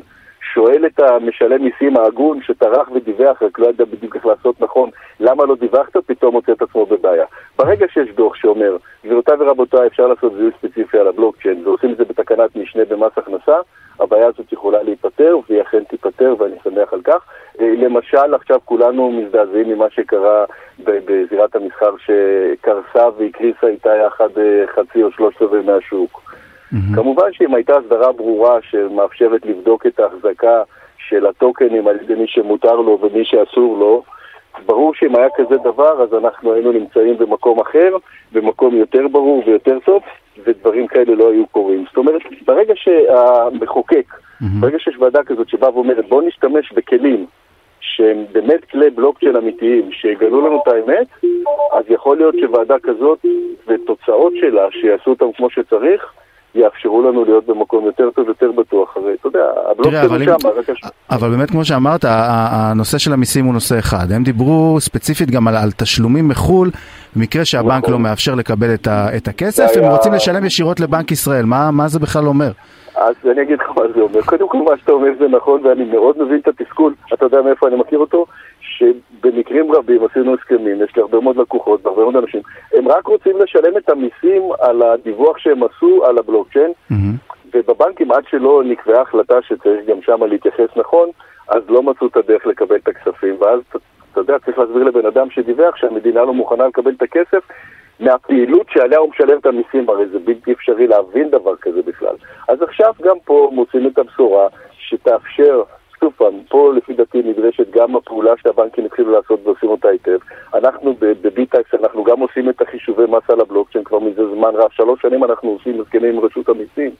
שואל 0.53 0.85
את 0.85 0.99
המשלם 0.99 1.63
מיסים 1.63 1.97
ההגון 1.97 2.39
שטרח 2.41 2.89
ודיווח, 2.91 3.43
רק 3.43 3.59
לא 3.59 3.67
ידע 3.67 3.85
בדיוק 3.85 4.15
איך 4.15 4.25
לעשות 4.25 4.61
נכון, 4.61 4.89
למה 5.19 5.45
לא 5.45 5.55
דיווחת, 5.55 5.97
פתאום 5.97 6.33
מוצא 6.33 6.51
את 6.51 6.61
עצמו 6.61 6.85
בבעיה. 6.85 7.25
ברגע 7.57 7.85
שיש 7.93 8.09
דוח 8.15 8.35
שאומר, 8.35 8.77
גבירותיי 9.05 9.35
ורבותיי, 9.39 9.87
אפשר 9.87 10.07
לעשות 10.07 10.33
זיהוי 10.33 10.51
ספציפי 10.59 10.97
על 10.97 11.07
הבלוקצ'יין, 11.07 11.67
ועושים 11.67 11.91
את 11.91 11.97
זה 11.97 12.05
בתקנת 12.05 12.55
משנה 12.55 12.85
במס 12.85 13.11
הכנסה, 13.17 13.57
הבעיה 13.99 14.27
הזאת 14.27 14.53
יכולה 14.53 14.83
להיפתר, 14.83 15.37
והיא 15.49 15.61
אכן 15.61 15.83
תיפתר, 15.83 16.35
ואני 16.39 16.55
שמח 16.63 16.93
על 16.93 17.01
כך. 17.01 17.25
אה, 17.61 17.73
למשל, 17.77 18.33
עכשיו 18.33 18.59
כולנו 18.65 19.11
מזדעזעים 19.11 19.69
ממה 19.69 19.89
שקרה 19.89 20.45
בזירת 20.79 21.55
המסחר, 21.55 21.91
שקרסה 21.97 23.09
והקריסה 23.17 23.67
איתה 23.67 23.89
יחד 23.95 24.29
אה, 24.37 24.63
חצי 24.67 25.03
או 25.03 25.11
שלושת 25.11 25.41
רבעי 25.41 25.61
מהשוק. 25.61 26.26
כמובן 26.95 27.33
שאם 27.33 27.55
הייתה 27.55 27.77
הסדרה 27.77 28.11
ברורה 28.11 28.57
שמאפשרת 28.61 29.45
לבדוק 29.45 29.85
את 29.85 29.99
ההחזקה 29.99 30.63
של 31.09 31.25
הטוקנים 31.25 31.87
על 31.87 31.95
ידי 32.03 32.15
מי 32.15 32.27
שמותר 32.27 32.75
לו 32.75 32.99
ומי 33.01 33.25
שאסור 33.25 33.77
לו, 33.77 34.03
ברור 34.65 34.93
שאם 34.95 35.15
היה 35.15 35.27
כזה 35.35 35.57
דבר, 35.57 36.03
אז 36.03 36.13
אנחנו 36.13 36.53
היינו 36.53 36.71
נמצאים 36.71 37.17
במקום 37.17 37.59
אחר, 37.59 37.95
במקום 38.31 38.75
יותר 38.75 39.07
ברור 39.07 39.43
ויותר 39.45 39.77
טוב, 39.85 40.03
ודברים 40.45 40.87
כאלה 40.87 41.15
לא 41.15 41.31
היו 41.31 41.47
קורים. 41.47 41.85
זאת 41.87 41.97
אומרת, 41.97 42.21
ברגע 42.45 42.73
שהמחוקק 42.75 44.13
ברגע 44.59 44.79
שיש 44.79 44.97
ועדה 44.97 45.23
כזאת 45.23 45.49
שבאה 45.49 45.73
ואומרת 45.73 46.09
בואו 46.09 46.21
נשתמש 46.21 46.71
בכלים 46.73 47.25
שהם 47.79 48.25
באמת 48.31 48.65
כלי 48.65 48.89
בלוקצ'יין 48.89 49.35
אמיתיים, 49.35 49.91
שיגלו 49.91 50.41
לנו 50.41 50.61
את 50.63 50.67
האמת, 50.67 51.07
אז 51.73 51.85
יכול 51.89 52.17
להיות 52.17 52.35
שוועדה 52.39 52.75
כזאת 52.83 53.25
ותוצאות 53.67 54.33
שלה, 54.35 54.67
שיעשו 54.71 55.09
אותם 55.09 55.31
כמו 55.37 55.49
שצריך, 55.49 56.13
יאפשרו 56.55 57.01
לנו 57.01 57.25
להיות 57.25 57.45
במקום 57.45 57.85
יותר 57.85 58.09
טוב, 58.15 58.27
יותר 58.27 58.51
בטוח. 58.51 58.97
הרי 58.97 59.13
אתה 59.19 59.27
יודע, 59.27 59.39
הבלוקצ'יין 59.71 60.29
הוא 60.29 60.39
שם, 60.39 60.47
רק 60.47 60.69
הש... 60.69 60.81
אבל 61.09 61.29
באמת, 61.29 61.51
כמו 61.51 61.65
שאמרת, 61.65 62.05
הנושא 62.07 62.97
של 62.97 63.13
המיסים 63.13 63.45
הוא 63.45 63.53
נושא 63.53 63.79
אחד. 63.79 64.11
הם 64.11 64.23
דיברו 64.23 64.77
ספציפית 64.79 65.31
גם 65.31 65.47
על, 65.47 65.55
על 65.55 65.71
תשלומים 65.71 66.27
מחו"ל, 66.27 66.71
במקרה 67.15 67.45
שהבנק 67.45 67.83
נכון. 67.83 67.93
לא 67.93 67.99
מאפשר 67.99 68.35
לקבל 68.35 68.73
את, 68.73 68.87
ה, 68.87 69.17
את 69.17 69.27
הכסף, 69.27 69.71
הם 69.75 69.91
רוצים 69.91 70.13
לשלם 70.13 70.45
ישירות 70.45 70.79
לבנק 70.79 71.11
ישראל. 71.11 71.45
מה, 71.45 71.71
מה 71.71 71.87
זה 71.87 71.99
בכלל 71.99 72.27
אומר? 72.27 72.51
אז 72.97 73.15
אני 73.31 73.41
אגיד 73.41 73.59
לך 73.59 73.69
מה 73.69 73.87
זה 73.95 74.01
אומר. 74.01 74.21
קודם 74.21 74.49
כל, 74.49 74.57
מה 74.57 74.77
שאתה 74.77 74.91
אומר 74.91 75.09
זה 75.19 75.27
נכון, 75.27 75.65
ואני 75.65 75.83
מאוד 75.83 76.21
מבין 76.21 76.39
את 76.39 76.47
התסכול. 76.47 76.93
אתה 77.13 77.25
יודע 77.25 77.41
מאיפה 77.41 77.67
אני 77.67 77.75
מכיר 77.75 77.99
אותו? 77.99 78.25
שבמקרים 78.61 79.71
רבים 79.71 80.01
עשינו 80.05 80.33
הסכמים, 80.33 80.81
יש 80.81 80.95
לי 80.95 81.01
הרבה 81.01 81.19
מאוד 81.19 81.37
לקוחות 81.37 81.85
והרבה 81.85 82.03
מאוד 82.03 82.15
אנשים, 82.15 82.41
הם 82.73 82.87
רק 82.87 83.07
רוצים 83.07 83.37
לשלם 83.39 83.77
את 83.77 83.89
המיסים 83.89 84.41
על 84.59 84.81
הדיווח 84.81 85.37
שהם 85.37 85.63
עשו 85.63 86.05
על 86.05 86.17
הבלוקצ'יין, 86.17 86.71
ובבנקים 87.53 88.11
עד 88.11 88.23
שלא 88.29 88.63
נקבעה 88.65 89.01
החלטה 89.01 89.41
שצריך 89.41 89.85
גם 89.87 90.01
שם 90.01 90.23
להתייחס 90.23 90.69
נכון, 90.75 91.09
אז 91.49 91.61
לא 91.69 91.83
מצאו 91.83 92.07
את 92.07 92.17
הדרך 92.17 92.45
לקבל 92.45 92.75
את 92.75 92.87
הכספים, 92.87 93.35
ואז 93.39 93.59
אתה 94.11 94.21
יודע, 94.21 94.39
צריך 94.45 94.59
להסביר 94.59 94.83
לבן 94.83 95.05
אדם 95.05 95.29
שדיווח 95.29 95.75
שהמדינה 95.75 96.23
לא 96.23 96.33
מוכנה 96.33 96.67
לקבל 96.67 96.91
את 96.97 97.01
הכסף 97.01 97.47
מהפעילות 97.99 98.67
שעליה 98.69 98.99
הוא 98.99 99.09
משלם 99.09 99.37
את 99.37 99.45
המיסים, 99.45 99.89
הרי 99.89 100.07
זה 100.07 100.19
בלתי 100.19 100.51
אפשרי 100.51 100.87
להבין 100.87 101.29
דבר 101.29 101.55
כזה 101.55 101.81
בכלל. 101.81 102.15
אז 102.47 102.61
עכשיו 102.61 102.93
גם 103.01 103.15
פה 103.25 103.49
מוצאים 103.53 103.87
את 103.87 103.97
הבשורה 103.97 104.47
שתאפשר, 104.79 105.63
שוב 105.99 106.13
פעם, 106.17 106.33
פה 106.49 106.73
לפי 106.75 106.93
דעתי 106.93 107.21
נדרשת 107.25 107.69
גם 107.69 107.95
הפעולה 107.95 108.33
שהבנקים 108.37 108.85
התחילו 108.85 109.11
לעשות 109.11 109.39
ועושים 109.43 109.69
אותה 109.69 109.87
היטב. 109.87 110.17
אנחנו 110.53 110.95
בביטקס, 110.99 111.73
אנחנו 111.73 112.03
גם 112.03 112.19
עושים 112.19 112.49
את 112.49 112.61
החישובי 112.61 113.03
מס 113.03 113.29
על 113.29 113.41
הבלוקצ'יין 113.41 113.83
כבר 113.83 113.99
מזה 113.99 114.21
זמן 114.35 114.51
רב, 114.55 114.69
שלוש 114.71 115.01
שנים 115.01 115.23
אנחנו 115.23 115.49
עושים 115.49 115.81
הסכמים 115.81 116.15
עם 116.17 116.25
רשות 116.25 116.49
המיסים. 116.49 116.91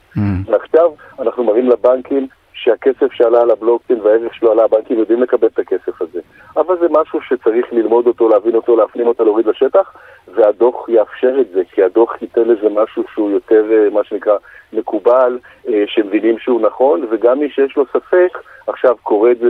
ועכשיו 0.45 0.91
אנחנו 1.19 1.43
מראים 1.43 1.69
לבנקים 1.69 2.27
שהכסף 2.57 3.11
שעלה 3.13 3.41
על 3.41 3.51
הבלוקצ'יין 3.51 3.99
והערך 4.01 4.33
שלו 4.33 4.51
עלה, 4.51 4.63
הבנקים 4.63 4.99
יודעים 4.99 5.21
לקבל 5.23 5.47
את 5.47 5.59
הכסף 5.59 6.01
הזה. 6.01 6.19
אבל 6.57 6.79
זה 6.79 6.87
משהו 6.89 7.21
שצריך 7.21 7.65
ללמוד 7.71 8.07
אותו, 8.07 8.29
להבין 8.29 8.55
אותו, 8.55 8.75
להפנים 8.75 9.07
אותו, 9.07 9.25
להוריד 9.25 9.45
לשטח, 9.47 9.93
והדוח 10.35 10.89
יאפשר 10.89 11.35
את 11.41 11.49
זה, 11.53 11.61
כי 11.71 11.83
הדוח 11.83 12.21
ייתן 12.21 12.41
לזה 12.41 12.69
משהו 12.69 13.03
שהוא 13.13 13.31
יותר, 13.31 13.65
אה, 13.71 13.89
מה 13.89 14.03
שנקרא, 14.03 14.37
מקובל, 14.73 15.39
אה, 15.67 15.83
שמבינים 15.87 16.39
שהוא 16.39 16.61
נכון, 16.61 17.07
וגם 17.09 17.39
מי 17.39 17.49
שיש 17.49 17.77
לו 17.77 17.85
ספק, 17.85 18.37
עכשיו 18.67 18.95
קורא 19.03 19.31
את 19.31 19.37
זה 19.39 19.47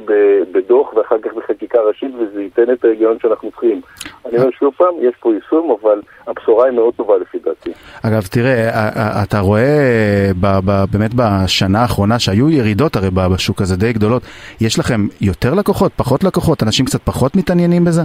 בדוח 0.52 0.94
ואחר 0.94 1.16
כך 1.22 1.34
בחקיקה 1.34 1.80
ראשית, 1.82 2.12
וזה 2.16 2.42
ייתן 2.42 2.72
את 2.74 2.86
ההיגיון 2.86 3.18
שאנחנו 3.22 3.52
צריכים. 3.52 3.82
אני 4.26 4.38
אומר 4.38 4.50
שוב 4.52 4.74
פעם, 4.78 4.94
יש 5.02 5.16
פה 5.20 5.34
יישום, 5.34 5.76
אבל 5.82 6.02
הבשורה 6.28 6.66
היא 6.66 6.76
מאוד 6.76 6.94
טובה 6.94 7.18
לפי 7.18 7.38
דעתי. 7.40 7.72
אגב, 8.04 8.22
תראה, 8.32 8.70
א- 8.70 9.00
א- 9.00 9.24
אתה 9.24 9.40
רואה 9.40 10.32
באמת 10.92 11.12
בשנה 11.14 11.82
האחרונה 11.82 12.20
שהיו 12.20 12.50
ירידות 12.50 12.96
הרי 12.96 13.10
בשוק 13.34 13.62
הזה 13.62 13.78
די 13.78 13.94
גדולות, 13.94 14.22
יש 14.62 14.80
לכם 14.80 15.02
יותר 15.22 15.54
לקוחות, 15.54 15.92
פחות 15.96 16.24
לקוחות, 16.24 16.64
אנשים 16.64 16.86
קצת 16.86 17.02
פחות 17.02 17.36
מתעניינים 17.36 17.86
בזה? 17.86 18.02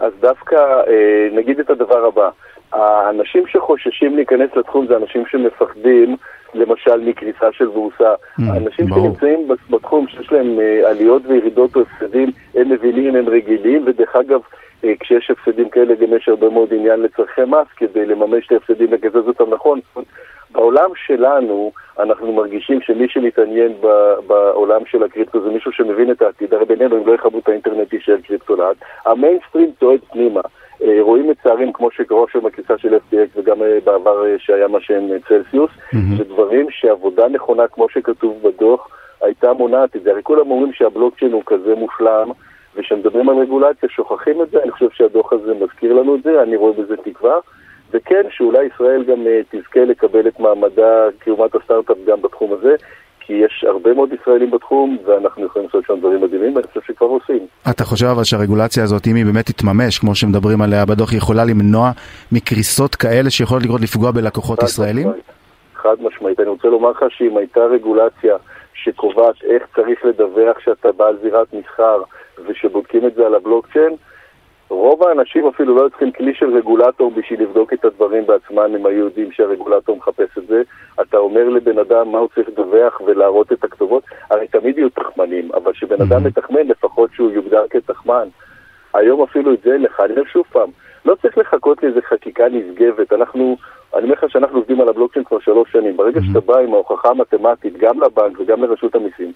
אז 0.00 0.12
דווקא 0.20 0.56
אה, 0.56 1.28
נגיד 1.32 1.60
את 1.60 1.70
הדבר 1.70 2.04
הבא, 2.04 2.28
האנשים 2.72 3.44
שחוששים 3.46 4.16
להיכנס 4.16 4.50
לתחום 4.56 4.86
זה 4.86 4.96
אנשים 4.96 5.24
שמפחדים 5.30 6.16
למשל 6.54 7.00
מקריסה 7.00 7.52
של 7.52 7.66
בורסה. 7.66 8.14
האנשים 8.38 8.86
ברור. 8.86 9.06
שנמצאים 9.06 9.48
בתחום 9.70 10.06
שיש 10.08 10.32
להם 10.32 10.60
אה, 10.60 10.90
עליות 10.90 11.22
וירידות 11.26 11.76
או 11.76 11.80
הפסדים, 11.80 12.30
הם 12.54 12.68
מבינים, 12.68 13.16
הם 13.16 13.28
רגילים, 13.28 13.82
ודרך 13.86 14.16
אגב, 14.16 14.40
אה, 14.84 14.92
כשיש 15.00 15.30
הפסדים 15.30 15.68
כאלה 15.68 15.94
גם 15.94 16.16
יש 16.16 16.28
הרבה 16.28 16.50
מאוד 16.50 16.74
עניין 16.74 17.00
לצורכי 17.00 17.44
מס 17.46 17.66
כדי 17.76 18.06
לממש 18.06 18.46
את 18.46 18.52
ההפסדים 18.52 18.88
ולקזז 18.90 19.28
אותם 19.28 19.54
נכון. 19.54 19.80
בעולם 20.52 20.90
שלנו 21.06 21.72
אנחנו 21.98 22.32
מרגישים 22.32 22.80
שמי 22.82 23.08
שמתעניין 23.08 23.72
ב- 23.80 24.14
בעולם 24.26 24.86
של 24.86 25.02
הקריפטו 25.02 25.42
זה 25.42 25.48
מישהו 25.50 25.72
שמבין 25.72 26.10
את 26.10 26.22
העתיד, 26.22 26.54
הרי 26.54 26.64
בינינו 26.64 26.96
הם 26.96 27.06
לא 27.06 27.12
יכבו 27.12 27.38
את 27.38 27.48
האינטרנט 27.48 27.92
יישאר 27.92 28.16
קריפטו 28.26 28.56
לעד. 28.56 28.76
המיינסטרים 29.06 29.70
צועד 29.80 30.00
פנימה. 30.12 30.40
אה, 30.82 30.96
רואים 31.00 31.30
מצערים 31.30 31.72
כמו 31.72 31.90
שקרה 31.90 32.20
שם 32.32 32.46
הכניסה 32.46 32.78
של 32.78 32.94
FTX 32.94 33.28
וגם 33.36 33.62
אה, 33.62 33.78
בעבר 33.84 34.26
אה, 34.26 34.34
שהיה 34.38 34.68
מה 34.68 34.80
שהם 34.80 35.12
אה, 35.12 35.16
צלסיוס, 35.28 35.70
זה 36.18 36.24
דברים 36.24 36.66
שעבודה 36.70 37.28
נכונה 37.28 37.68
כמו 37.68 37.88
שכתוב 37.88 38.42
בדוח 38.42 38.88
הייתה 39.22 39.52
מונעת 39.52 39.96
את 39.96 40.02
זה. 40.02 40.10
הרי 40.10 40.22
כולם 40.22 40.50
אומרים 40.50 40.72
שהבלוקצ'יין 40.72 41.32
הוא 41.32 41.42
כזה 41.46 41.74
מושלם 41.74 42.30
וכשמדברים 42.74 43.28
על 43.28 43.36
רגולציה 43.36 43.88
שוכחים 43.88 44.42
את 44.42 44.50
זה, 44.50 44.62
אני 44.62 44.70
חושב 44.70 44.90
שהדוח 44.92 45.32
הזה 45.32 45.54
מזכיר 45.54 45.92
לנו 45.92 46.16
את 46.16 46.22
זה, 46.22 46.42
אני 46.42 46.56
רואה 46.56 46.72
בזה 46.72 46.96
תקווה. 46.96 47.38
וכן, 47.90 48.22
שאולי 48.30 48.68
ישראל 48.74 49.04
גם 49.04 49.26
אה, 49.26 49.40
תזכה 49.50 49.84
לקבל 49.84 50.28
את 50.28 50.40
מעמדה 50.40 51.06
כאומת 51.20 51.54
הסטארט-אפ 51.54 51.96
גם 52.06 52.22
בתחום 52.22 52.52
הזה, 52.52 52.76
כי 53.20 53.32
יש 53.32 53.64
הרבה 53.68 53.94
מאוד 53.94 54.12
ישראלים 54.12 54.50
בתחום, 54.50 54.98
ואנחנו 55.06 55.46
יכולים 55.46 55.66
לעשות 55.66 55.84
שם 55.86 55.98
דברים 55.98 56.20
מדהימים, 56.20 56.56
ואני 56.56 56.66
חושב 56.66 56.80
שכבר 56.86 57.06
עושים. 57.06 57.46
אתה 57.70 57.84
חושב 57.84 58.06
אבל 58.06 58.24
שהרגולציה 58.24 58.82
הזאת, 58.82 59.06
אם 59.06 59.14
היא 59.14 59.24
באמת 59.24 59.46
תתממש, 59.46 59.98
כמו 59.98 60.14
שמדברים 60.14 60.62
עליה 60.62 60.86
בדוח, 60.86 61.12
יכולה 61.12 61.44
למנוע 61.44 61.90
מקריסות 62.32 62.94
כאלה 62.94 63.30
שיכולות 63.30 63.62
לקרות 63.62 63.80
לפגוע 63.80 64.10
בלקוחות 64.10 64.62
ישראלים? 64.62 65.08
משמעית. 65.08 65.24
חד 65.74 65.96
משמעית. 66.00 66.40
אני 66.40 66.48
רוצה 66.48 66.68
לומר 66.68 66.90
לך 66.90 67.04
שאם 67.08 67.36
הייתה 67.36 67.60
רגולציה 67.60 68.36
שקובעת 68.74 69.34
איך 69.44 69.62
צריך 69.76 70.04
לדווח 70.04 70.58
שאתה 70.64 70.92
בעל 70.92 71.16
זירת 71.22 71.46
מסחר 71.54 72.02
ושבודקים 72.46 73.06
את 73.06 73.14
זה 73.14 73.26
על 73.26 73.34
הבלוקצ'יין, 73.34 73.96
רוב 74.70 75.02
האנשים 75.02 75.46
אפילו 75.46 75.74
לא 75.76 75.88
צריכים 75.88 76.12
כלי 76.12 76.34
של 76.34 76.56
רגולטור 76.56 77.10
בשביל 77.10 77.42
לבדוק 77.42 77.72
את 77.72 77.84
הדברים 77.84 78.26
בעצמם, 78.26 78.58
הם 78.58 78.86
היו 78.86 79.04
יודעים 79.04 79.32
שהרגולטור 79.32 79.96
מחפש 79.96 80.38
את 80.38 80.46
זה. 80.46 80.62
אתה 81.02 81.16
אומר 81.16 81.48
לבן 81.48 81.78
אדם 81.78 82.12
מה 82.12 82.18
הוא 82.18 82.28
צריך 82.34 82.48
לדווח 82.48 83.00
ולהראות 83.06 83.52
את 83.52 83.64
הכתובות, 83.64 84.04
הרי 84.30 84.48
תמיד 84.48 84.78
יהיו 84.78 84.90
תחמנים, 84.90 85.48
אבל 85.54 85.72
כשבן 85.72 86.02
אדם 86.02 86.24
מתחמן 86.24 86.66
לפחות 86.66 87.10
שהוא 87.14 87.30
יוגדר 87.30 87.64
כתחמן. 87.70 88.28
היום 88.94 89.22
אפילו 89.22 89.54
את 89.54 89.58
זה 89.64 89.72
אין 89.72 89.82
לך, 89.82 90.00
אני 90.00 90.12
אומר 90.12 90.24
שוב 90.24 90.44
פעם, 90.52 90.70
לא 91.04 91.14
צריך 91.14 91.38
לחכות 91.38 91.82
לאיזה 91.82 92.00
חקיקה 92.02 92.44
נשגבת, 92.48 93.12
אנחנו, 93.12 93.56
אני 93.94 94.02
אומר 94.02 94.14
לך 94.14 94.24
שאנחנו 94.30 94.58
עובדים 94.58 94.80
על 94.80 94.88
הבלוקצ'יין 94.88 95.24
כבר 95.24 95.38
שלוש 95.40 95.72
שנים, 95.72 95.96
ברגע 95.96 96.20
שאתה 96.26 96.40
בא 96.40 96.58
עם 96.58 96.74
ההוכחה 96.74 97.08
המתמטית 97.08 97.78
גם 97.78 98.00
לבנק 98.00 98.40
וגם 98.40 98.64
לרשות 98.64 98.94
המיסים, 98.94 99.32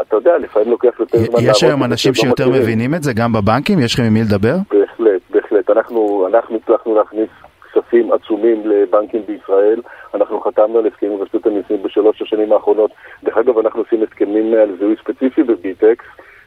אתה 0.00 0.16
יודע, 0.16 0.38
לפעמים 0.38 0.70
לוקח 0.70 1.00
יותר 1.00 1.18
זמן 1.18 1.38
יש 1.40 1.46
לעבוד 1.46 1.64
היום 1.64 1.80
בזה 1.80 1.90
אנשים 1.92 2.14
שלא 2.14 2.24
שיותר. 2.24 2.48
מבינים 2.50 2.94
את 2.94 3.02
זה, 3.02 3.12
גם 3.12 3.32
בבנקים? 3.32 3.78
יש 3.80 3.94
לכם 3.94 4.02
עם 4.02 4.14
מי 4.14 4.22
לדבר? 4.22 4.56
בהחלט, 4.70 5.20
בהחלט. 5.30 5.70
אנחנו, 5.70 6.26
אנחנו 6.30 6.56
הצלחנו 6.56 6.94
להכניס 6.94 7.28
כספים 7.64 8.12
עצומים 8.12 8.62
לבנקים 8.64 9.22
בישראל. 9.26 9.80
אנחנו 10.14 10.40
חתמנו 10.40 10.78
על 10.78 10.86
הסכמים 10.86 11.12
עם 11.12 11.22
רשות 11.22 11.46
המיסים 11.46 11.82
בשלוש 11.82 12.22
השנים 12.22 12.52
האחרונות. 12.52 12.90
דרך 13.24 13.36
אגב, 13.36 13.58
אנחנו 13.58 13.80
עושים 13.80 14.02
הסכמים 14.02 14.54
על 14.54 14.76
זיהוי 14.78 14.96
ספציפי 15.00 15.42
בביטקס, 15.42 16.04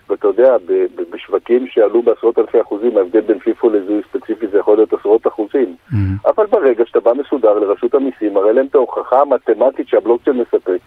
ואתה 0.10 0.28
יודע, 0.28 0.56
בשווקים 1.12 1.68
שעלו 1.68 2.02
בעשרות 2.02 2.40
אלפי 2.40 2.62
אחוזים, 2.62 2.98
ההבדל 2.98 3.22
בין 3.22 3.40
פיפו 3.40 3.70
לזיהוי 3.70 4.02
ספציפי 4.10 4.48
זה 4.48 4.58
יכול 4.58 4.78
להיות 4.78 4.94
עשרות 4.94 5.28
אחוזים. 5.28 5.76
אבל 6.26 6.46
ברגע 6.46 6.86
שאתה 6.86 7.00
בא 7.00 7.12
מסודר 7.14 7.54
לרשות 7.60 7.94
המיסים, 7.94 8.34
מראה 8.34 8.52
להם 8.52 8.66
את 8.66 8.76
ההוכחה 8.76 9.22
המתמטית 9.22 9.88
שהבלוקצ'יין 9.88 10.38
מספק. 10.38 10.78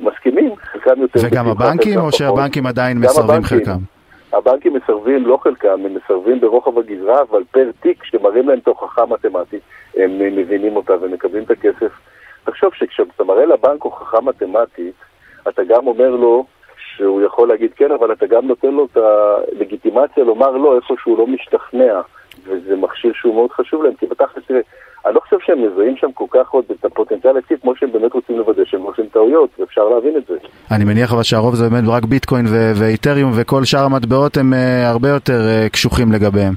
מסכימים, 0.00 0.56
חלקם 0.56 1.00
יותר... 1.00 1.20
וגם 1.22 1.48
הבנקים, 1.48 2.00
או. 2.00 2.12
שהבנקים 2.12 2.66
עדיין 2.66 2.98
מסרבים. 2.98 3.42
חלקם? 3.42 3.78
הבנקים 4.32 4.74
מסרבים, 4.74 5.26
לא 5.26 5.38
חלקם, 5.42 5.68
הם 5.68 5.94
מסרבים 5.94 6.40
ברוחב 6.40 6.78
הגזרה, 6.78 7.22
אבל 7.30 7.42
פר 7.50 7.70
תיק, 7.80 8.02
כשמראים 8.02 8.48
להם 8.48 8.58
את 8.58 8.66
ההוכחה 8.66 9.06
מתמטית, 9.06 9.62
הם 9.96 10.18
מבינים 10.18 10.76
אותה 10.76 10.92
ומקבלים 11.00 11.42
את 11.44 11.50
הכסף. 11.50 11.92
תחשוב 12.44 12.74
שכשאתה 12.74 13.24
מראה 13.24 13.46
לבנק 13.46 13.82
הוכחה 13.82 14.20
מתמטית, 14.20 14.94
אתה 15.48 15.62
גם 15.64 15.86
אומר 15.86 16.10
לו 16.10 16.44
שהוא 16.96 17.22
יכול 17.22 17.48
להגיד 17.48 17.72
כן, 17.76 17.92
אבל 17.92 18.12
אתה 18.12 18.26
גם 18.26 18.46
נותן 18.46 18.68
לו 18.70 18.86
את 18.92 18.96
הלגיטימציה 18.96 20.24
לומר 20.24 20.50
לא 20.50 20.76
איפה 20.76 20.94
שהוא 21.02 21.18
לא 21.18 21.26
משתכנע, 21.26 22.00
וזה 22.44 22.76
מכשיר 22.76 23.12
שהוא 23.14 23.34
מאוד 23.34 23.50
חשוב 23.50 23.82
להם, 23.82 23.94
כי 23.94 24.06
בתכלס, 24.06 24.44
תראה, 24.46 24.60
אני 25.06 25.14
לא 25.14 25.20
חושב 25.20 25.36
שהם 25.40 25.66
מזהים 25.66 25.96
שם 25.96 26.12
כל 26.12 26.24
כך 26.30 26.50
עוד 26.50 26.64
את 26.70 26.84
הפוטנציאל 26.84 27.36
העסקי, 27.36 27.54
כמו 27.62 27.76
שהם 27.76 27.92
באמת 27.92 28.12
רוצים 28.12 28.38
לוודא 28.38 28.64
שהם 28.64 28.82
עושים 28.82 29.06
טעויות, 29.06 29.50
ואפשר 29.58 29.88
להבין 29.88 30.16
את 30.16 30.26
זה. 30.26 30.36
אני 30.70 30.84
מניח 30.84 31.12
אבל 31.12 31.22
שהרוב 31.22 31.54
זה 31.54 31.70
באמת 31.70 31.84
רק 31.88 32.04
ביטקוין 32.04 32.44
ואיתריום 32.80 33.30
וכל 33.36 33.64
שאר 33.64 33.84
המטבעות 33.84 34.36
הם 34.36 34.54
אה, 34.54 34.90
הרבה 34.90 35.08
יותר 35.08 35.40
אה, 35.48 35.68
קשוחים 35.72 36.12
לגביהם. 36.12 36.54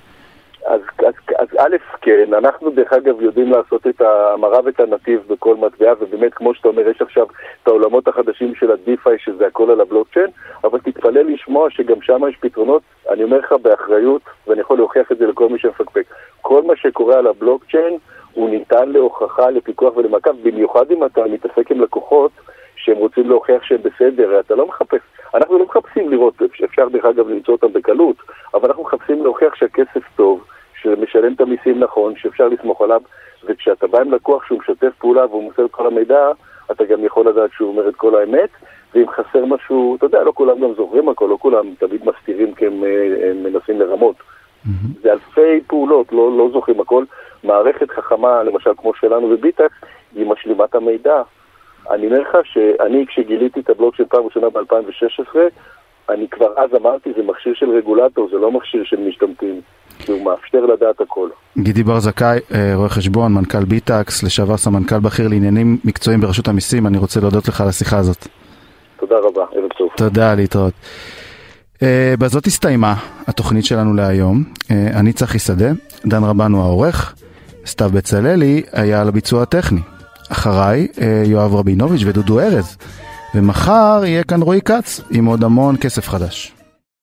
אז, 0.67 0.81
אז, 0.99 1.13
אז 1.39 1.47
א', 1.57 1.75
כן, 2.01 2.33
אנחנו 2.33 2.69
דרך 2.71 2.93
אגב 2.93 3.21
יודעים 3.21 3.51
לעשות 3.51 3.87
את 3.87 4.01
ההמרה 4.01 4.59
ואת 4.65 4.79
הנתיב 4.79 5.21
בכל 5.29 5.55
מטבע, 5.55 5.93
ובאמת, 5.99 6.33
כמו 6.33 6.53
שאתה 6.53 6.67
אומר, 6.67 6.89
יש 6.89 7.01
עכשיו 7.01 7.25
את 7.63 7.67
העולמות 7.67 8.07
החדשים 8.07 8.55
של 8.55 8.71
ה-DeFi, 8.71 9.09
שזה 9.17 9.47
הכל 9.47 9.71
על 9.71 9.81
הבלוקצ'יין, 9.81 10.27
אבל 10.63 10.79
תתפלא 10.79 11.21
לשמוע 11.21 11.69
שגם 11.69 12.01
שם 12.01 12.21
יש 12.29 12.37
פתרונות, 12.39 12.81
אני 13.09 13.23
אומר 13.23 13.37
לך 13.37 13.53
באחריות, 13.61 14.21
ואני 14.47 14.61
יכול 14.61 14.77
להוכיח 14.77 15.11
את 15.11 15.17
זה 15.17 15.27
לכל 15.27 15.49
מי 15.49 15.59
שמפקפק. 15.59 16.03
כל 16.41 16.63
מה 16.63 16.73
שקורה 16.75 17.17
על 17.17 17.27
הבלוקצ'יין 17.27 17.97
הוא 18.33 18.49
ניתן 18.49 18.89
להוכחה, 18.89 19.49
לפיקוח 19.49 19.97
ולמעקב, 19.97 20.31
במיוחד 20.43 20.91
אם 20.91 21.05
אתה 21.05 21.21
מתעסק 21.25 21.71
עם 21.71 21.81
לקוחות 21.81 22.31
שהם 22.75 22.97
רוצים 22.97 23.29
להוכיח 23.29 23.63
שהם 23.63 23.81
בסדר, 23.83 24.39
אתה 24.39 24.55
לא 24.55 24.67
מחפש, 24.67 24.99
אנחנו 25.35 25.57
לא 25.57 25.65
מחפשים 25.65 26.11
לראות, 26.11 26.41
אפשר 26.65 26.89
דרך 26.89 27.05
אגב 27.05 27.29
למצוא 27.29 27.53
אותם 27.53 27.73
בקלות, 27.73 28.15
אבל 28.53 28.67
אנחנו 28.69 28.83
מחפשים 28.83 29.23
להוכיח 29.23 29.55
שהכסף 29.55 30.03
טוב, 30.15 30.43
שמשלם 30.81 31.33
את 31.33 31.41
המיסים 31.41 31.79
נכון, 31.79 32.13
שאפשר 32.15 32.47
לסמוך 32.47 32.81
עליו, 32.81 33.01
וכשאתה 33.43 33.87
בא 33.87 34.01
עם 34.01 34.13
לקוח 34.13 34.45
שהוא 34.45 34.59
משתף 34.59 34.91
פעולה 34.99 35.25
והוא 35.25 35.43
מוסר 35.43 35.65
את 35.65 35.71
כל 35.71 35.87
המידע, 35.87 36.31
אתה 36.71 36.85
גם 36.85 37.05
יכול 37.05 37.29
לדעת 37.29 37.49
שהוא 37.53 37.69
אומר 37.69 37.89
את 37.89 37.95
כל 37.95 38.15
האמת, 38.15 38.49
ואם 38.93 39.05
חסר 39.09 39.45
משהו, 39.45 39.95
אתה 39.95 40.05
יודע, 40.05 40.23
לא 40.23 40.31
כולם 40.31 40.59
גם 40.59 40.73
זוכרים 40.73 41.09
הכל, 41.09 41.27
לא 41.29 41.37
כולם 41.39 41.73
תמיד 41.79 42.01
מסתירים 42.05 42.53
כי 42.53 42.65
הם, 42.65 42.83
אה, 42.83 43.29
הם 43.29 43.43
מנסים 43.43 43.79
לרמות. 43.79 44.15
Mm-hmm. 44.67 45.03
זה 45.03 45.11
אלפי 45.11 45.61
פעולות, 45.67 46.11
לא, 46.11 46.37
לא 46.37 46.49
זוכרים 46.53 46.79
הכל. 46.79 47.03
מערכת 47.43 47.89
חכמה, 47.89 48.43
למשל 48.43 48.69
כמו 48.77 48.91
שלנו 48.93 49.29
בביטקס, 49.29 49.75
היא 50.15 50.25
משלימה 50.25 50.65
את 50.65 50.75
המידע. 50.75 51.21
אני 51.91 52.07
אומר 52.07 52.19
לך 52.19 52.37
שאני, 52.43 53.05
כשגיליתי 53.07 53.59
את 53.59 53.69
הבלוג 53.69 53.95
של 53.95 54.03
פעם 54.05 54.25
ראשונה 54.25 54.49
ב-2016, 54.49 55.37
אני 56.09 56.27
כבר 56.27 56.53
אז 56.57 56.69
אמרתי, 56.75 57.13
זה 57.17 57.23
מכשיר 57.23 57.53
של 57.53 57.69
רגולטור, 57.69 58.29
זה 58.31 58.37
לא 58.37 58.51
מכשיר 58.51 58.83
של 58.83 58.99
משתמטים, 58.99 59.61
כי 59.99 60.11
הוא 60.11 60.25
מאפשר 60.25 60.65
לדעת 60.65 61.01
הכל. 61.01 61.29
גידי 61.57 61.83
בר 61.83 61.99
זכאי, 61.99 62.39
אה, 62.53 62.71
רואה 62.75 62.89
חשבון, 62.89 63.33
מנכ"ל 63.33 63.65
ביטקס, 63.65 64.23
לשעבר 64.23 64.57
סמנכ"ל 64.57 64.99
בכיר 64.99 65.27
לעניינים 65.27 65.77
מקצועיים 65.85 66.21
ברשות 66.21 66.47
המיסים, 66.47 66.87
אני 66.87 66.97
רוצה 66.97 67.19
להודות 67.19 67.47
לך 67.47 67.61
על 67.61 67.67
השיחה 67.67 67.97
הזאת. 67.97 68.27
תודה 68.99 69.15
רבה, 69.19 69.45
ערב 69.55 69.69
טוב. 69.77 69.89
תודה, 69.97 70.35
להתראות. 70.35 70.73
Uh, 71.77 71.79
בזאת 72.19 72.47
הסתיימה 72.47 72.95
התוכנית 73.27 73.65
שלנו 73.65 73.93
להיום. 73.93 74.43
Uh, 74.59 74.71
אני 74.93 75.13
צחי 75.13 75.39
שדה, 75.39 75.71
דן 76.05 76.23
רבן 76.23 76.51
הוא 76.51 76.61
העורך, 76.61 77.15
סתיו 77.65 77.89
בצללי 77.93 78.61
היה 78.71 79.01
על 79.01 79.07
הביצוע 79.07 79.43
הטכני. 79.43 79.81
אחריי 80.29 80.87
uh, 80.95 80.99
יואב 81.25 81.55
רבינוביץ' 81.55 82.01
ודודו 82.05 82.39
ארז. 82.39 82.77
ומחר 83.35 84.01
יהיה 84.05 84.23
כאן 84.23 84.41
רועי 84.41 84.61
כץ 84.61 85.01
עם 85.09 85.25
עוד 85.25 85.43
המון 85.43 85.75
כסף 85.81 86.09
חדש. 86.09 86.56